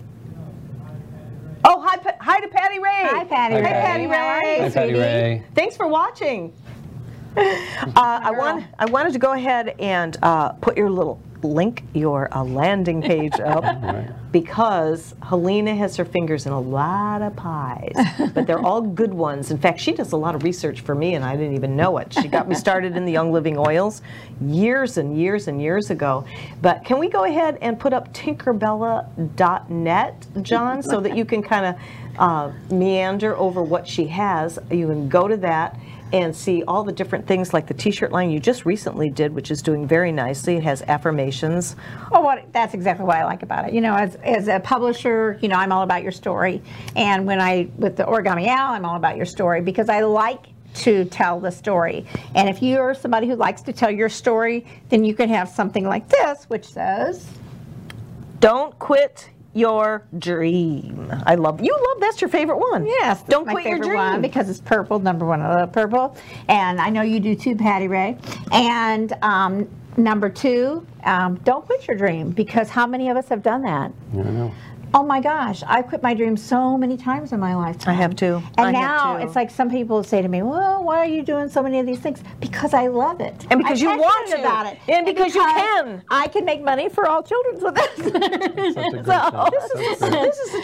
Oh, 1.65 1.81
hi, 1.85 1.97
Pa- 1.99 2.17
hi 2.21 2.41
to 2.41 2.49
Patty 2.49 2.79
Ray. 2.79 2.91
Hi, 3.03 3.25
Patty 3.25 3.55
Hi, 3.55 3.61
Ray. 3.61 3.67
Patty 3.71 4.07
Ray. 4.07 4.59
Hi, 4.61 4.71
Patty. 4.71 4.93
Ray. 4.95 5.43
Thanks 5.55 5.77
for 5.77 5.87
watching. 5.87 6.53
Uh, 7.37 8.21
I 8.23 8.31
want 8.31 8.65
I 8.79 8.87
wanted 8.87 9.13
to 9.13 9.19
go 9.19 9.33
ahead 9.35 9.75
and 9.79 10.17
uh, 10.23 10.53
put 10.53 10.75
your 10.75 10.89
little 10.89 11.21
link, 11.43 11.83
your 11.95 12.33
uh, 12.37 12.45
landing 12.45 13.03
page 13.03 13.39
up, 13.41 13.65
because 14.33 15.15
Helena 15.23 15.75
has 15.75 15.97
her 15.97 16.05
fingers 16.05 16.47
in 16.47 16.53
a 16.53 16.61
lot 16.61 17.23
of 17.23 17.35
pies, 17.37 17.95
but 18.35 18.47
they're 18.47 18.65
all 18.65 18.83
good 18.83 19.15
ones. 19.15 19.51
In 19.51 19.59
fact, 19.59 19.81
she 19.81 19.93
does 19.93 20.13
a 20.13 20.17
lot 20.17 20.35
of 20.35 20.43
research 20.43 20.81
for 20.81 20.95
me, 20.95 21.15
and 21.15 21.25
I 21.25 21.37
didn't 21.37 21.55
even 21.55 21.77
know 21.77 21.99
it. 21.99 22.13
She 22.13 22.29
got 22.29 22.49
me 22.49 22.55
started 22.55 22.97
in 22.97 23.05
the 23.05 23.13
Young 23.13 23.33
Living 23.33 23.59
Oils 23.59 24.03
years 24.41 24.99
and 24.99 25.19
years 25.19 25.49
and 25.49 25.61
years 25.61 25.91
ago. 25.91 26.25
But 26.61 26.85
can 26.85 26.99
we 26.99 27.09
go 27.09 27.25
ahead 27.25 27.59
and 27.61 27.79
put 27.79 27.93
up 27.93 28.13
Tinkerbella.net, 28.13 30.27
John, 30.43 30.83
so 30.83 31.01
that 31.01 31.17
you 31.17 31.25
can 31.25 31.43
kind 31.43 31.67
of 31.67 31.77
uh, 32.19 32.51
meander 32.71 33.37
over 33.37 33.63
what 33.63 33.89
she 33.89 34.07
has? 34.09 34.59
You 34.71 34.89
can 34.89 35.09
go 35.09 35.29
to 35.29 35.37
that 35.39 35.79
and 36.13 36.35
see 36.35 36.63
all 36.65 36.85
the 36.85 36.93
different 36.93 37.27
things 37.27 37.53
like 37.53 37.67
the 37.67 37.75
t-shirt 37.75 38.13
line 38.13 38.31
you 38.31 38.39
just 38.39 38.65
recently 38.65 39.11
did 39.11 39.33
which 39.35 39.51
is 39.51 39.63
doing 39.63 39.87
very 39.87 40.13
nicely 40.13 40.57
it 40.57 40.63
has 40.63 40.83
affirmations 40.83 41.77
Oh, 42.13 42.21
what 42.21 42.53
that's 42.53 42.75
exactly 42.75 43.05
what 43.05 43.17
I 43.17 43.25
like 43.25 43.43
about 43.43 43.69
it. 43.69 43.75
You 43.75 43.81
know, 43.81 43.95
as, 43.95 44.15
as 44.17 44.49
a 44.49 44.61
publisher, 44.61 45.39
you 45.43 45.49
know, 45.49 45.57
I'm 45.57 45.73
all 45.73 45.83
about 45.83 46.03
your 46.03 46.13
story, 46.13 46.63
and 46.95 47.27
when 47.27 47.41
I 47.41 47.69
with 47.77 47.97
the 47.97 48.05
Origami 48.05 48.47
Owl, 48.49 48.75
I'm 48.75 48.85
all 48.85 48.97
about 48.97 49.17
your 49.17 49.27
story 49.27 49.61
because 49.61 49.89
I 49.89 50.01
like 50.01 50.47
to 50.75 51.05
tell 51.07 51.41
the 51.41 51.51
story. 51.51 52.07
And 52.35 52.49
if 52.49 52.63
you're 52.63 52.95
somebody 52.95 53.27
who 53.27 53.35
likes 53.35 53.63
to 53.63 53.73
tell 53.73 53.91
your 53.91 54.09
story, 54.09 54.67
then 54.89 55.05
you 55.05 55.15
can 55.15 55.29
have 55.31 55.49
something 55.49 55.85
like 55.85 56.09
this, 56.09 56.45
which 56.45 56.67
says, 56.67 57.27
Don't 58.41 58.79
quit 58.79 59.31
your 59.57 60.03
dream. 60.19 61.11
I 61.25 61.35
love 61.35 61.61
you. 61.63 61.73
Love 61.73 62.01
that's 62.01 62.21
your 62.21 62.29
favorite 62.29 62.59
one. 62.59 62.87
Yes, 62.87 63.23
Don't 63.25 63.47
my 63.47 63.53
quit 63.53 63.67
your 63.67 63.79
dream. 63.79 63.95
one 63.97 64.23
because 64.23 64.49
it's 64.51 64.61
purple. 64.61 64.99
Number 64.99 65.25
one, 65.25 65.41
I 65.41 65.55
love 65.55 65.73
purple, 65.73 66.17
and 66.49 66.81
I 66.81 66.91
know 66.91 67.03
you 67.03 67.21
do 67.21 67.35
too, 67.35 67.57
Patty 67.57 67.89
Ray. 67.89 68.19
And 68.53 69.13
um, 69.23 69.69
number 69.97 70.29
two, 70.29 70.87
um, 71.05 71.37
don't 71.45 71.65
quit 71.65 71.89
your 71.89 71.97
dream 71.97 72.31
because 72.31 72.69
how 72.69 72.87
many 72.87 73.09
of 73.09 73.17
us 73.17 73.29
have 73.29 73.43
done 73.43 73.63
that? 73.63 73.91
I 74.13 74.17
know. 74.17 74.53
Oh 74.99 75.03
my 75.03 75.21
gosh, 75.21 75.63
I've 75.67 75.89
quit 75.89 76.03
my 76.03 76.15
dream 76.15 76.39
so 76.39 76.79
many 76.79 76.97
times 76.97 77.33
in 77.35 77.39
my 77.39 77.55
lifetime. 77.55 77.93
I 77.95 77.99
have 77.99 78.17
too. 78.17 78.43
And 78.57 78.69
I 78.69 78.71
now 78.73 79.19
too. 79.19 79.25
it's 79.27 79.37
like 79.37 79.51
some 79.51 79.69
people 79.69 80.03
say 80.03 80.23
to 80.23 80.29
me, 80.29 80.41
"Well, 80.43 80.83
why 80.83 81.01
are 81.01 81.05
you 81.05 81.23
doing 81.23 81.51
so 81.51 81.63
many 81.63 81.79
of 81.81 81.85
these 81.85 81.99
things?" 81.99 82.23
Because 82.41 82.73
I 82.73 82.87
love 82.87 83.21
it, 83.21 83.47
And 83.51 83.59
because 83.61 83.83
I'm 83.83 83.91
you 83.91 83.99
want 83.99 84.31
to. 84.31 84.41
about 84.41 84.67
it, 84.73 84.79
And 84.89 85.05
because 85.05 85.35
you 85.35 85.43
can. 85.43 86.03
I 86.11 86.29
can 86.29 86.47
make 86.47 86.63
money 86.63 86.89
for 86.89 87.07
all 87.07 87.23
children 87.23 87.63
with 87.63 87.75
this. 88.55 88.75
Such 88.75 88.87
a 88.87 88.91
great 88.91 89.05
So- 89.05 89.13
job. 89.13 89.53
That's 89.53 89.73
great. 89.75 89.99
this 90.13 90.39
is 90.39 90.53
the 90.53 90.63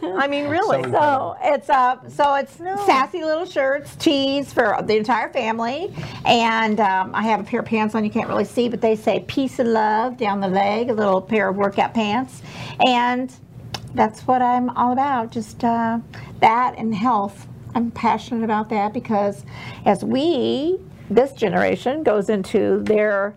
truth. 0.00 0.14
I 0.18 0.28
mean, 0.28 0.48
really. 0.48 0.82
So- 0.84 0.90
So 0.90 1.36
it's 1.42 1.68
uh, 1.68 1.96
so 2.08 2.34
it's 2.36 2.56
sassy 2.86 3.22
little 3.22 3.44
shirts, 3.44 3.96
tees 3.96 4.50
for 4.50 4.78
the 4.82 4.96
entire 4.96 5.28
family, 5.28 5.92
and 6.24 6.80
um, 6.80 7.10
I 7.14 7.22
have 7.24 7.40
a 7.40 7.44
pair 7.44 7.60
of 7.60 7.66
pants 7.66 7.94
on. 7.94 8.02
You 8.02 8.10
can't 8.10 8.28
really 8.28 8.46
see, 8.46 8.70
but 8.70 8.80
they 8.80 8.96
say 8.96 9.20
"peace 9.26 9.58
and 9.58 9.74
love" 9.74 10.16
down 10.16 10.40
the 10.40 10.48
leg. 10.48 10.88
A 10.88 10.94
little 10.94 11.20
pair 11.20 11.50
of 11.50 11.56
workout 11.56 11.92
pants, 11.92 12.40
and 12.86 13.30
that's 13.94 14.26
what 14.26 14.42
I'm 14.42 14.70
all 14.70 14.92
about. 14.92 15.30
Just 15.30 15.64
uh, 15.64 15.98
that 16.40 16.74
and 16.78 16.94
health. 16.94 17.46
I'm 17.74 17.90
passionate 17.90 18.44
about 18.44 18.68
that 18.70 18.92
because 18.92 19.44
as 19.84 20.04
we, 20.04 20.78
this 21.10 21.32
generation, 21.32 22.02
goes 22.04 22.28
into 22.28 22.82
their 22.84 23.34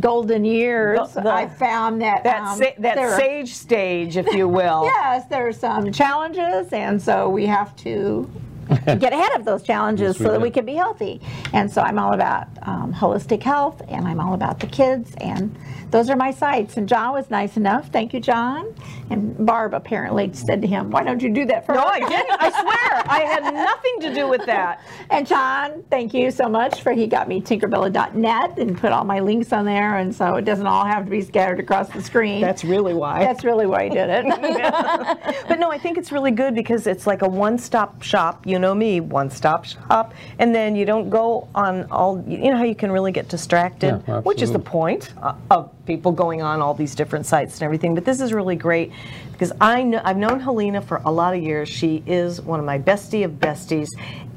golden 0.00 0.44
years, 0.44 0.98
The- 1.14 1.22
the- 1.22 1.32
I 1.32 1.48
found 1.48 2.00
that 2.02 2.22
that 2.24 2.42
um, 2.42 2.58
sa- 2.58 2.64
that 2.78 2.96
there 2.96 3.10
are- 3.10 3.18
sage 3.18 3.54
stage, 3.54 4.16
if 4.16 4.26
you 4.34 4.46
will. 4.48 4.84
Yes, 4.94 5.24
there's 5.26 5.58
some 5.58 5.90
challenges, 5.92 6.72
and 6.72 7.00
so 7.00 7.28
we 7.28 7.46
have 7.46 7.74
to 7.76 8.30
get 8.98 9.12
ahead 9.12 9.32
of 9.38 9.44
those 9.44 9.62
challenges 9.62 10.16
Yes, 10.18 10.26
so 10.26 10.32
that 10.32 10.40
we 10.40 10.50
can 10.50 10.64
be 10.64 10.74
healthy. 10.74 11.20
And 11.52 11.70
so 11.70 11.82
I'm 11.82 11.98
all 11.98 12.12
about 12.12 12.48
um, 12.62 12.92
holistic 12.92 13.42
health, 13.42 13.82
and 13.88 14.06
I'm 14.06 14.20
all 14.20 14.34
about 14.34 14.60
the 14.60 14.66
kids, 14.66 15.14
and 15.20 15.56
those 15.90 16.10
are 16.10 16.16
my 16.16 16.30
sites. 16.30 16.76
And 16.76 16.88
John 16.88 17.12
was 17.12 17.30
nice 17.30 17.56
enough. 17.56 17.90
Thank 17.90 18.12
you, 18.12 18.20
John. 18.20 18.74
And 19.10 19.46
Barb 19.46 19.72
apparently 19.72 20.30
said 20.34 20.60
to 20.62 20.68
him, 20.68 20.90
"Why 20.90 21.02
don't 21.02 21.22
you 21.22 21.32
do 21.32 21.46
that 21.46 21.64
for 21.64 21.72
me? 21.72 21.78
No. 21.78 21.84
I 21.84 21.98
didn't. 22.00 22.40
I 22.40 22.50
swear, 22.50 23.02
I 23.10 23.20
had 23.20 23.54
nothing 23.54 24.00
to 24.00 24.14
do 24.14 24.28
with 24.28 24.44
that. 24.46 24.82
And 25.10 25.26
John, 25.26 25.82
thank 25.90 26.12
you 26.12 26.30
so 26.30 26.48
much 26.48 26.82
for 26.82 26.92
he 26.92 27.06
got 27.06 27.28
me 27.28 27.40
Tinkerbella.net 27.40 28.58
and 28.58 28.76
put 28.76 28.92
all 28.92 29.04
my 29.04 29.20
links 29.20 29.52
on 29.52 29.64
there, 29.64 29.96
and 29.96 30.14
so 30.14 30.34
it 30.34 30.44
doesn't 30.44 30.66
all 30.66 30.84
have 30.84 31.04
to 31.04 31.10
be 31.10 31.22
scattered 31.22 31.60
across 31.60 31.88
the 31.88 32.02
screen. 32.02 32.40
That's 32.42 32.64
really 32.64 32.94
why. 32.94 33.20
That's 33.20 33.44
really 33.44 33.66
why 33.66 33.84
he 33.84 33.90
did 33.90 34.10
it. 34.10 34.24
but 35.48 35.58
no, 35.58 35.70
I 35.70 35.78
think 35.78 35.96
it's 35.96 36.12
really 36.12 36.30
good 36.30 36.54
because 36.54 36.86
it's 36.86 37.06
like 37.06 37.22
a 37.22 37.28
one-stop 37.28 38.02
shop. 38.02 38.46
You 38.46 38.57
know 38.58 38.74
me, 38.74 39.00
one-stop 39.00 39.64
shop, 39.64 40.14
and 40.38 40.54
then 40.54 40.76
you 40.76 40.84
don't 40.84 41.10
go 41.10 41.48
on 41.54 41.84
all. 41.90 42.22
You 42.26 42.50
know 42.50 42.56
how 42.56 42.64
you 42.64 42.74
can 42.74 42.90
really 42.90 43.12
get 43.12 43.28
distracted, 43.28 44.02
Yeah, 44.06 44.20
which 44.20 44.42
is 44.42 44.52
the 44.52 44.58
point 44.58 45.12
uh, 45.22 45.34
of 45.50 45.70
people 45.86 46.12
going 46.12 46.42
on 46.42 46.60
all 46.60 46.74
these 46.74 46.94
different 46.94 47.26
sites 47.26 47.54
and 47.54 47.62
everything. 47.62 47.94
But 47.94 48.04
this 48.04 48.20
is 48.20 48.32
really 48.32 48.56
great 48.56 48.92
because 49.32 49.52
I 49.60 49.82
know 49.82 50.00
I've 50.04 50.16
known 50.16 50.40
Helena 50.40 50.80
for 50.80 51.00
a 51.04 51.10
lot 51.10 51.34
of 51.34 51.42
years. 51.42 51.68
She 51.68 52.02
is 52.06 52.40
one 52.40 52.60
of 52.60 52.66
my 52.66 52.78
bestie 52.78 53.24
of 53.24 53.32
besties, 53.32 53.88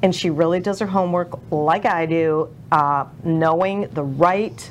and 0.02 0.16
she 0.16 0.30
really 0.30 0.60
does 0.60 0.80
her 0.80 0.88
homework 0.88 1.52
like 1.52 1.86
I 1.86 2.06
do, 2.06 2.50
uh, 2.72 3.06
knowing 3.24 3.88
the 3.92 4.04
right 4.04 4.70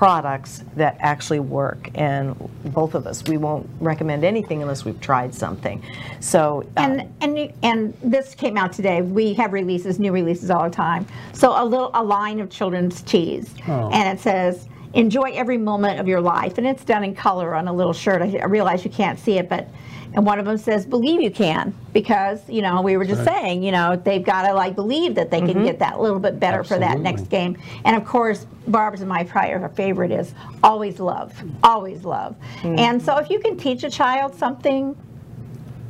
products 0.00 0.64
that 0.76 0.96
actually 1.00 1.40
work 1.40 1.90
and 1.94 2.34
both 2.72 2.94
of 2.94 3.06
us 3.06 3.22
we 3.24 3.36
won't 3.36 3.68
recommend 3.80 4.24
anything 4.24 4.62
unless 4.62 4.82
we've 4.82 4.98
tried 5.02 5.34
something 5.34 5.82
so 6.20 6.62
uh, 6.78 6.80
and 6.80 7.12
and 7.20 7.52
and 7.62 7.92
this 8.02 8.34
came 8.34 8.56
out 8.56 8.72
today. 8.72 9.02
We 9.02 9.34
have 9.34 9.52
releases, 9.52 9.98
new 9.98 10.10
releases 10.10 10.50
all 10.50 10.64
the 10.64 10.74
time. 10.74 11.06
So 11.34 11.52
a 11.52 11.64
little 11.64 11.90
a 11.92 12.02
line 12.02 12.40
of 12.40 12.48
children's 12.48 13.02
tees, 13.02 13.54
Oh. 13.68 13.90
and 13.92 14.08
it 14.18 14.22
says 14.22 14.68
"Enjoy 14.94 15.32
every 15.34 15.58
moment 15.58 16.00
of 16.00 16.08
your 16.08 16.20
life," 16.22 16.56
and 16.56 16.66
it's 16.66 16.82
done 16.84 17.04
in 17.04 17.14
color 17.14 17.54
on 17.54 17.68
a 17.68 17.72
little 17.72 17.92
shirt. 17.92 18.22
I, 18.22 18.38
I 18.38 18.46
realize 18.46 18.84
you 18.86 18.90
can't 18.90 19.18
see 19.18 19.36
it, 19.38 19.48
but 19.50 19.68
and 20.14 20.26
one 20.26 20.38
of 20.38 20.44
them 20.44 20.58
says 20.58 20.84
"Believe 20.84 21.20
you 21.20 21.30
can," 21.30 21.74
because 21.92 22.48
you 22.48 22.62
know 22.62 22.82
we 22.82 22.96
were 22.96 23.04
just 23.04 23.24
saying, 23.24 23.62
you 23.62 23.72
know, 23.72 23.96
they've 23.96 24.24
got 24.24 24.46
to 24.46 24.54
like 24.54 24.74
believe 24.74 25.14
that 25.14 25.30
they 25.30 25.40
can 25.40 25.48
mm-hmm. 25.48 25.64
get 25.64 25.78
that 25.78 26.00
little 26.00 26.18
bit 26.18 26.40
better 26.40 26.64
for 26.64 26.78
that 26.78 27.00
next 27.00 27.28
game. 27.28 27.56
And 27.84 27.96
of 27.96 28.04
course, 28.04 28.46
Barb's 28.66 29.00
and 29.00 29.08
my 29.08 29.24
prior 29.24 29.68
favorite 29.70 30.10
is 30.10 30.34
always 30.62 31.00
love, 31.00 31.40
always 31.62 32.04
love. 32.04 32.36
Mm-hmm. 32.58 32.78
And 32.78 33.02
so 33.02 33.18
if 33.18 33.30
you 33.30 33.38
can 33.40 33.56
teach 33.56 33.84
a 33.84 33.90
child 33.90 34.34
something 34.34 34.96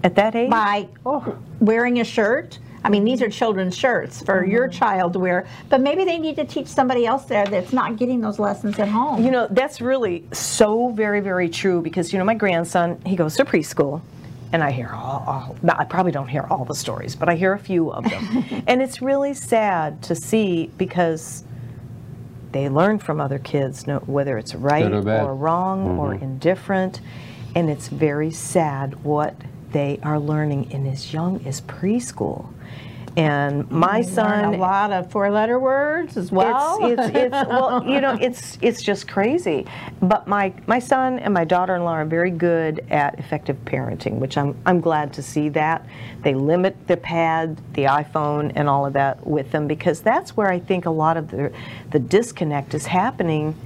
at 0.04 0.14
that 0.14 0.34
age 0.34 0.50
by 0.50 0.88
oh. 1.06 1.38
wearing 1.60 2.00
a 2.00 2.04
shirt. 2.04 2.58
I 2.82 2.88
mean, 2.88 3.04
these 3.04 3.20
are 3.22 3.28
children's 3.28 3.76
shirts 3.76 4.22
for 4.22 4.42
mm-hmm. 4.42 4.50
your 4.50 4.68
child 4.68 5.12
to 5.14 5.18
wear, 5.18 5.46
but 5.68 5.80
maybe 5.80 6.04
they 6.04 6.18
need 6.18 6.36
to 6.36 6.44
teach 6.44 6.66
somebody 6.66 7.06
else 7.06 7.24
there 7.24 7.46
that's 7.46 7.72
not 7.72 7.96
getting 7.96 8.20
those 8.20 8.38
lessons 8.38 8.78
at 8.78 8.88
home. 8.88 9.24
You 9.24 9.30
know, 9.30 9.48
that's 9.50 9.80
really 9.80 10.24
so 10.32 10.90
very, 10.90 11.20
very 11.20 11.48
true 11.48 11.82
because, 11.82 12.12
you 12.12 12.18
know, 12.18 12.24
my 12.24 12.34
grandson, 12.34 13.00
he 13.04 13.16
goes 13.16 13.36
to 13.36 13.44
preschool. 13.44 14.00
And 14.52 14.64
I 14.64 14.72
hear 14.72 14.88
all, 14.88 15.24
all 15.28 15.56
I 15.68 15.84
probably 15.84 16.10
don't 16.10 16.26
hear 16.26 16.44
all 16.50 16.64
the 16.64 16.74
stories, 16.74 17.14
but 17.14 17.28
I 17.28 17.36
hear 17.36 17.52
a 17.52 17.58
few 17.58 17.92
of 17.92 18.02
them. 18.02 18.64
and 18.66 18.82
it's 18.82 19.00
really 19.00 19.32
sad 19.32 20.02
to 20.04 20.16
see 20.16 20.72
because 20.76 21.44
they 22.50 22.68
learn 22.68 22.98
from 22.98 23.20
other 23.20 23.38
kids, 23.38 23.86
no, 23.86 23.98
whether 24.00 24.38
it's 24.38 24.54
right 24.56 24.82
Good 24.82 24.92
or 24.92 25.02
bad. 25.02 25.24
or 25.24 25.34
wrong 25.34 25.98
or 25.98 26.14
mm-hmm. 26.14 26.24
indifferent. 26.24 27.00
And 27.54 27.70
it's 27.70 27.88
very 27.88 28.32
sad 28.32 29.04
what 29.04 29.36
they 29.70 30.00
are 30.02 30.18
learning 30.18 30.70
in 30.72 30.86
as 30.86 31.12
young 31.12 31.44
as 31.46 31.60
preschool. 31.60 32.48
And 33.16 33.68
my 33.70 34.02
mm, 34.02 34.04
son 34.04 34.54
a 34.54 34.56
lot 34.56 34.92
of 34.92 35.10
four-letter 35.10 35.58
words 35.58 36.16
as 36.16 36.30
well. 36.30 36.78
it's, 36.84 37.02
it's, 37.08 37.16
it's 37.16 37.32
well, 37.48 37.84
you 37.84 38.00
know, 38.00 38.16
it's 38.20 38.56
it's 38.62 38.82
just 38.82 39.08
crazy. 39.08 39.66
But 40.00 40.28
my 40.28 40.52
my 40.66 40.78
son 40.78 41.18
and 41.18 41.34
my 41.34 41.44
daughter-in-law 41.44 41.92
are 41.92 42.04
very 42.04 42.30
good 42.30 42.84
at 42.90 43.18
effective 43.18 43.56
parenting, 43.64 44.18
which 44.18 44.38
I'm 44.38 44.56
I'm 44.64 44.80
glad 44.80 45.12
to 45.14 45.22
see 45.22 45.48
that 45.50 45.84
they 46.22 46.34
limit 46.34 46.76
the 46.86 46.96
pad, 46.96 47.60
the 47.74 47.84
iPhone, 47.84 48.52
and 48.54 48.68
all 48.68 48.86
of 48.86 48.92
that 48.92 49.26
with 49.26 49.50
them 49.50 49.66
because 49.66 50.00
that's 50.02 50.36
where 50.36 50.48
I 50.48 50.60
think 50.60 50.86
a 50.86 50.90
lot 50.90 51.16
of 51.16 51.30
the 51.30 51.52
the 51.90 51.98
disconnect 51.98 52.74
is 52.74 52.86
happening. 52.86 53.56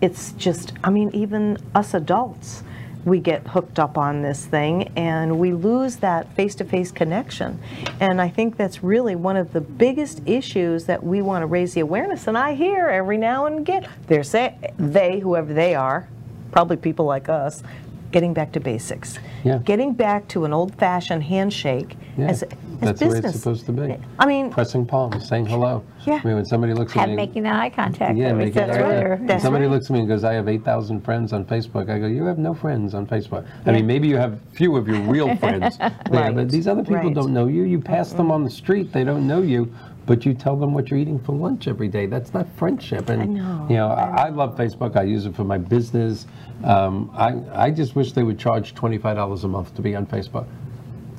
It's 0.00 0.30
just, 0.32 0.74
I 0.84 0.90
mean, 0.90 1.10
even 1.12 1.58
us 1.74 1.92
adults 1.92 2.62
we 3.04 3.20
get 3.20 3.46
hooked 3.46 3.78
up 3.78 3.96
on 3.96 4.22
this 4.22 4.46
thing 4.46 4.90
and 4.96 5.38
we 5.38 5.52
lose 5.52 5.96
that 5.96 6.32
face-to-face 6.34 6.92
connection. 6.92 7.58
And 8.00 8.20
i 8.20 8.28
think 8.28 8.56
that's 8.56 8.82
really 8.82 9.16
one 9.16 9.36
of 9.36 9.52
the 9.52 9.60
biggest 9.60 10.20
issues 10.26 10.86
that 10.86 11.02
we 11.02 11.22
want 11.22 11.42
to 11.42 11.46
raise 11.46 11.74
the 11.74 11.80
awareness. 11.80 12.26
And 12.26 12.36
i 12.36 12.54
hear 12.54 12.88
every 12.88 13.18
now 13.18 13.46
and 13.46 13.60
again 13.60 13.88
they're 14.06 14.22
saying 14.22 14.58
they 14.78 15.20
whoever 15.20 15.52
they 15.52 15.74
are 15.74 16.08
probably 16.52 16.76
people 16.76 17.04
like 17.04 17.28
us 17.28 17.62
getting 18.10 18.32
back 18.32 18.52
to 18.52 18.60
basics 18.60 19.18
Yeah. 19.44 19.58
getting 19.58 19.92
back 19.92 20.26
to 20.28 20.44
an 20.44 20.52
old-fashioned 20.52 21.22
handshake 21.22 21.96
Yeah, 22.16 22.26
as, 22.28 22.42
as 22.42 22.48
that's 22.80 23.00
the 23.00 23.08
way 23.08 23.18
it's 23.18 23.32
supposed 23.38 23.66
to 23.66 23.72
be. 23.72 23.96
i 24.18 24.26
mean 24.26 24.50
Pressing 24.50 24.86
palms, 24.86 25.28
saying 25.28 25.46
hello. 25.46 25.82
Yeah. 26.06 26.20
I 26.22 26.26
mean, 26.26 26.36
when 26.36 26.44
somebody 26.46 26.72
looks 26.74 26.92
at 26.96 27.00
Had 27.00 27.10
me, 27.10 27.16
making 27.16 27.42
that 27.42 27.56
eye 27.56 27.68
contact. 27.70 28.16
yeah, 28.16 28.28
that 28.28 28.36
we 28.36 28.44
make 28.46 28.54
right 28.54 28.66
there. 28.68 29.18
That's 29.22 29.42
somebody 29.42 29.66
right. 29.66 29.72
looks 29.72 29.86
at 29.86 29.90
me 29.90 29.98
and 30.00 30.08
goes, 30.08 30.24
"I 30.24 30.32
have 30.32 30.48
8,000 30.48 31.00
friends 31.02 31.32
on 31.34 31.44
Facebook." 31.44 31.90
I 31.90 31.98
go, 31.98 32.06
"You 32.06 32.24
have 32.24 32.38
no 32.38 32.54
friends 32.54 32.94
on 32.94 33.06
Facebook." 33.06 33.44
I 33.66 33.72
mean, 33.72 33.86
maybe 33.86 34.08
you 34.08 34.16
have 34.16 34.38
few 34.52 34.76
of 34.76 34.88
your 34.88 35.00
real 35.00 35.36
friends, 35.42 35.76
Yeah, 35.78 35.92
Right. 36.10 36.34
but 36.34 36.48
these 36.50 36.66
other 36.66 36.82
people 36.82 36.96
Right. 36.96 37.14
don't 37.14 37.34
know 37.34 37.46
you. 37.46 37.64
You 37.64 37.78
pass 37.80 38.12
them 38.12 38.30
on 38.30 38.42
the 38.42 38.50
street; 38.50 38.92
they 38.92 39.04
don't 39.04 39.26
know 39.26 39.42
you. 39.42 39.70
But 40.08 40.24
you 40.24 40.32
tell 40.32 40.56
them 40.56 40.72
what 40.72 40.90
you're 40.90 40.98
eating 40.98 41.18
for 41.18 41.32
lunch 41.36 41.68
every 41.68 41.86
day. 41.86 42.06
That's 42.06 42.32
not 42.32 42.48
friendship. 42.56 43.10
And 43.10 43.34
know, 43.34 43.66
you 43.68 43.76
know, 43.76 43.88
I, 43.88 44.26
I 44.26 44.28
love 44.30 44.56
Facebook. 44.56 44.96
I 44.96 45.02
use 45.02 45.26
it 45.26 45.36
for 45.36 45.44
my 45.44 45.58
business. 45.58 46.26
Um, 46.64 47.10
I 47.14 47.66
I 47.66 47.70
just 47.70 47.94
wish 47.94 48.12
they 48.12 48.22
would 48.22 48.38
charge 48.38 48.74
twenty 48.74 48.96
five 48.96 49.16
dollars 49.16 49.44
a 49.44 49.48
month 49.48 49.74
to 49.76 49.82
be 49.82 49.94
on 49.94 50.06
Facebook. 50.06 50.46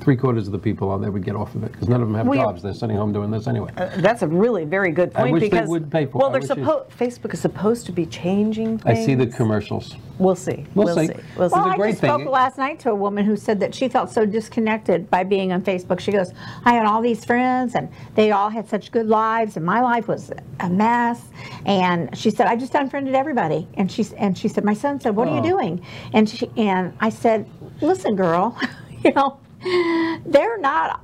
Three 0.00 0.16
quarters 0.16 0.46
of 0.46 0.52
the 0.52 0.58
people 0.58 0.88
on 0.88 1.02
there 1.02 1.10
would 1.10 1.24
get 1.24 1.36
off 1.36 1.54
of 1.54 1.62
it 1.62 1.72
because 1.72 1.88
none 1.88 2.00
of 2.00 2.08
them 2.08 2.16
have 2.16 2.26
We- 2.26 2.38
jobs. 2.38 2.62
They're 2.62 2.72
sitting 2.72 2.96
home 2.96 3.12
doing 3.12 3.30
this 3.30 3.46
anyway. 3.46 3.70
Uh, 3.76 3.90
that's 3.98 4.22
a 4.22 4.26
really 4.26 4.64
very 4.64 4.92
good 4.92 5.12
point. 5.12 5.18
I 5.26 5.30
point 5.30 5.42
wish 5.42 5.50
they 5.50 5.60
would 5.62 5.90
pay 5.90 6.06
for 6.06 6.16
it. 6.18 6.20
well 6.20 6.28
I 6.30 6.32
they're 6.38 6.42
supposed 6.42 6.90
facebook 6.90 7.34
is 7.34 7.40
supposed 7.40 7.84
to 7.86 7.92
be 7.92 8.06
changing 8.06 8.80
I 8.86 8.94
see 8.94 9.14
the 9.14 9.26
commercials. 9.26 9.96
we'll 10.18 10.34
see 10.34 10.64
We'll 10.74 10.86
we'll 10.86 10.94
see. 10.96 11.06
see 11.08 11.12
we'll 11.36 11.50
see 11.50 11.54
Well, 11.56 11.66
a 11.66 11.72
I 11.72 11.76
great 11.76 11.90
just 11.90 12.00
thing. 12.00 12.10
spoke 12.10 12.28
last 12.30 12.56
night 12.56 12.78
to 12.80 12.90
a 12.90 12.94
woman 12.94 13.24
who 13.26 13.36
said 13.36 13.60
that 13.60 13.74
she 13.74 13.88
felt 13.88 14.10
so 14.10 14.24
disconnected 14.24 15.10
by 15.10 15.22
being 15.22 15.52
on 15.52 15.60
Facebook. 15.62 16.00
She 16.00 16.12
goes, 16.12 16.32
I 16.64 16.72
had 16.72 16.86
all 16.86 17.02
these 17.02 17.24
friends 17.24 17.74
and 17.74 17.88
they 18.14 18.30
all 18.30 18.48
had 18.48 18.68
such 18.68 18.90
good 18.92 19.06
lives 19.06 19.56
and 19.58 19.66
my 19.66 19.80
life 19.82 20.08
was 20.08 20.32
a 20.60 20.70
mess. 20.70 21.20
And 21.66 22.16
she 22.16 22.30
said, 22.30 22.46
I 22.46 22.56
just 22.56 22.74
unfriended 22.74 23.14
everybody. 23.14 23.68
And 23.74 23.92
she, 23.92 24.06
and 24.16 24.36
she 24.36 24.48
said, 24.48 24.64
my 24.64 24.74
son 24.74 24.98
said, 25.00 25.14
what 25.14 25.28
are 25.28 25.34
you 25.34 25.40
Oh. 25.40 25.58
doing? 25.58 25.84
And 26.14 26.28
she, 26.28 26.50
and 26.56 26.94
I 27.00 27.10
said, 27.10 27.48
listen, 27.82 28.16
girl, 28.16 28.58
you 29.04 29.12
know, 29.12 29.38
they're 29.62 30.58
not 30.58 31.02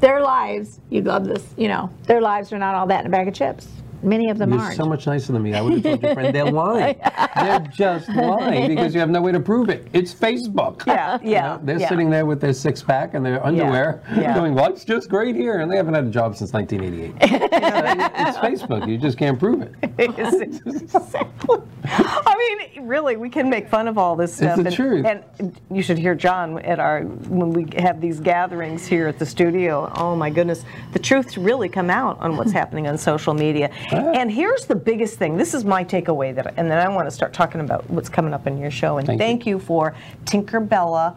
their 0.00 0.20
lives, 0.20 0.80
you'd 0.90 1.06
love 1.06 1.26
this, 1.26 1.44
you 1.56 1.68
know, 1.68 1.90
their 2.04 2.20
lives 2.20 2.52
are 2.52 2.58
not 2.58 2.74
all 2.74 2.86
that 2.86 3.00
in 3.00 3.06
a 3.06 3.10
bag 3.10 3.28
of 3.28 3.34
chips. 3.34 3.68
Many 4.06 4.30
of 4.30 4.38
them 4.38 4.52
You're 4.52 4.60
aren't. 4.60 4.76
so 4.76 4.86
much 4.86 5.06
nicer 5.08 5.32
than 5.32 5.42
me. 5.42 5.52
I 5.54 5.60
would 5.60 5.72
have 5.74 5.82
told 5.82 6.02
your 6.02 6.14
friend 6.14 6.32
they're 6.32 6.44
lying. 6.52 6.96
They're 7.34 7.58
just 7.72 8.08
lying 8.10 8.68
because 8.68 8.94
you 8.94 9.00
have 9.00 9.10
no 9.10 9.20
way 9.20 9.32
to 9.32 9.40
prove 9.40 9.68
it. 9.68 9.88
It's 9.92 10.14
Facebook. 10.14 10.86
Yeah, 10.86 11.18
You 11.22 11.30
yeah. 11.32 11.42
know, 11.42 11.60
they're 11.64 11.80
yeah. 11.80 11.88
sitting 11.88 12.08
there 12.08 12.24
with 12.24 12.40
their 12.40 12.52
six 12.52 12.82
pack 12.84 13.14
and 13.14 13.26
their 13.26 13.44
underwear, 13.44 14.02
yeah. 14.16 14.32
going, 14.32 14.54
"Well, 14.54 14.66
it's 14.72 14.84
just 14.84 15.08
great 15.10 15.34
here," 15.34 15.58
and 15.58 15.70
they 15.70 15.76
haven't 15.76 15.94
had 15.94 16.04
a 16.04 16.10
job 16.10 16.36
since 16.36 16.52
1988. 16.52 17.14
it's 17.20 18.38
Facebook. 18.62 18.88
You 18.88 18.96
just 18.96 19.18
can't 19.18 19.38
prove 19.40 19.60
it. 19.62 19.74
exactly. 19.98 21.58
I 21.84 22.58
mean, 22.76 22.86
really, 22.86 23.16
we 23.16 23.28
can 23.28 23.50
make 23.50 23.68
fun 23.68 23.88
of 23.88 23.98
all 23.98 24.14
this 24.14 24.34
stuff. 24.36 24.58
It's 24.58 24.76
the 24.76 24.84
and, 24.84 25.04
truth. 25.04 25.06
And 25.40 25.60
you 25.70 25.82
should 25.82 25.98
hear 25.98 26.14
John 26.14 26.58
at 26.60 26.78
our 26.78 27.02
when 27.02 27.50
we 27.50 27.66
have 27.82 28.00
these 28.00 28.20
gatherings 28.20 28.86
here 28.86 29.08
at 29.08 29.18
the 29.18 29.26
studio. 29.26 29.90
Oh 29.96 30.14
my 30.14 30.30
goodness, 30.30 30.64
the 30.92 30.98
truths 31.00 31.36
really 31.36 31.68
come 31.68 31.90
out 31.90 32.18
on 32.20 32.36
what's 32.36 32.52
happening 32.52 32.86
on 32.86 32.96
social 32.98 33.34
media. 33.34 33.70
And 34.00 34.30
here's 34.30 34.66
the 34.66 34.74
biggest 34.76 35.18
thing. 35.18 35.36
This 35.36 35.54
is 35.54 35.64
my 35.64 35.84
takeaway 35.84 36.34
that, 36.34 36.54
and 36.56 36.70
then 36.70 36.78
I 36.78 36.88
want 36.88 37.06
to 37.06 37.10
start 37.10 37.32
talking 37.32 37.60
about 37.60 37.88
what's 37.90 38.08
coming 38.08 38.32
up 38.34 38.46
in 38.46 38.58
your 38.58 38.70
show. 38.70 38.98
And 38.98 39.06
Thank 39.06 39.20
you. 39.20 39.26
thank 39.26 39.46
you 39.46 39.58
for 39.58 39.94
Tinkerbella. 40.24 41.16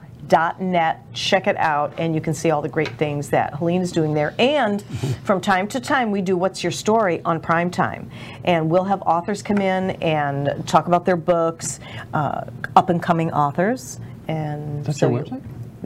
Net. 0.59 0.99
Check 1.13 1.47
it 1.47 1.57
out, 1.57 1.91
and 1.97 2.13
you 2.13 2.21
can 2.21 2.35
see 2.35 2.51
all 2.51 2.61
the 2.61 2.69
great 2.69 2.95
things 2.99 3.31
that 3.31 3.55
Helene 3.55 3.81
is 3.81 3.91
doing 3.91 4.13
there. 4.13 4.35
And 4.37 4.83
from 5.23 5.41
time 5.41 5.67
to 5.69 5.79
time, 5.79 6.11
we 6.11 6.21
do 6.21 6.37
What's 6.37 6.61
Your 6.63 6.71
Story 6.71 7.19
on 7.25 7.39
prime 7.39 7.71
time. 7.71 8.11
And 8.43 8.69
we'll 8.69 8.83
have 8.83 9.01
authors 9.07 9.41
come 9.41 9.57
in 9.57 9.91
and 10.03 10.67
talk 10.67 10.85
about 10.85 11.03
their 11.03 11.15
books, 11.15 11.79
uh, 12.13 12.43
up 12.75 12.89
and 12.91 13.01
coming 13.01 13.31
authors. 13.33 13.99
And 14.27 14.85
That's 14.85 14.99
so 14.99 15.09
your 15.09 15.19
you- 15.19 15.25
website? 15.25 15.41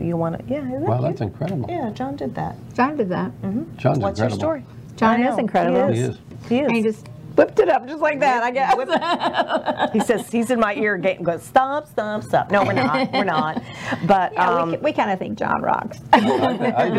You 0.06 0.18
want 0.18 0.39
to, 0.39 0.54
yeah. 0.54 0.60
isn't 0.60 0.82
Wow, 0.82 0.98
that 0.98 1.02
that's 1.04 1.18
cute? 1.20 1.30
incredible. 1.32 1.70
Yeah, 1.70 1.91
John 1.91 2.18
did 2.18 2.36
that. 2.36 2.56
John 2.74 2.98
did 2.98 3.08
that. 3.10 3.32
John's 3.78 4.00
What's 4.00 4.20
incredible. 4.20 4.20
your 4.20 4.30
story? 4.32 4.64
John 4.98 5.24
is 5.24 5.38
incredible. 5.38 5.88
He 5.88 5.94
He 5.94 6.00
is. 6.02 6.10
is. 6.16 6.22
He 6.50 6.60
is. 6.60 6.68
And 6.68 6.76
he 6.76 6.84
just 6.84 7.08
whipped 7.36 7.58
it 7.58 7.68
up 7.68 7.88
just 7.88 8.00
like 8.00 8.20
that, 8.20 8.44
I 8.44 8.52
guess. 8.52 9.91
He 9.94 10.00
says 10.02 10.30
he's 10.32 10.52
in 10.52 10.60
my 10.60 10.76
ear, 10.76 10.98
ga- 10.98 11.18
goes 11.18 11.41
stop, 11.44 11.88
stop, 11.88 12.24
stop. 12.24 12.52
No, 12.52 12.64
we're 12.64 12.74
not. 12.74 13.12
We're 13.12 13.24
not. 13.24 13.62
But 14.06 14.34
Yeah, 14.34 14.50
um, 14.50 14.72
we, 14.72 14.78
we 14.78 14.94
kind 14.94 15.10
of 15.10 15.18
think 15.20 15.38
John 15.39 15.62
rocks. 15.62 16.00
I 16.12 16.20
did. 16.20 16.41
I 16.41 16.58
did. 16.58 16.74
I 16.76 16.89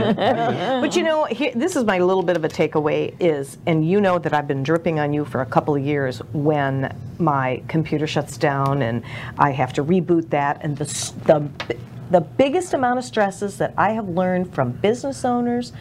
did. 0.51 0.81
But 0.81 0.97
you 0.97 1.03
know, 1.05 1.25
here, 1.27 1.53
this 1.55 1.77
is 1.77 1.85
my 1.85 1.99
little 1.99 2.23
bit 2.25 2.37
of 2.37 2.45
a 2.45 2.49
takeaway 2.49 3.15
is, 3.21 3.59
and 3.67 3.89
you 3.89 4.01
know 4.01 4.19
that 4.19 4.35
I've 4.35 4.49
been 4.49 4.63
dripping 4.65 4.99
on 4.99 5.13
you 5.13 5.25
for 5.25 5.41
a 5.41 5.47
couple 5.47 5.77
of 5.77 5.83
years 5.85 6.19
when 6.33 6.95
my 7.19 7.63
computer 7.69 8.07
shuts 8.09 8.37
down 8.37 8.83
and 8.83 9.03
I 9.39 9.53
have 9.53 9.73
to 9.75 9.85
reboot 9.85 10.31
that, 10.31 10.65
and 10.65 10.77
the 10.77 10.87
the 11.27 11.77
the 12.11 12.21
biggest 12.21 12.75
amount 12.75 12.99
of 12.99 13.05
stresses 13.05 13.57
that 13.59 13.73
I 13.79 13.91
have 13.91 14.09
learned 14.09 14.53
from 14.55 14.73
business 14.73 15.25
owners, 15.25 15.73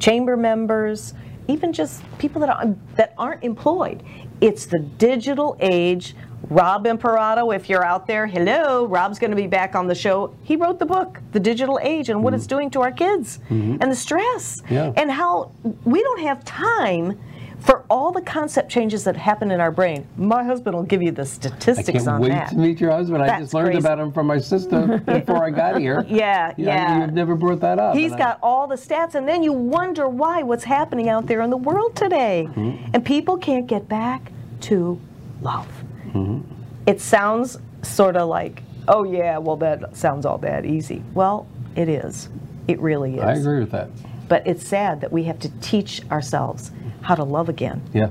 chamber 0.00 0.36
members, 0.36 1.14
even 1.48 1.72
just 1.72 2.02
people 2.18 2.40
that 2.40 2.50
are, 2.50 2.74
that 2.96 3.14
aren't 3.18 3.42
employed. 3.44 4.02
It's 4.40 4.66
the 4.66 4.78
digital 4.78 5.56
age. 5.60 6.14
Rob 6.50 6.86
Imperato, 6.86 7.52
if 7.52 7.68
you're 7.68 7.84
out 7.84 8.06
there, 8.06 8.26
hello. 8.26 8.84
Rob's 8.86 9.18
going 9.18 9.30
to 9.30 9.36
be 9.36 9.46
back 9.46 9.74
on 9.74 9.86
the 9.86 9.94
show. 9.94 10.34
He 10.42 10.56
wrote 10.56 10.78
the 10.78 10.86
book, 10.86 11.20
The 11.30 11.40
Digital 11.40 11.78
Age, 11.80 12.08
and 12.08 12.22
what 12.22 12.32
mm-hmm. 12.32 12.38
it's 12.38 12.46
doing 12.46 12.68
to 12.70 12.80
our 12.80 12.90
kids 12.90 13.38
mm-hmm. 13.48 13.76
and 13.80 13.90
the 13.90 13.96
stress 13.96 14.62
Yeah. 14.68 14.92
and 14.96 15.10
how 15.10 15.52
we 15.84 16.02
don't 16.02 16.20
have 16.20 16.44
time 16.44 17.18
for 17.64 17.84
all 17.88 18.10
the 18.10 18.20
concept 18.22 18.70
changes 18.70 19.04
that 19.04 19.16
happen 19.16 19.50
in 19.50 19.60
our 19.60 19.70
brain. 19.70 20.06
My 20.16 20.42
husband 20.42 20.74
will 20.74 20.82
give 20.82 21.00
you 21.02 21.12
the 21.12 21.24
statistics 21.24 22.06
on 22.06 22.06
that. 22.06 22.08
I 22.08 22.10
can't 22.10 22.22
wait 22.22 22.28
that. 22.30 22.48
to 22.50 22.56
meet 22.56 22.80
your 22.80 22.90
husband. 22.90 23.22
I 23.22 23.40
just 23.40 23.54
learned 23.54 23.72
crazy. 23.72 23.78
about 23.78 24.00
him 24.00 24.12
from 24.12 24.26
my 24.26 24.38
sister 24.38 24.98
before 25.06 25.44
I 25.44 25.50
got 25.50 25.80
here. 25.80 26.04
Yeah, 26.12 26.52
yeah. 26.58 27.00
You've 27.00 27.14
never 27.14 27.34
brought 27.34 27.60
that 27.60 27.78
up. 27.78 27.94
He's 27.94 28.12
and 28.12 28.20
I- 28.20 28.24
got 28.24 28.38
all 28.42 28.66
the 28.66 28.74
stats, 28.74 29.14
and 29.14 29.26
then 29.26 29.42
you 29.42 29.52
wonder 29.52 30.08
why 30.08 30.42
what's 30.42 30.64
happening 30.64 31.08
out 31.08 31.26
there 31.26 31.40
in 31.40 31.50
the 31.50 31.56
world 31.56 31.96
today. 31.96 32.48
Mm-hmm. 32.50 32.90
And 32.92 33.04
people 33.04 33.38
can't 33.38 33.66
get 33.66 33.88
back 33.88 34.30
to 34.62 35.00
love. 35.40 35.68
Mm-hmm. 36.08 36.40
It 36.86 37.00
sounds 37.00 37.58
sort 37.82 38.16
of 38.16 38.28
like, 38.28 38.62
oh, 38.88 39.04
yeah, 39.04 39.38
well, 39.38 39.56
that 39.56 39.96
sounds 39.96 40.26
all 40.26 40.38
that 40.38 40.66
easy. 40.66 41.02
Well, 41.14 41.46
it 41.76 41.88
is. 41.88 42.28
It 42.68 42.78
really 42.80 43.16
is. 43.16 43.22
I 43.22 43.32
agree 43.32 43.60
with 43.60 43.70
that. 43.70 43.90
But 44.28 44.46
it's 44.46 44.66
sad 44.66 45.00
that 45.00 45.12
we 45.12 45.24
have 45.24 45.38
to 45.40 45.48
teach 45.60 46.02
ourselves 46.10 46.70
how 47.02 47.14
to 47.14 47.24
love 47.24 47.48
again. 47.48 47.82
Yeah. 47.92 48.10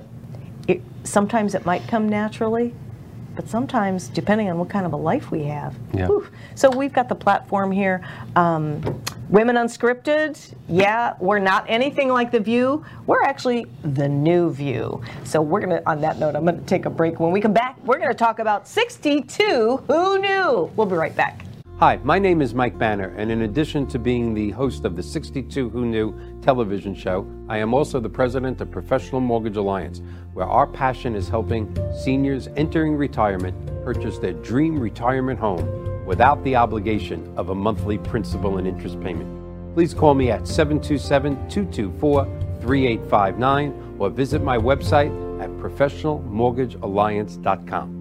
It, 0.67 0.81
sometimes 1.03 1.55
it 1.55 1.65
might 1.65 1.87
come 1.87 2.07
naturally, 2.07 2.73
but 3.35 3.47
sometimes, 3.47 4.09
depending 4.09 4.49
on 4.49 4.57
what 4.57 4.69
kind 4.69 4.85
of 4.85 4.93
a 4.93 4.97
life 4.97 5.31
we 5.31 5.43
have. 5.43 5.75
Yeah. 5.93 6.07
whew. 6.07 6.27
So 6.55 6.69
we've 6.69 6.91
got 6.91 7.07
the 7.07 7.15
platform 7.15 7.71
here. 7.71 8.05
Um, 8.35 9.01
Women 9.29 9.55
Unscripted, 9.55 10.53
yeah, 10.67 11.13
we're 11.21 11.39
not 11.39 11.63
anything 11.69 12.09
like 12.09 12.31
The 12.31 12.39
View. 12.41 12.83
We're 13.07 13.23
actually 13.23 13.65
the 13.83 14.09
new 14.09 14.51
View. 14.51 15.01
So 15.23 15.41
we're 15.41 15.61
going 15.61 15.81
to, 15.81 15.89
on 15.89 16.01
that 16.01 16.19
note, 16.19 16.35
I'm 16.35 16.43
going 16.43 16.59
to 16.59 16.65
take 16.65 16.85
a 16.85 16.89
break. 16.89 17.21
When 17.21 17.31
we 17.31 17.39
come 17.39 17.53
back, 17.53 17.81
we're 17.85 17.97
going 17.97 18.09
to 18.09 18.13
talk 18.13 18.39
about 18.39 18.67
62 18.67 19.83
Who 19.87 20.19
Knew? 20.19 20.69
We'll 20.75 20.87
be 20.87 20.95
right 20.95 21.15
back. 21.15 21.45
Hi, 21.81 21.99
my 22.03 22.19
name 22.19 22.43
is 22.43 22.53
Mike 22.53 22.77
Banner, 22.77 23.11
and 23.17 23.31
in 23.31 23.41
addition 23.41 23.87
to 23.87 23.97
being 23.97 24.35
the 24.35 24.51
host 24.51 24.85
of 24.85 24.95
the 24.95 25.01
62 25.01 25.71
Who 25.71 25.83
Knew 25.83 26.13
television 26.39 26.93
show, 26.93 27.27
I 27.49 27.57
am 27.57 27.73
also 27.73 27.99
the 27.99 28.07
president 28.07 28.61
of 28.61 28.69
Professional 28.69 29.19
Mortgage 29.19 29.57
Alliance, 29.57 30.03
where 30.35 30.45
our 30.45 30.67
passion 30.67 31.15
is 31.15 31.27
helping 31.27 31.75
seniors 31.91 32.49
entering 32.55 32.95
retirement 32.95 33.55
purchase 33.83 34.19
their 34.19 34.33
dream 34.33 34.79
retirement 34.79 35.39
home 35.39 36.05
without 36.05 36.43
the 36.43 36.55
obligation 36.55 37.33
of 37.35 37.49
a 37.49 37.55
monthly 37.55 37.97
principal 37.97 38.59
and 38.59 38.67
interest 38.67 39.01
payment. 39.01 39.73
Please 39.73 39.95
call 39.95 40.13
me 40.13 40.29
at 40.29 40.47
727 40.47 41.33
224 41.49 42.25
3859 42.61 43.95
or 43.97 44.11
visit 44.11 44.43
my 44.43 44.55
website 44.55 45.09
at 45.41 45.49
professionalmortgagealliance.com. 45.57 48.00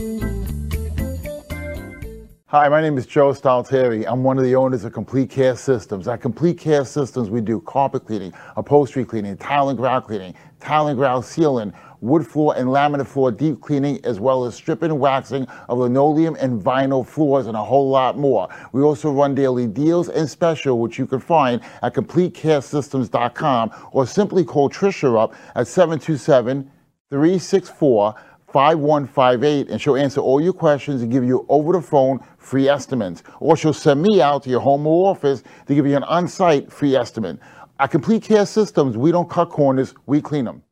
Hi, 2.51 2.67
my 2.67 2.81
name 2.81 2.97
is 2.97 3.05
Joe 3.05 3.31
Stalteri. 3.31 4.03
I'm 4.05 4.25
one 4.25 4.37
of 4.37 4.43
the 4.43 4.55
owners 4.57 4.83
of 4.83 4.91
Complete 4.91 5.29
Care 5.29 5.55
Systems. 5.55 6.09
At 6.09 6.19
Complete 6.19 6.57
Care 6.57 6.83
Systems, 6.83 7.29
we 7.29 7.39
do 7.39 7.61
carpet 7.61 8.05
cleaning, 8.05 8.33
upholstery 8.57 9.05
cleaning, 9.05 9.37
tile 9.37 9.69
and 9.69 9.77
grout 9.77 10.05
cleaning, 10.05 10.35
tile 10.59 10.87
and 10.87 10.97
grout 10.97 11.23
sealing, 11.23 11.71
wood 12.01 12.27
floor 12.27 12.53
and 12.57 12.67
laminate 12.67 13.07
floor 13.07 13.31
deep 13.31 13.61
cleaning, 13.61 14.03
as 14.03 14.19
well 14.19 14.43
as 14.43 14.53
stripping 14.53 14.91
and 14.91 14.99
waxing 14.99 15.47
of 15.69 15.77
linoleum 15.77 16.35
and 16.41 16.61
vinyl 16.61 17.07
floors, 17.07 17.47
and 17.47 17.55
a 17.55 17.63
whole 17.63 17.89
lot 17.89 18.17
more. 18.17 18.49
We 18.73 18.81
also 18.81 19.13
run 19.13 19.33
daily 19.33 19.65
deals 19.65 20.09
and 20.09 20.29
special, 20.29 20.77
which 20.79 20.99
you 20.99 21.07
can 21.07 21.21
find 21.21 21.61
at 21.83 21.93
CompleteCareSystems.com 21.93 23.71
or 23.93 24.05
simply 24.05 24.43
call 24.43 24.69
Trisha 24.69 25.17
up 25.17 25.33
at 25.55 25.67
727 25.67 26.69
364 27.11 28.15
5158 28.51 29.69
and 29.69 29.81
she'll 29.81 29.95
answer 29.95 30.21
all 30.21 30.41
your 30.41 30.53
questions 30.53 31.01
and 31.01 31.11
give 31.11 31.23
you 31.23 31.45
over 31.49 31.73
the 31.73 31.81
phone 31.81 32.19
free 32.37 32.67
estimates. 32.67 33.23
Or 33.39 33.55
she'll 33.55 33.73
send 33.73 34.01
me 34.01 34.21
out 34.21 34.43
to 34.43 34.49
your 34.49 34.61
home 34.61 34.85
or 34.85 35.09
office 35.09 35.43
to 35.67 35.75
give 35.75 35.87
you 35.87 35.95
an 35.95 36.03
on 36.03 36.27
site 36.27 36.71
free 36.71 36.95
estimate. 36.95 37.39
At 37.79 37.91
Complete 37.91 38.23
Care 38.23 38.45
Systems, 38.45 38.97
we 38.97 39.11
don't 39.11 39.29
cut 39.29 39.49
corners, 39.49 39.93
we 40.05 40.21
clean 40.21 40.45
them. 40.45 40.63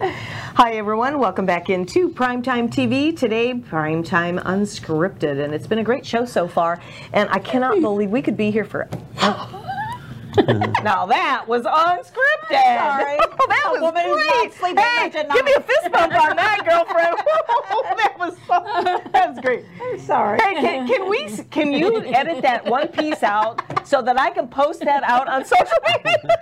Hi, 0.00 0.72
everyone. 0.72 1.18
Welcome 1.18 1.46
back 1.46 1.70
into 1.70 2.08
Primetime 2.08 2.68
TV. 2.68 3.16
Today, 3.16 3.54
Primetime 3.54 4.42
Unscripted. 4.42 5.44
And 5.44 5.54
it's 5.54 5.66
been 5.66 5.78
a 5.78 5.84
great 5.84 6.06
show 6.06 6.24
so 6.24 6.48
far. 6.48 6.80
And 7.12 7.28
I 7.30 7.38
cannot 7.38 7.80
believe 7.80 8.10
we 8.10 8.22
could 8.22 8.36
be 8.36 8.50
here 8.50 8.64
for. 8.64 8.88
now 10.82 11.06
that 11.06 11.44
was 11.46 11.62
unscripted. 11.62 12.50
Sorry. 12.50 13.16
that 13.48 13.64
A 13.66 13.70
was 13.72 13.80
woman 13.80 14.04
who's 14.04 14.16
not 14.16 14.32
great. 14.34 14.52
sleeping 14.54 14.84
Hey, 14.84 15.10
give 15.10 15.44
me 15.44 15.54
a 15.56 15.60
fist 15.60 15.92
bump 15.92 16.14
on 16.14 16.36
that, 16.36 16.64
girlfriend. 16.64 17.16
that 17.98 18.14
was 18.18 18.36
so, 18.46 19.10
that 19.12 19.30
was 19.30 19.38
great. 19.40 19.64
I'm 19.80 19.98
sorry. 19.98 20.38
Hey, 20.40 20.54
can, 20.54 20.86
can 20.86 21.08
we? 21.08 21.28
Can 21.50 21.72
you 21.72 22.04
edit 22.04 22.42
that 22.42 22.64
one 22.64 22.88
piece 22.88 23.22
out 23.22 23.62
so 23.86 24.02
that 24.02 24.18
I 24.20 24.30
can 24.30 24.48
post 24.48 24.80
that 24.80 25.02
out 25.02 25.28
on 25.28 25.44
social 25.44 25.78
media? 25.86 26.38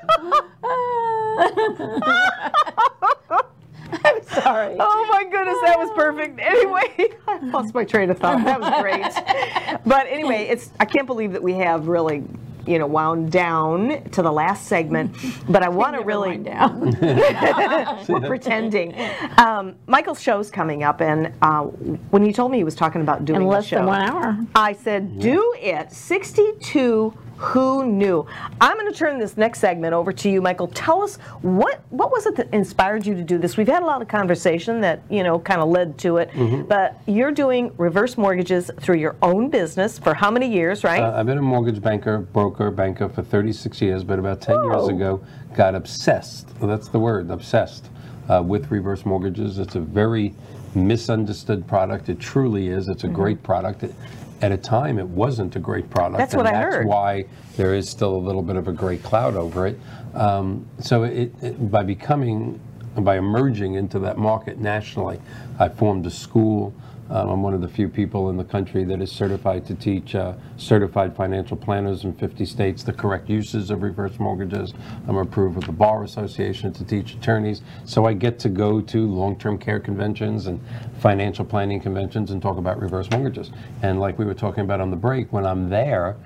I'm 4.05 4.23
sorry. 4.25 4.77
Oh 4.79 5.07
my 5.11 5.25
goodness, 5.25 5.57
that 5.65 5.79
was 5.79 5.91
perfect. 5.95 6.39
Anyway, 6.41 7.15
I 7.27 7.39
lost 7.39 7.75
my 7.75 7.85
train 7.85 8.11
of 8.11 8.19
thought. 8.19 8.45
That 8.45 8.61
was 8.61 8.81
great. 8.83 9.81
but 9.87 10.07
anyway, 10.09 10.47
it's 10.51 10.71
I 10.81 10.85
can't 10.85 11.07
believe 11.07 11.33
that 11.33 11.43
we 11.43 11.55
have 11.55 11.89
really, 11.89 12.25
you 12.67 12.79
know, 12.79 12.87
wound 12.87 13.31
down 13.31 14.03
to 14.11 14.23
the 14.23 14.31
last 14.33 14.67
segment. 14.67 15.17
But 15.49 15.63
I 15.63 15.69
want 15.81 15.97
to 15.97 16.03
really 16.03 16.31
wind 16.31 16.45
down. 16.47 16.97
we're 18.09 18.21
pretending. 18.27 18.95
Um, 19.39 19.77
Michael's 19.87 20.21
show's 20.21 20.51
coming 20.51 20.83
up, 20.83 21.01
and 21.01 21.33
uh, 21.43 21.63
when 21.63 22.25
he 22.25 22.33
told 22.33 22.51
me 22.51 22.59
he 22.59 22.65
was 22.65 22.75
talking 22.75 23.01
about 23.01 23.25
doing 23.25 23.43
In 23.43 23.47
the 23.47 23.53
less 23.53 23.67
show, 23.67 23.77
than 23.77 23.87
one 23.87 24.03
hour. 24.03 24.39
I 24.55 24.73
said, 24.73 25.19
"Do 25.21 25.55
it." 25.59 25.93
Sixty-two. 25.93 27.15
Who 27.39 27.85
knew? 27.87 28.27
I'm 28.61 28.79
going 28.79 28.91
to 28.91 28.99
turn 28.99 29.19
this 29.19 29.37
next 29.37 29.59
segment 29.61 29.93
over 29.93 30.11
to 30.13 30.31
you, 30.31 30.41
Michael. 30.41 30.69
Tell 30.69 31.03
us 31.03 31.17
what 31.43 31.81
what 31.91 32.11
was 32.11 32.25
it 32.27 32.35
that 32.37 32.53
inspired 32.55 33.05
you 33.07 33.15
to 33.15 33.23
do 33.23 33.37
this? 33.39 33.57
We've 33.59 33.69
had 33.69 33.83
a 33.83 33.87
lot 33.87 34.01
of 34.01 34.09
conversation 34.09 34.81
that 34.81 35.03
you 35.11 35.23
know 35.23 35.39
kind 35.39 35.61
of 35.61 35.69
led 35.69 35.99
to 35.99 36.17
it, 36.17 36.31
Mm-hmm. 36.31 36.63
but 36.63 36.99
you're 37.07 37.33
doing 37.33 37.73
reverse 37.77 38.17
mortgages 38.17 38.71
through 38.81 38.97
your 38.97 39.17
own 39.23 39.51
business 39.51 39.99
for 39.99 40.15
how 40.15 40.31
many 40.31 40.51
years, 40.51 40.83
right? 40.83 41.03
Uh, 41.03 41.13
I've 41.19 41.27
been 41.27 41.39
a 41.39 41.43
mortgage 41.43 41.83
banker, 41.83 42.19
broker, 42.19 42.71
banker 42.71 43.09
for 43.09 43.23
36 43.23 43.81
years, 43.83 44.03
but 44.03 44.19
about 44.19 44.41
10 44.41 44.65
years 44.65 44.89
ago, 44.89 45.23
got 45.55 45.75
obsessed. 45.75 46.49
Well, 46.59 46.69
that's 46.69 46.89
the 46.89 46.99
word, 46.99 47.31
obsessed, 47.31 47.91
uh, 48.31 48.43
with 48.43 48.71
reverse 48.71 49.05
mortgages. 49.05 49.59
It's 49.59 49.75
a 49.75 49.81
very 49.81 50.35
misunderstood 50.75 51.67
product. 51.67 52.09
It 52.09 52.19
truly 52.21 52.69
is. 52.69 52.89
It's 52.89 53.05
a 53.05 53.09
great 53.09 53.43
product. 53.43 53.83
It, 53.83 53.95
at 54.43 54.53
a 54.53 54.57
time, 54.57 54.99
it 54.99 55.09
wasn't 55.09 55.57
a 55.57 55.59
great 55.59 55.89
product. 55.91 56.19
That's 56.19 56.35
and 56.35 56.43
what 56.43 56.47
I 56.47 56.53
that's 56.53 56.75
heard. 56.77 56.87
why 56.87 57.27
there 57.57 57.75
is 57.75 57.89
still 57.89 58.15
a 58.15 58.19
little 58.19 58.43
bit 58.43 58.57
of 58.57 58.69
a 58.69 58.73
gray 58.73 58.99
cloud 58.99 59.35
over 59.35 59.67
it. 59.67 59.79
Um, 60.15 60.67
so 60.79 61.05
it, 61.05 61.33
it, 61.43 61.71
by 61.71 61.83
becoming, 61.83 62.61
by 62.97 63.17
emerging 63.19 63.75
into 63.75 63.99
that 64.01 64.19
market 64.19 64.59
nationally, 64.59 65.21
I 65.59 65.69
formed 65.69 66.07
a 66.07 66.11
school. 66.11 66.75
Um, 67.09 67.31
I'm 67.31 67.43
one 67.43 67.55
of 67.55 67.61
the 67.61 67.69
few 67.69 67.89
people 67.89 68.31
in 68.31 68.37
the 68.37 68.45
country 68.45 68.83
that 68.85 69.01
is 69.01 69.13
certified 69.13 69.65
to 69.67 69.75
teach 69.75 70.15
uh, 70.15 70.35
certified 70.57 71.15
financial 71.17 71.57
planners 71.57 72.05
in 72.05 72.13
50 72.15 72.45
states 72.45 72.83
the 72.83 72.93
correct 72.93 73.29
uses 73.29 73.71
of 73.71 73.83
reverse 73.83 74.19
mortgages. 74.19 74.75
I'm 75.07 75.17
approved 75.17 75.57
with 75.57 75.67
the 75.67 75.73
Bar 75.73 76.03
Association 76.03 76.73
to 76.73 76.85
teach 76.85 77.15
attorneys. 77.15 77.63
So 77.85 78.07
I 78.07 78.13
get 78.13 78.39
to 78.41 78.49
go 78.49 78.81
to 78.81 79.07
long-term 79.07 79.59
care 79.59 79.79
conventions 79.79 80.47
and 80.47 80.61
financial 80.99 81.45
planning 81.45 81.81
conventions 81.81 82.33
and 82.33 82.43
talk 82.43 82.57
about 82.57 82.81
reverse 82.81 83.09
mortgages. 83.11 83.51
And 83.83 84.01
like 84.01 84.19
we 84.19 84.25
were 84.25 84.35
talking 84.35 84.65
about 84.65 84.81
on 84.81 84.91
the 84.91 84.97
break, 84.97 85.33
when 85.33 85.47
I'm 85.47 85.69
there, 85.69 86.17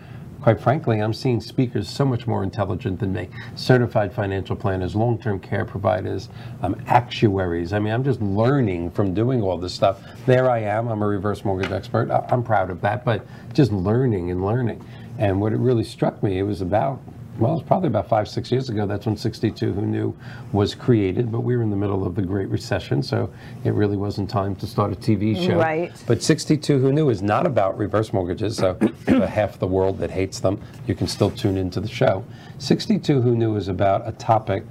quite 0.42 0.60
frankly, 0.60 1.00
I'm 1.00 1.12
seeing 1.12 1.40
speakers 1.40 1.88
so 1.88 2.04
much 2.04 2.26
more 2.26 2.42
intelligent 2.42 3.00
than 3.00 3.12
me. 3.12 3.28
Certified 3.56 4.12
financial 4.12 4.56
planners, 4.56 4.94
long-term 4.94 5.40
care 5.40 5.64
providers, 5.64 6.28
um, 6.62 6.80
actuaries. 6.86 7.72
I 7.72 7.78
mean, 7.78 7.92
I'm 7.92 8.04
just 8.04 8.20
learning 8.20 8.90
from 8.90 9.14
doing 9.14 9.42
all 9.42 9.58
this 9.58 9.74
stuff. 9.74 10.02
There 10.26 10.50
I 10.50 10.60
am. 10.60 10.88
I'm 10.88 11.02
a 11.02 11.06
reverse 11.06 11.44
mortgage 11.44 11.70
expert. 11.70 12.10
I'm 12.10 12.42
proud 12.42 12.70
of 12.70 12.80
that, 12.80 13.04
but 13.04 13.26
just 13.52 13.72
learning 13.72 14.30
and 14.30 14.44
learning. 14.44 14.84
And 15.18 15.40
what 15.40 15.52
it 15.52 15.58
really 15.58 15.84
struck 15.84 16.22
me, 16.22 16.38
it 16.38 16.44
was 16.44 16.60
about 16.60 17.00
well, 17.40 17.58
it's 17.58 17.66
probably 17.66 17.88
about 17.88 18.08
five, 18.08 18.28
six 18.28 18.52
years 18.52 18.68
ago. 18.68 18.86
That's 18.86 19.06
when 19.06 19.16
62 19.16 19.72
Who 19.72 19.82
Knew 19.82 20.16
was 20.52 20.74
created, 20.74 21.32
but 21.32 21.40
we 21.40 21.56
were 21.56 21.62
in 21.62 21.70
the 21.70 21.76
middle 21.76 22.06
of 22.06 22.14
the 22.14 22.22
Great 22.22 22.48
Recession, 22.48 23.02
so 23.02 23.30
it 23.64 23.72
really 23.72 23.96
wasn't 23.96 24.28
time 24.28 24.54
to 24.56 24.66
start 24.66 24.92
a 24.92 24.96
TV 24.96 25.34
show. 25.46 25.58
Right. 25.58 25.90
But 26.06 26.22
62 26.22 26.78
Who 26.78 26.92
Knew 26.92 27.08
is 27.08 27.22
not 27.22 27.46
about 27.46 27.78
reverse 27.78 28.12
mortgages, 28.12 28.56
so 28.56 28.78
half 29.06 29.58
the 29.58 29.66
world 29.66 29.98
that 29.98 30.10
hates 30.10 30.38
them, 30.40 30.60
you 30.86 30.94
can 30.94 31.06
still 31.06 31.30
tune 31.30 31.56
into 31.56 31.80
the 31.80 31.88
show. 31.88 32.24
62 32.58 33.22
Who 33.22 33.34
Knew 33.34 33.56
is 33.56 33.68
about 33.68 34.06
a 34.06 34.12
topic 34.12 34.64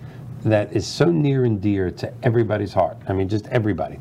that 0.43 0.71
is 0.73 0.85
so 0.85 1.05
near 1.05 1.45
and 1.45 1.59
dear 1.59 1.91
to 1.91 2.13
everybody's 2.23 2.71
heart. 2.71 2.97
I 3.07 3.13
mean, 3.13 3.27
just 3.27 3.47
everybody. 3.47 3.99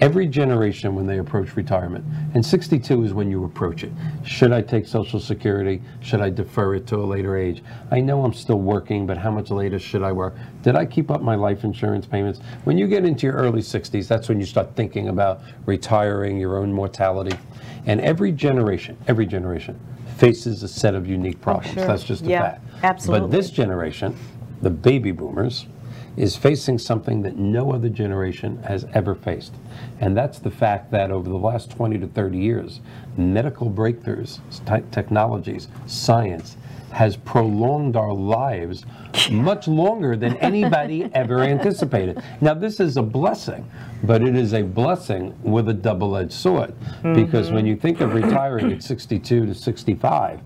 Every 0.00 0.26
generation 0.26 0.94
when 0.94 1.06
they 1.06 1.18
approach 1.18 1.56
retirement, 1.56 2.04
and 2.34 2.44
62 2.44 3.04
is 3.04 3.14
when 3.14 3.30
you 3.30 3.44
approach 3.44 3.84
it. 3.84 3.92
Should 4.24 4.52
I 4.52 4.60
take 4.60 4.86
Social 4.86 5.20
Security? 5.20 5.80
Should 6.00 6.20
I 6.20 6.30
defer 6.30 6.74
it 6.74 6.86
to 6.88 6.96
a 6.96 7.06
later 7.06 7.36
age? 7.36 7.62
I 7.90 8.00
know 8.00 8.24
I'm 8.24 8.32
still 8.32 8.58
working, 8.58 9.06
but 9.06 9.16
how 9.16 9.30
much 9.30 9.50
later 9.50 9.78
should 9.78 10.02
I 10.02 10.12
work? 10.12 10.34
Did 10.62 10.74
I 10.74 10.84
keep 10.84 11.10
up 11.10 11.22
my 11.22 11.36
life 11.36 11.62
insurance 11.64 12.06
payments? 12.06 12.40
When 12.64 12.76
you 12.76 12.88
get 12.88 13.04
into 13.04 13.26
your 13.26 13.36
early 13.36 13.60
60s, 13.62 14.08
that's 14.08 14.28
when 14.28 14.40
you 14.40 14.46
start 14.46 14.74
thinking 14.74 15.08
about 15.08 15.40
retiring, 15.64 16.38
your 16.38 16.58
own 16.58 16.72
mortality. 16.72 17.36
And 17.86 18.00
every 18.00 18.32
generation, 18.32 18.96
every 19.06 19.26
generation 19.26 19.78
faces 20.16 20.62
a 20.62 20.68
set 20.68 20.94
of 20.94 21.06
unique 21.06 21.40
problems. 21.40 21.68
Oh, 21.70 21.74
sure. 21.74 21.86
That's 21.86 22.04
just 22.04 22.26
a 22.26 22.30
Yeah, 22.30 22.40
fact. 22.40 22.64
absolutely. 22.82 23.28
But 23.28 23.36
this 23.36 23.50
generation, 23.50 24.16
the 24.60 24.70
baby 24.70 25.12
boomers, 25.12 25.66
is 26.16 26.36
facing 26.36 26.78
something 26.78 27.22
that 27.22 27.36
no 27.36 27.72
other 27.72 27.88
generation 27.88 28.62
has 28.62 28.86
ever 28.94 29.14
faced. 29.14 29.54
And 30.00 30.16
that's 30.16 30.38
the 30.38 30.50
fact 30.50 30.90
that 30.92 31.10
over 31.10 31.28
the 31.28 31.36
last 31.36 31.70
20 31.70 31.98
to 31.98 32.06
30 32.06 32.38
years, 32.38 32.80
medical 33.16 33.70
breakthroughs, 33.70 34.40
te- 34.66 34.88
technologies, 34.90 35.68
science 35.86 36.56
has 36.94 37.16
prolonged 37.16 37.96
our 37.96 38.12
lives 38.12 38.84
much 39.30 39.66
longer 39.66 40.16
than 40.16 40.36
anybody 40.36 41.10
ever 41.14 41.40
anticipated. 41.40 42.22
Now, 42.40 42.54
this 42.54 42.78
is 42.78 42.96
a 42.96 43.02
blessing, 43.02 43.68
but 44.04 44.22
it 44.22 44.36
is 44.36 44.54
a 44.54 44.62
blessing 44.62 45.36
with 45.42 45.68
a 45.68 45.74
double 45.74 46.16
edged 46.16 46.32
sword. 46.32 46.72
Because 47.02 47.50
when 47.50 47.64
mm-hmm. 47.64 47.66
you 47.66 47.76
think 47.76 48.00
of 48.00 48.14
retiring 48.14 48.72
at 48.72 48.82
62 48.82 49.46
to 49.46 49.54
65, 49.54 50.40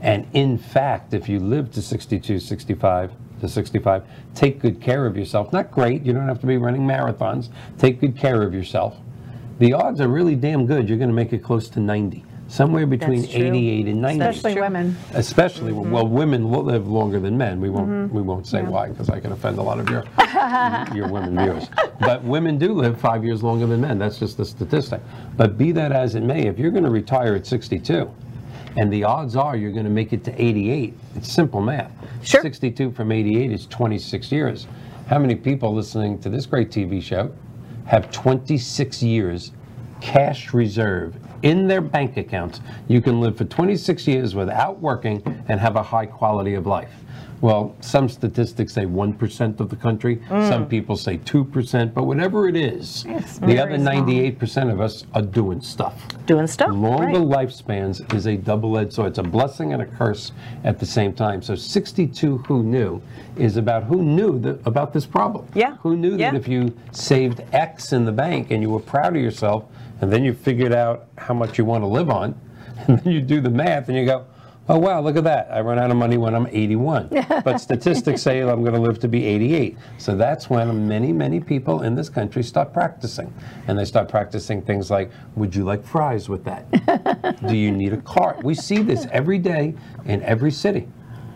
and 0.00 0.26
in 0.32 0.58
fact, 0.58 1.14
if 1.14 1.28
you 1.28 1.38
live 1.38 1.70
to 1.72 1.80
62, 1.80 2.40
65, 2.40 3.12
to 3.42 3.48
65, 3.48 4.04
take 4.34 4.58
good 4.60 4.80
care 4.80 5.04
of 5.04 5.16
yourself. 5.16 5.52
Not 5.52 5.70
great, 5.70 6.02
you 6.02 6.12
don't 6.12 6.26
have 6.26 6.40
to 6.40 6.46
be 6.46 6.56
running 6.56 6.82
marathons. 6.82 7.50
Take 7.76 8.00
good 8.00 8.16
care 8.16 8.42
of 8.42 8.54
yourself. 8.54 8.96
The 9.58 9.74
odds 9.74 10.00
are 10.00 10.08
really 10.08 10.34
damn 10.34 10.66
good 10.66 10.88
you're 10.88 10.98
going 10.98 11.10
to 11.10 11.14
make 11.14 11.32
it 11.32 11.42
close 11.42 11.68
to 11.70 11.80
90, 11.80 12.24
somewhere 12.48 12.86
between 12.86 13.24
88 13.24 13.86
and 13.86 14.00
90 14.00 14.24
Especially 14.24 14.60
women. 14.60 14.96
especially 15.12 15.72
mm-hmm. 15.72 15.90
well 15.90 16.06
women 16.06 16.50
live 16.50 16.88
longer 16.88 17.20
than 17.20 17.36
men. 17.36 17.60
We 17.60 17.68
won't 17.68 17.88
mm-hmm. 17.88 18.14
we 18.14 18.22
won't 18.22 18.46
say 18.46 18.62
why 18.62 18.88
because 18.88 19.10
i 19.10 19.20
can 19.20 19.32
offend 19.32 19.58
a 19.58 19.62
lot 19.62 19.78
of 19.78 19.88
your 19.90 20.04
your 20.96 21.08
women 21.12 21.36
viewers. 21.36 21.68
But 22.00 22.24
women 22.24 22.58
do 22.58 22.72
live 22.72 23.00
five 23.00 23.24
years 23.24 23.42
longer 23.42 23.66
than 23.66 23.80
men. 23.80 23.98
That's 23.98 24.18
just 24.18 24.36
the 24.36 24.44
statistic. 24.44 25.00
But 25.36 25.58
be 25.58 25.70
that 25.72 25.92
as 25.92 26.14
it 26.14 26.22
may 26.22 26.46
if 26.46 26.58
you're 26.58 26.70
going 26.70 26.84
to 26.84 26.90
retire 26.90 27.34
at 27.34 27.46
62 27.46 28.10
and 28.76 28.92
the 28.92 29.04
odds 29.04 29.36
are 29.36 29.56
you're 29.56 29.72
going 29.72 29.84
to 29.84 29.90
make 29.90 30.12
it 30.12 30.24
to 30.24 30.42
88 30.42 30.94
it's 31.16 31.32
simple 31.32 31.60
math 31.60 31.92
Sure. 32.22 32.42
62 32.42 32.92
from 32.92 33.12
88 33.12 33.52
is 33.52 33.66
26 33.66 34.32
years 34.32 34.66
how 35.08 35.18
many 35.18 35.34
people 35.34 35.74
listening 35.74 36.18
to 36.20 36.28
this 36.28 36.46
great 36.46 36.70
tv 36.70 37.02
show 37.02 37.32
have 37.86 38.10
26 38.10 39.02
years 39.02 39.52
cash 40.00 40.52
reserve 40.52 41.16
in 41.42 41.66
their 41.66 41.80
bank 41.80 42.16
accounts, 42.16 42.60
you 42.88 43.00
can 43.00 43.20
live 43.20 43.36
for 43.36 43.44
26 43.44 44.06
years 44.06 44.34
without 44.34 44.78
working 44.80 45.22
and 45.48 45.60
have 45.60 45.76
a 45.76 45.82
high 45.82 46.06
quality 46.06 46.54
of 46.54 46.66
life. 46.66 46.92
Well, 47.42 47.74
some 47.80 48.08
statistics 48.08 48.72
say 48.72 48.86
1% 48.86 49.58
of 49.58 49.68
the 49.68 49.74
country, 49.74 50.22
some 50.28 50.68
people 50.68 50.96
say 50.96 51.18
2%, 51.18 51.92
but 51.92 52.04
whatever 52.04 52.48
it 52.48 52.54
is, 52.54 53.02
the 53.02 53.58
other 53.58 53.76
98% 53.76 54.72
of 54.72 54.80
us 54.80 55.04
are 55.12 55.22
doing 55.22 55.60
stuff. 55.60 56.06
Doing 56.26 56.46
stuff. 56.46 56.70
Longer 56.70 57.18
right. 57.18 57.48
lifespans 57.48 58.14
is 58.14 58.28
a 58.28 58.36
double-edged 58.36 58.92
sword. 58.92 59.08
It's 59.08 59.18
a 59.18 59.24
blessing 59.24 59.72
and 59.72 59.82
a 59.82 59.86
curse 59.86 60.30
at 60.62 60.78
the 60.78 60.86
same 60.86 61.12
time. 61.12 61.42
So 61.42 61.56
62 61.56 62.38
who 62.38 62.62
knew 62.62 63.02
is 63.36 63.56
about 63.56 63.82
who 63.82 64.02
knew 64.02 64.38
that, 64.38 64.64
about 64.64 64.92
this 64.92 65.04
problem. 65.04 65.48
Yeah. 65.52 65.78
Who 65.78 65.96
knew 65.96 66.16
Yeah. 66.16 66.30
that 66.30 66.36
if 66.38 66.46
you 66.46 66.72
saved 66.92 67.42
X 67.52 67.92
in 67.92 68.04
the 68.04 68.12
bank 68.12 68.52
and 68.52 68.62
you 68.62 68.70
were 68.70 68.78
proud 68.78 69.16
of 69.16 69.22
yourself, 69.22 69.64
and 70.00 70.12
then 70.12 70.22
you 70.22 70.32
figured 70.32 70.72
out 70.72 71.06
how 71.18 71.34
much 71.34 71.58
you 71.58 71.64
want 71.64 71.82
to 71.82 71.88
live 71.88 72.08
on, 72.08 72.36
and 72.86 73.00
then 73.00 73.12
you 73.12 73.20
do 73.20 73.40
the 73.40 73.50
math 73.50 73.88
and 73.88 73.98
you 73.98 74.06
go, 74.06 74.26
oh 74.68 74.78
wow, 74.78 75.00
look 75.00 75.16
at 75.16 75.24
that. 75.24 75.48
I 75.50 75.60
run 75.60 75.78
out 75.78 75.90
of 75.90 75.96
money 75.96 76.16
when 76.16 76.34
I'm 76.34 76.46
81. 76.46 77.08
but 77.44 77.58
statistics 77.58 78.22
say 78.22 78.40
I'm 78.40 78.62
going 78.62 78.74
to 78.74 78.80
live 78.80 78.98
to 79.00 79.08
be 79.08 79.24
88. 79.24 79.76
So 79.98 80.16
that's 80.16 80.48
when 80.48 80.88
many, 80.88 81.12
many 81.12 81.40
people 81.40 81.82
in 81.82 81.94
this 81.94 82.08
country 82.08 82.42
start 82.42 82.72
practicing. 82.72 83.32
And 83.66 83.78
they 83.78 83.84
start 83.84 84.08
practicing 84.08 84.62
things 84.62 84.90
like, 84.90 85.10
would 85.36 85.54
you 85.54 85.64
like 85.64 85.84
fries 85.84 86.28
with 86.28 86.44
that? 86.44 87.40
Do 87.48 87.56
you 87.56 87.70
need 87.70 87.92
a 87.92 88.00
cart? 88.02 88.42
We 88.42 88.54
see 88.54 88.78
this 88.78 89.06
every 89.10 89.38
day 89.38 89.74
in 90.04 90.22
every 90.22 90.50
city. 90.50 90.88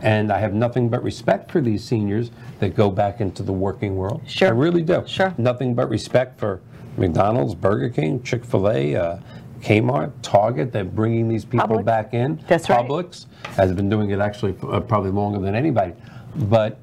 And 0.03 0.31
I 0.31 0.39
have 0.39 0.53
nothing 0.53 0.89
but 0.89 1.03
respect 1.03 1.51
for 1.51 1.61
these 1.61 1.83
seniors 1.83 2.31
that 2.61 2.77
go 2.77 2.91
back 2.91 3.21
into 3.21 3.43
the 3.43 3.53
working 3.53 3.97
world. 3.97 4.23
Sure. 4.27 4.49
I 4.49 4.51
really 4.51 4.83
do. 4.83 5.03
Sure. 5.07 5.35
Nothing 5.39 5.75
but 5.75 5.89
respect 5.89 6.39
for 6.39 6.61
McDonald's, 6.99 7.55
Burger 7.55 7.89
King, 7.89 8.23
Chick 8.23 8.45
fil 8.45 8.71
A, 8.71 8.95
uh, 8.95 9.19
Kmart, 9.61 10.13
Target. 10.23 10.73
They're 10.73 10.85
bringing 10.85 11.29
these 11.29 11.45
people 11.45 11.83
back 11.83 12.15
in. 12.15 12.43
That's 12.47 12.69
right. 12.69 12.87
Publix 12.87 13.27
has 13.57 13.73
been 13.73 13.89
doing 13.89 14.11
it 14.11 14.21
actually 14.21 14.55
uh, 14.63 14.81
probably 14.81 15.11
longer 15.11 15.39
than 15.41 15.55
anybody. 15.55 15.93
But 16.35 16.79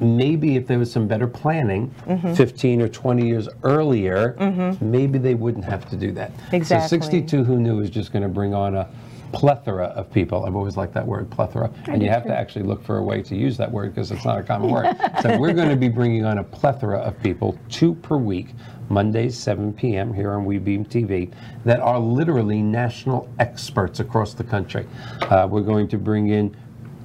maybe 0.00 0.56
if 0.56 0.66
there 0.66 0.78
was 0.78 0.90
some 0.92 1.06
better 1.06 1.26
planning 1.26 1.94
Mm-hmm. 2.06 2.34
15 2.34 2.82
or 2.82 2.88
20 2.88 3.26
years 3.26 3.48
earlier, 3.62 4.36
maybe 4.80 5.18
they 5.18 5.34
wouldn't 5.34 5.64
have 5.64 5.88
to 5.90 5.96
do 5.96 6.12
that. 6.12 6.32
Exactly. 6.52 6.88
So 6.88 7.02
62 7.04 7.44
Who 7.44 7.58
Knew 7.58 7.80
is 7.80 7.90
just 7.90 8.12
going 8.12 8.22
to 8.22 8.28
bring 8.28 8.52
on 8.54 8.74
a 8.74 8.88
plethora 9.32 9.86
of 9.86 10.12
people. 10.12 10.44
I've 10.44 10.54
always 10.54 10.76
liked 10.76 10.94
that 10.94 11.06
word, 11.06 11.28
plethora. 11.30 11.70
And 11.88 12.02
you 12.02 12.08
have 12.08 12.24
to 12.24 12.36
actually 12.36 12.64
look 12.64 12.84
for 12.84 12.98
a 12.98 13.02
way 13.02 13.20
to 13.22 13.34
use 13.34 13.56
that 13.56 13.70
word 13.70 13.94
because 13.94 14.12
it's 14.12 14.24
not 14.24 14.38
a 14.38 14.42
common 14.42 14.70
word. 14.70 14.96
So 15.22 15.36
we're 15.38 15.52
going 15.52 15.70
to 15.70 15.76
be 15.76 15.88
bringing 15.88 16.24
on 16.24 16.38
a 16.38 16.44
plethora 16.44 16.98
of 16.98 17.20
people, 17.22 17.58
two 17.68 17.94
per 17.96 18.16
week, 18.16 18.48
Mondays, 18.88 19.38
7 19.38 19.72
p.m. 19.72 20.12
here 20.12 20.32
on 20.32 20.46
WeBeam 20.46 20.86
TV, 20.88 21.32
that 21.64 21.80
are 21.80 21.98
literally 21.98 22.62
national 22.62 23.28
experts 23.38 24.00
across 24.00 24.34
the 24.34 24.44
country. 24.44 24.86
Uh, 25.22 25.46
we're 25.50 25.60
going 25.60 25.88
to 25.88 25.98
bring 25.98 26.28
in 26.28 26.56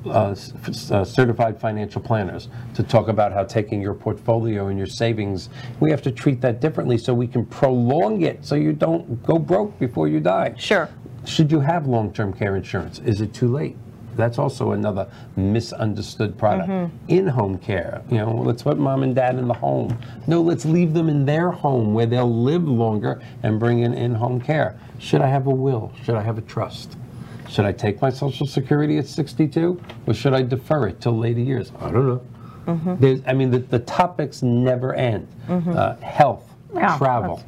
uh, 0.06 0.34
uh, 0.92 1.04
certified 1.04 1.60
financial 1.60 2.02
planners 2.02 2.48
to 2.74 2.84
talk 2.84 3.10
about 3.10 3.34
how 3.34 3.44
taking 3.44 3.82
your 3.82 3.94
portfolio 3.94 4.68
and 4.68 4.78
your 4.78 4.88
savings, 4.88 5.50
we 5.82 5.92
have 5.92 6.02
to 6.02 6.12
treat 6.12 6.40
that 6.40 6.62
differently 6.62 6.98
so 6.98 7.14
we 7.14 7.28
can 7.28 7.46
prolong 7.46 8.22
it 8.22 8.46
so 8.46 8.56
you 8.56 8.72
don't 8.72 9.22
go 9.24 9.38
broke 9.38 9.78
before 9.78 10.08
you 10.08 10.20
die. 10.22 10.54
Sure. 10.58 10.90
Should 11.26 11.52
you 11.52 11.60
have 11.60 11.86
long-term 11.86 12.34
care 12.34 12.56
insurance? 12.56 13.00
Is 13.00 13.20
it 13.20 13.34
too 13.34 13.50
late? 13.50 13.76
That's 14.20 14.38
also 14.38 14.74
another 14.74 15.10
misunderstood 15.38 16.38
product. 16.38 16.70
Mm-hmm. 16.70 16.96
In-home 17.08 17.58
care, 17.60 18.02
you 18.12 18.18
know, 18.18 18.36
let's 18.36 18.64
put 18.64 18.78
mom 18.78 19.04
and 19.04 19.16
dad 19.16 19.40
in 19.40 19.48
the 19.48 19.54
home. 19.54 19.98
No, 20.28 20.42
let's 20.42 20.66
leave 20.66 20.94
them 20.94 21.08
in 21.08 21.26
their 21.26 21.52
home 21.52 21.94
where 21.94 22.06
they'll 22.06 22.44
live 22.44 22.68
longer 22.68 23.22
and 23.44 23.60
bring 23.60 23.80
in 23.80 23.94
in-home 23.94 24.42
care. 24.42 24.78
Should 25.00 25.22
I 25.22 25.28
have 25.28 25.48
a 25.48 25.52
will? 25.52 25.94
Should 26.04 26.16
I 26.16 26.22
have 26.22 26.38
a 26.38 26.42
trust? 26.42 26.98
Should 27.50 27.66
I 27.66 27.72
take 27.72 28.02
my 28.02 28.10
Social 28.10 28.46
Security 28.46 28.98
at 28.98 29.08
62, 29.08 29.82
or 30.06 30.14
should 30.14 30.34
I 30.34 30.44
defer 30.44 30.88
it 30.88 31.00
till 31.00 31.18
later 31.18 31.40
years? 31.40 31.72
I 31.80 31.90
don't 31.90 32.08
know. 32.08 32.22
Mm-hmm. 32.68 32.96
There's, 33.00 33.22
I 33.26 33.34
mean, 33.34 33.50
the, 33.50 33.60
the 33.60 33.80
topics 33.80 34.44
never 34.44 34.94
end. 34.94 35.28
Mm-hmm. 35.48 35.72
Uh, 35.76 35.96
health, 35.96 36.44
Yeah, 36.76 36.98
travel, 36.98 37.42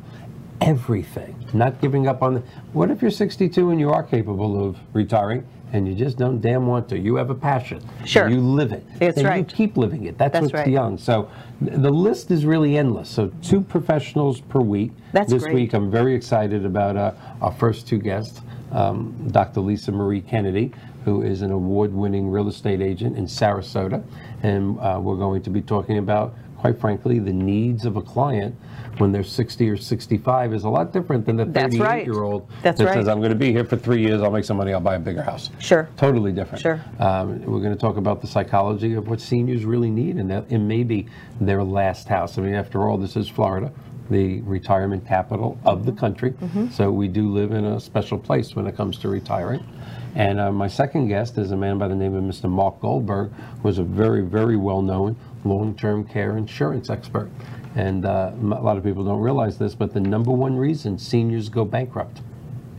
everything. 0.61 1.35
Not 1.53 1.81
giving 1.81 2.07
up 2.07 2.23
on 2.23 2.35
the. 2.35 2.43
What 2.71 2.89
if 2.89 3.01
you're 3.01 3.11
62 3.11 3.71
and 3.71 3.79
you 3.79 3.91
are 3.91 4.03
capable 4.03 4.67
of 4.67 4.77
retiring 4.93 5.45
and 5.73 5.87
you 5.87 5.95
just 5.95 6.17
don't 6.17 6.41
damn 6.41 6.67
want 6.67 6.89
to? 6.89 6.99
You 6.99 7.15
have 7.15 7.29
a 7.29 7.35
passion. 7.35 7.81
Sure. 8.05 8.27
You 8.27 8.39
live 8.39 8.71
it. 8.71 8.85
That's 8.99 9.15
then 9.15 9.25
right. 9.25 9.37
You 9.37 9.45
keep 9.45 9.77
living 9.77 10.05
it. 10.05 10.17
That's, 10.17 10.33
That's 10.33 10.43
what's 10.43 10.53
right. 10.53 10.67
young. 10.67 10.97
So 10.97 11.29
the 11.61 11.91
list 11.91 12.31
is 12.31 12.45
really 12.45 12.77
endless. 12.77 13.09
So 13.09 13.31
two 13.41 13.61
professionals 13.61 14.41
per 14.41 14.59
week. 14.59 14.91
That's 15.13 15.31
this 15.31 15.43
great. 15.43 15.55
week, 15.55 15.73
I'm 15.73 15.89
very 15.89 16.15
excited 16.15 16.65
about 16.65 16.97
uh, 16.97 17.13
our 17.41 17.51
first 17.53 17.87
two 17.87 17.97
guests, 17.97 18.41
um, 18.71 19.29
Dr. 19.31 19.61
Lisa 19.61 19.91
Marie 19.91 20.21
Kennedy, 20.21 20.73
who 21.05 21.21
is 21.23 21.41
an 21.41 21.51
award-winning 21.51 22.29
real 22.29 22.47
estate 22.47 22.81
agent 22.81 23.17
in 23.17 23.25
Sarasota, 23.25 24.03
and 24.43 24.79
uh, 24.79 24.99
we're 25.01 25.15
going 25.15 25.41
to 25.41 25.49
be 25.49 25.61
talking 25.61 25.97
about, 25.97 26.35
quite 26.57 26.79
frankly, 26.79 27.19
the 27.19 27.33
needs 27.33 27.85
of 27.85 27.95
a 27.95 28.01
client 28.01 28.55
when 29.01 29.11
they're 29.11 29.23
60 29.23 29.67
or 29.67 29.75
65 29.75 30.53
is 30.53 30.63
a 30.63 30.69
lot 30.69 30.93
different 30.93 31.25
than 31.25 31.35
the 31.35 31.45
That's 31.45 31.75
right. 31.77 32.05
38-year-old 32.05 32.47
That's 32.61 32.77
that 32.77 32.85
right. 32.85 32.93
says, 32.93 33.07
"I'm 33.07 33.17
going 33.17 33.31
to 33.31 33.35
be 33.37 33.51
here 33.51 33.65
for 33.65 33.75
three 33.75 33.99
years. 33.99 34.21
I'll 34.21 34.31
make 34.31 34.45
some 34.45 34.57
money. 34.57 34.73
I'll 34.73 34.79
buy 34.79 34.95
a 34.95 34.99
bigger 34.99 35.23
house." 35.23 35.49
Sure. 35.59 35.89
Totally 35.97 36.31
different. 36.31 36.61
Sure. 36.61 36.79
Um, 36.99 37.41
we're 37.43 37.59
going 37.59 37.73
to 37.73 37.79
talk 37.79 37.97
about 37.97 38.21
the 38.21 38.27
psychology 38.27 38.93
of 38.93 39.07
what 39.07 39.19
seniors 39.19 39.65
really 39.65 39.89
need, 39.89 40.17
and 40.17 40.29
that 40.29 40.45
it 40.49 40.59
may 40.59 40.83
be 40.83 41.07
their 41.41 41.63
last 41.63 42.07
house. 42.07 42.37
I 42.37 42.41
mean, 42.43 42.53
after 42.53 42.87
all, 42.87 42.97
this 42.97 43.17
is 43.17 43.27
Florida, 43.27 43.71
the 44.11 44.41
retirement 44.41 45.07
capital 45.07 45.59
of 45.65 45.85
the 45.85 45.91
country. 45.91 46.35
So 46.71 46.91
we 46.91 47.07
do 47.07 47.31
live 47.31 47.51
in 47.51 47.65
a 47.65 47.79
special 47.79 48.19
place 48.19 48.55
when 48.55 48.67
it 48.67 48.77
comes 48.77 48.99
to 48.99 49.09
retiring. 49.09 49.65
And 50.13 50.39
uh, 50.39 50.51
my 50.51 50.67
second 50.67 51.07
guest 51.07 51.37
is 51.37 51.51
a 51.51 51.57
man 51.57 51.77
by 51.77 51.87
the 51.87 51.95
name 51.95 52.13
of 52.13 52.23
Mr. 52.23 52.49
Mark 52.49 52.81
Goldberg, 52.81 53.31
who 53.63 53.69
is 53.69 53.79
a 53.79 53.83
very, 53.83 54.21
very 54.21 54.57
well-known 54.57 55.15
long-term 55.45 56.03
care 56.03 56.37
insurance 56.37 56.89
expert. 56.89 57.29
And 57.75 58.05
uh, 58.05 58.31
a 58.41 58.45
lot 58.61 58.77
of 58.77 58.83
people 58.83 59.03
don't 59.03 59.21
realize 59.21 59.57
this, 59.57 59.75
but 59.75 59.93
the 59.93 59.99
number 60.01 60.31
one 60.31 60.55
reason 60.57 60.97
seniors 60.97 61.47
go 61.49 61.63
bankrupt 61.63 62.21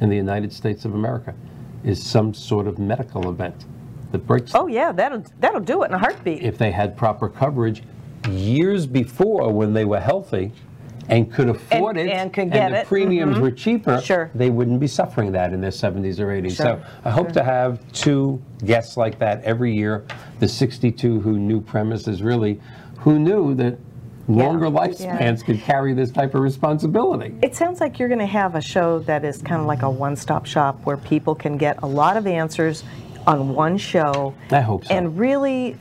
in 0.01 0.09
the 0.11 0.17
United 0.17 0.53
States 0.53 0.85
of 0.85 0.95
America 0.95 1.35
is 1.85 2.03
some 2.05 2.35
sort 2.35 2.67
of 2.67 2.79
medical 2.79 3.31
event 3.31 3.65
that 4.13 4.27
breaks 4.27 4.53
Oh 4.55 4.67
yeah, 4.67 4.93
that'll 4.93 5.25
that'll 5.41 5.61
do 5.61 5.83
it 5.83 5.87
in 5.87 5.95
a 5.95 5.99
heartbeat. 5.99 6.43
if 6.43 6.59
they 6.59 6.71
had 6.71 6.97
proper 6.97 7.29
coverage 7.29 7.83
years 8.31 8.87
before 8.87 9.51
when 9.53 9.73
they 9.73 9.85
were 9.85 9.99
healthy 10.01 10.53
and 11.09 11.33
could 11.33 11.49
afford 11.49 11.97
And- 11.97 12.09
it 12.09 12.13
and 12.13 12.33
could 12.33 12.53
get 12.53 12.63
and 12.67 12.75
the 12.75 12.81
it. 12.83 12.87
premiums 12.87 13.39
were 13.41 13.51
cheaper 13.51 14.01
Sure. 14.01 14.31
they 14.35 14.51
wouldn't 14.51 14.79
be 14.79 14.87
suffering 14.87 15.33
that 15.33 15.53
in 15.53 15.61
their 15.61 15.73
70s 15.73 16.21
or 16.21 16.27
80s 16.29 16.57
Sure. 16.57 16.67
so 16.67 16.83
i 17.05 17.11
hope 17.11 17.33
to 17.33 17.43
have 17.43 17.81
two 17.93 18.41
guests 18.65 18.97
like 18.97 19.19
that 19.19 19.43
every 19.43 19.75
year 19.75 20.05
the 20.39 20.47
62 20.47 21.21
who 21.21 21.39
knew 21.41 21.61
premise 21.61 22.07
is 22.07 22.23
really 22.23 22.61
who 22.99 23.19
knew 23.19 23.53
that 23.55 23.77
longer 24.29 24.67
lifespans 24.67 25.45
could 25.45 25.61
carry 25.61 25.93
this 25.95 26.11
type 26.11 26.35
of 26.35 26.41
responsibility 26.41 27.35
It 27.43 27.55
sounds 27.57 27.81
like 27.81 27.99
you're 27.99 28.09
going 28.09 28.21
to 28.21 28.27
have 28.27 28.55
a 28.55 28.61
show 28.61 29.01
that 29.01 29.25
is 29.25 29.43
kind 29.43 29.61
of 29.61 29.67
like 29.67 29.83
a 29.83 29.91
one-stop 29.91 30.47
shop 30.47 30.79
where 30.85 30.97
people 30.97 31.35
can 31.35 31.57
get 31.57 31.83
a 31.83 31.87
lot 31.87 32.17
of 32.17 32.27
answers 32.27 32.85
on 33.27 33.55
one 33.55 33.77
show. 33.79 34.35
I 34.51 34.61
hope 34.61 34.85
so. 34.85 34.95
And 34.95 35.19
really 35.19 35.77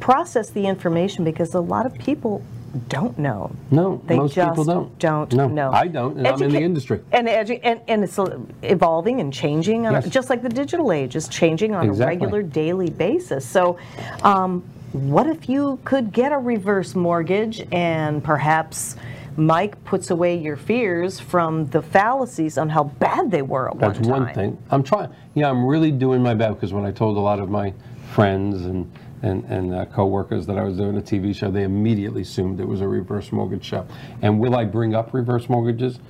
process 0.00 0.50
the 0.50 0.66
information 0.66 1.24
because 1.24 1.54
a 1.54 1.60
lot 1.60 1.86
of 1.86 1.94
people 1.94 2.42
don't 2.88 3.18
know. 3.18 3.54
No, 3.70 4.00
they 4.06 4.16
most 4.16 4.34
just 4.34 4.50
people 4.50 4.64
don't. 4.64 4.98
Don't 4.98 5.32
No, 5.34 5.46
know. 5.46 5.70
I 5.72 5.88
don't, 5.88 6.16
and 6.16 6.26
I'm 6.26 6.40
in 6.42 6.52
the 6.52 6.60
industry. 6.62 7.00
And, 7.12 7.28
edu- 7.28 7.60
and 7.62 7.80
and 7.86 8.02
it's 8.02 8.18
evolving 8.62 9.20
and 9.20 9.30
changing, 9.30 9.86
on 9.86 9.94
a- 9.96 10.02
just 10.08 10.30
like 10.30 10.40
the 10.42 10.48
digital 10.48 10.90
age 10.90 11.14
is 11.14 11.28
changing 11.28 11.74
on 11.74 11.84
Exactly. 11.86 12.04
a 12.04 12.18
regular 12.18 12.42
daily 12.42 12.88
basis. 12.88 13.44
So, 13.44 13.76
um, 14.22 14.64
what 14.92 15.26
if 15.26 15.48
you 15.48 15.78
could 15.84 16.12
get 16.12 16.32
a 16.32 16.38
reverse 16.38 16.94
mortgage 16.94 17.66
and 17.72 18.22
perhaps 18.22 18.96
Mike 19.36 19.82
puts 19.84 20.10
away 20.10 20.36
your 20.36 20.56
fears 20.56 21.18
from 21.18 21.66
the 21.66 21.80
fallacies 21.80 22.58
on 22.58 22.68
how 22.68 22.84
bad 22.84 23.30
they 23.30 23.40
were 23.40 23.70
at 23.70 23.78
That's 23.78 23.98
one 24.00 24.04
time? 24.04 24.26
That's 24.26 24.36
one 24.36 24.50
thing. 24.50 24.64
I'm 24.70 24.82
trying. 24.82 25.10
Yeah, 25.34 25.48
I'm 25.48 25.64
really 25.64 25.90
doing 25.90 26.22
my 26.22 26.34
best 26.34 26.56
because 26.56 26.72
when 26.74 26.84
I 26.84 26.90
told 26.90 27.16
a 27.16 27.20
lot 27.20 27.40
of 27.40 27.48
my 27.48 27.72
friends 28.12 28.66
and 28.66 28.90
and, 29.22 29.44
and 29.44 29.72
uh, 29.72 29.84
coworkers 29.86 30.46
that 30.46 30.58
I 30.58 30.64
was 30.64 30.76
doing 30.76 30.98
a 30.98 31.00
TV 31.00 31.32
show, 31.34 31.48
they 31.48 31.62
immediately 31.62 32.22
assumed 32.22 32.58
it 32.58 32.66
was 32.66 32.80
a 32.80 32.88
reverse 32.88 33.30
mortgage 33.30 33.64
show. 33.64 33.86
And 34.20 34.40
will 34.40 34.56
I 34.56 34.64
bring 34.64 34.96
up 34.96 35.14
reverse 35.14 35.48
mortgages? 35.48 36.00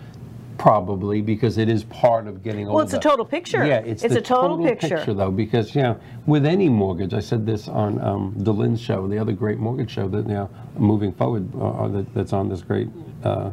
Probably 0.62 1.22
because 1.22 1.58
it 1.58 1.68
is 1.68 1.82
part 1.82 2.28
of 2.28 2.44
getting 2.44 2.68
older. 2.68 2.76
Well, 2.76 2.84
it's 2.84 2.94
a 2.94 3.00
total 3.00 3.24
picture. 3.24 3.66
Yeah, 3.66 3.78
it's, 3.78 4.04
It's 4.04 4.14
the 4.14 4.20
a 4.20 4.22
total 4.22 4.62
picture. 4.62 5.12
though, 5.12 5.32
because 5.32 5.74
you 5.74 5.82
know, 5.82 5.98
with 6.24 6.46
any 6.46 6.68
mortgage, 6.68 7.14
I 7.14 7.18
said 7.18 7.44
this 7.44 7.66
on 7.66 8.00
um, 8.00 8.36
Delenn's 8.44 8.80
show, 8.80 9.08
the 9.08 9.18
other 9.18 9.32
great 9.32 9.58
mortgage 9.58 9.90
show 9.90 10.06
that 10.10 10.24
you 10.28 10.34
know, 10.34 10.48
moving 10.78 11.10
forward, 11.14 11.48
uh, 11.60 11.88
that, 11.88 12.14
that's 12.14 12.32
on 12.32 12.48
this 12.48 12.62
great 12.62 12.88
uh, 13.24 13.50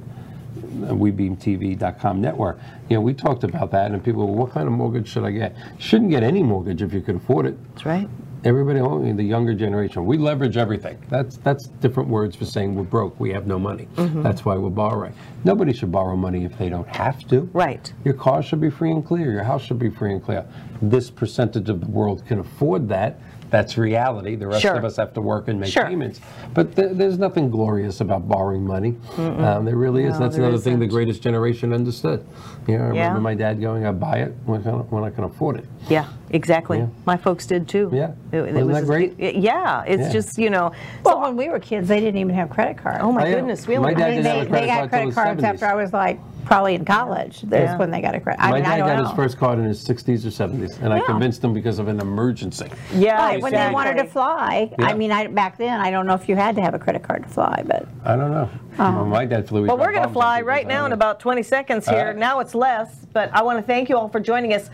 WeBeamTV.com 0.82 2.22
network. 2.22 2.60
You 2.90 2.98
know, 2.98 3.02
we 3.02 3.16
talked 3.16 3.44
about 3.44 3.72
that, 3.72 3.90
and 3.90 4.04
people, 4.04 4.28
well, 4.28 4.36
what 4.36 4.52
kind 4.52 4.68
of 4.68 4.74
mortgage 4.74 5.10
should 5.10 5.24
I 5.24 5.32
get? 5.32 5.56
Shouldn't 5.80 6.12
get 6.12 6.22
any 6.22 6.44
mortgage 6.44 6.84
if 6.84 6.94
you 6.94 7.02
could 7.02 7.16
afford 7.16 7.48
it. 7.48 7.58
That's 7.74 7.88
right. 7.88 8.08
Everybody, 8.44 8.80
only 8.80 9.12
the 9.14 9.24
younger 9.24 9.54
generation, 9.54 10.06
we 10.06 10.18
leverage 10.18 10.58
everything. 10.58 10.98
That's 11.10 11.38
that's 11.38 11.68
different 11.68 12.10
words 12.10 12.36
for 12.36 12.46
saying 12.46 12.76
we're 12.76 12.84
broke. 12.84 13.20
We 13.20 13.32
have 13.32 13.48
no 13.48 13.60
money. 13.60 13.88
Mm-hmm. 13.96 14.22
That's 14.22 14.46
why 14.46 14.56
we're 14.56 14.70
borrowing. 14.70 15.14
Nobody 15.44 15.74
should 15.74 15.92
borrow 15.92 16.16
money 16.16 16.46
if 16.46 16.58
they 16.58 16.70
don't 16.70 16.88
have 16.96 17.28
to. 17.30 17.42
Right. 17.54 17.92
Your 18.04 18.14
car 18.14 18.42
should 18.42 18.62
be 18.62 18.70
free 18.70 18.92
and 18.92 19.06
clear. 19.06 19.32
Your 19.32 19.44
house 19.44 19.64
should 19.64 19.80
be 19.80 19.90
free 19.90 20.14
and 20.14 20.24
clear. 20.24 20.46
This 20.82 21.10
percentage 21.10 21.70
of 21.70 21.82
the 21.82 21.88
world 21.88 22.26
can 22.26 22.40
afford 22.40 22.88
that. 22.90 23.20
That's 23.50 23.78
reality. 23.78 24.36
The 24.36 24.48
rest 24.48 24.62
Sure. 24.62 24.76
of 24.76 24.86
us 24.86 24.98
have 24.98 25.14
to 25.16 25.22
work 25.22 25.48
and 25.48 25.60
make 25.60 25.72
Sure. 25.72 25.86
payments. 25.86 26.22
But 26.54 26.76
th- 26.76 26.92
there's 26.94 27.18
nothing 27.18 27.50
glorious 27.50 28.00
about 28.00 28.28
borrowing 28.28 28.66
money. 28.66 28.96
Um, 29.18 29.66
there 29.66 29.76
really 29.76 30.04
is. 30.04 30.14
No, 30.14 30.20
That's 30.20 30.36
there 30.36 30.46
another 30.46 30.62
thing 30.62 30.78
the 30.80 30.86
greatest 30.88 31.24
generation 31.24 31.74
understood. 31.74 32.24
You 32.68 32.78
know, 32.78 32.84
I 32.86 32.94
Yeah. 32.94 33.02
remember 33.08 33.22
my 33.22 33.34
dad 33.34 33.60
going, 33.60 33.86
"I 33.88 33.92
buy 33.92 34.18
it 34.18 34.36
when 34.46 34.60
I 34.62 34.64
can, 34.64 34.74
when 34.92 35.04
I 35.04 35.10
can 35.10 35.24
afford 35.24 35.58
it." 35.58 35.66
Yeah, 35.90 36.06
exactly. 36.30 36.78
Yeah. 36.80 36.86
My 37.06 37.18
folks 37.18 37.48
did 37.48 37.68
too. 37.68 37.90
Yeah. 37.92 38.12
It, 38.32 38.42
Wasn't 38.42 38.56
that 38.58 38.66
was- 38.66 38.84
great? 38.86 39.16
it- 39.18 39.36
yeah, 39.38 39.84
it's 39.88 40.04
Yeah. 40.04 40.10
just, 40.12 40.38
you 40.38 40.52
know. 40.52 40.72
Well, 41.04 41.22
when 41.22 41.36
we 41.36 41.50
were 41.50 41.60
kids, 41.60 41.88
they 41.88 42.00
didn't 42.00 42.20
even 42.20 42.36
have 42.36 42.50
credit 42.52 42.78
cards. 42.78 43.00
Oh 43.02 43.12
my 43.12 43.22
I 43.26 43.30
know. 43.32 43.36
goodness, 43.38 43.68
we 43.68 43.78
My 43.80 43.94
dad 43.96 44.02
I 44.02 44.10
mean, 44.10 44.18
didn't 44.18 44.26
have 44.26 44.36
they, 44.36 44.42
a 44.42 44.46
credit 44.50 44.62
they 44.62 44.68
got 44.68 44.78
card 44.78 44.92
till 44.92 45.00
credit 45.12 45.16
cards 45.16 45.42
70s. 45.42 45.44
after 45.54 45.66
I 45.66 45.74
was 45.76 45.94
like 45.94 46.20
probably 46.50 46.74
in 46.74 46.84
college. 46.84 47.42
That's 47.44 47.72
Yeah. 47.74 47.78
when 47.78 47.92
they 47.92 48.02
got 48.02 48.16
a 48.16 48.20
credit. 48.20 48.42
I 48.44 48.50
my 48.50 48.56
mean, 48.56 48.64
dad 48.64 48.78
don't 48.78 48.88
got 48.88 48.98
know. 48.98 49.04
his 49.10 49.16
first 49.16 49.38
card 49.38 49.60
in 49.60 49.66
his 49.66 49.80
60s 49.84 50.26
or 50.26 50.32
70s, 50.32 50.80
and 50.82 50.92
I 50.92 51.00
convinced 51.02 51.44
him 51.44 51.54
because 51.54 51.78
of 51.78 51.88
an 51.88 52.00
emergency. 52.00 52.70
Yeah, 52.96 53.18
Right, 53.20 53.40
when 53.42 53.54
they 53.54 53.70
wanted 53.70 53.98
to 53.98 54.06
fly. 54.06 54.74
Yeah. 54.80 54.88
I 54.88 54.96
mean, 54.96 55.12
I, 55.12 55.28
back 55.28 55.60
then, 55.60 55.80
I 55.80 55.92
don't 55.92 56.08
know 56.08 56.16
if 56.16 56.28
you 56.28 56.36
had 56.36 56.56
to 56.56 56.62
have 56.64 56.74
a 56.74 56.80
credit 56.80 57.04
card 57.04 57.22
to 57.22 57.30
fly, 57.30 57.62
but 57.68 57.88
I 58.04 58.16
don't 58.16 58.32
know. 58.32 58.50
Oh. 58.80 58.96
Well, 58.96 59.06
my 59.06 59.26
dad 59.26 59.48
flew. 59.48 59.68
Well, 59.68 59.78
we're 59.78 59.92
going 59.92 60.08
to 60.08 60.14
fly 60.14 60.42
right 60.42 60.66
now 60.66 60.88
in 60.88 60.92
about 60.92 61.20
20 61.20 61.44
seconds 61.44 61.88
here. 61.88 62.08
right. 62.08 62.18
Now 62.18 62.40
it's 62.40 62.56
less, 62.56 63.06
but 63.14 63.30
I 63.32 63.44
want 63.44 63.60
to 63.60 63.64
thank 63.64 63.88
you 63.88 63.96
all 63.98 64.10
for 64.10 64.20
joining 64.20 64.54
us. 64.54 64.72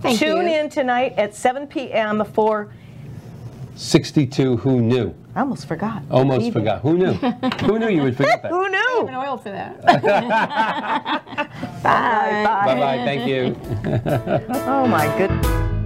Thank 0.00 0.18
Tune 0.18 0.46
you. 0.48 0.54
in 0.54 0.70
tonight 0.70 1.14
at 1.18 1.34
7 1.34 1.66
p.m. 1.66 2.24
for, 2.24 2.70
62. 3.76 4.56
Who 4.56 4.80
knew? 4.80 5.14
I 5.38 5.42
almost 5.42 5.66
forgot. 5.68 6.02
Almost 6.10 6.46
Even. 6.46 6.52
forgot. 6.52 6.80
Who 6.82 6.98
knew? 6.98 7.12
Who 7.12 7.78
knew 7.78 7.88
you 7.88 8.02
would 8.02 8.16
forget 8.16 8.42
that? 8.42 8.50
Who 8.50 8.68
knew? 8.68 8.76
I 8.76 9.04
an 9.06 9.14
oil 9.14 9.36
for 9.36 9.50
that. 9.50 9.80
bye. 11.80 12.42
Bye. 12.44 12.64
Bye 12.64 12.74
bye. 12.74 12.96
Thank 13.04 13.28
you. 13.28 13.56
Oh 14.66 14.88
my 14.88 15.06
goodness. 15.16 15.77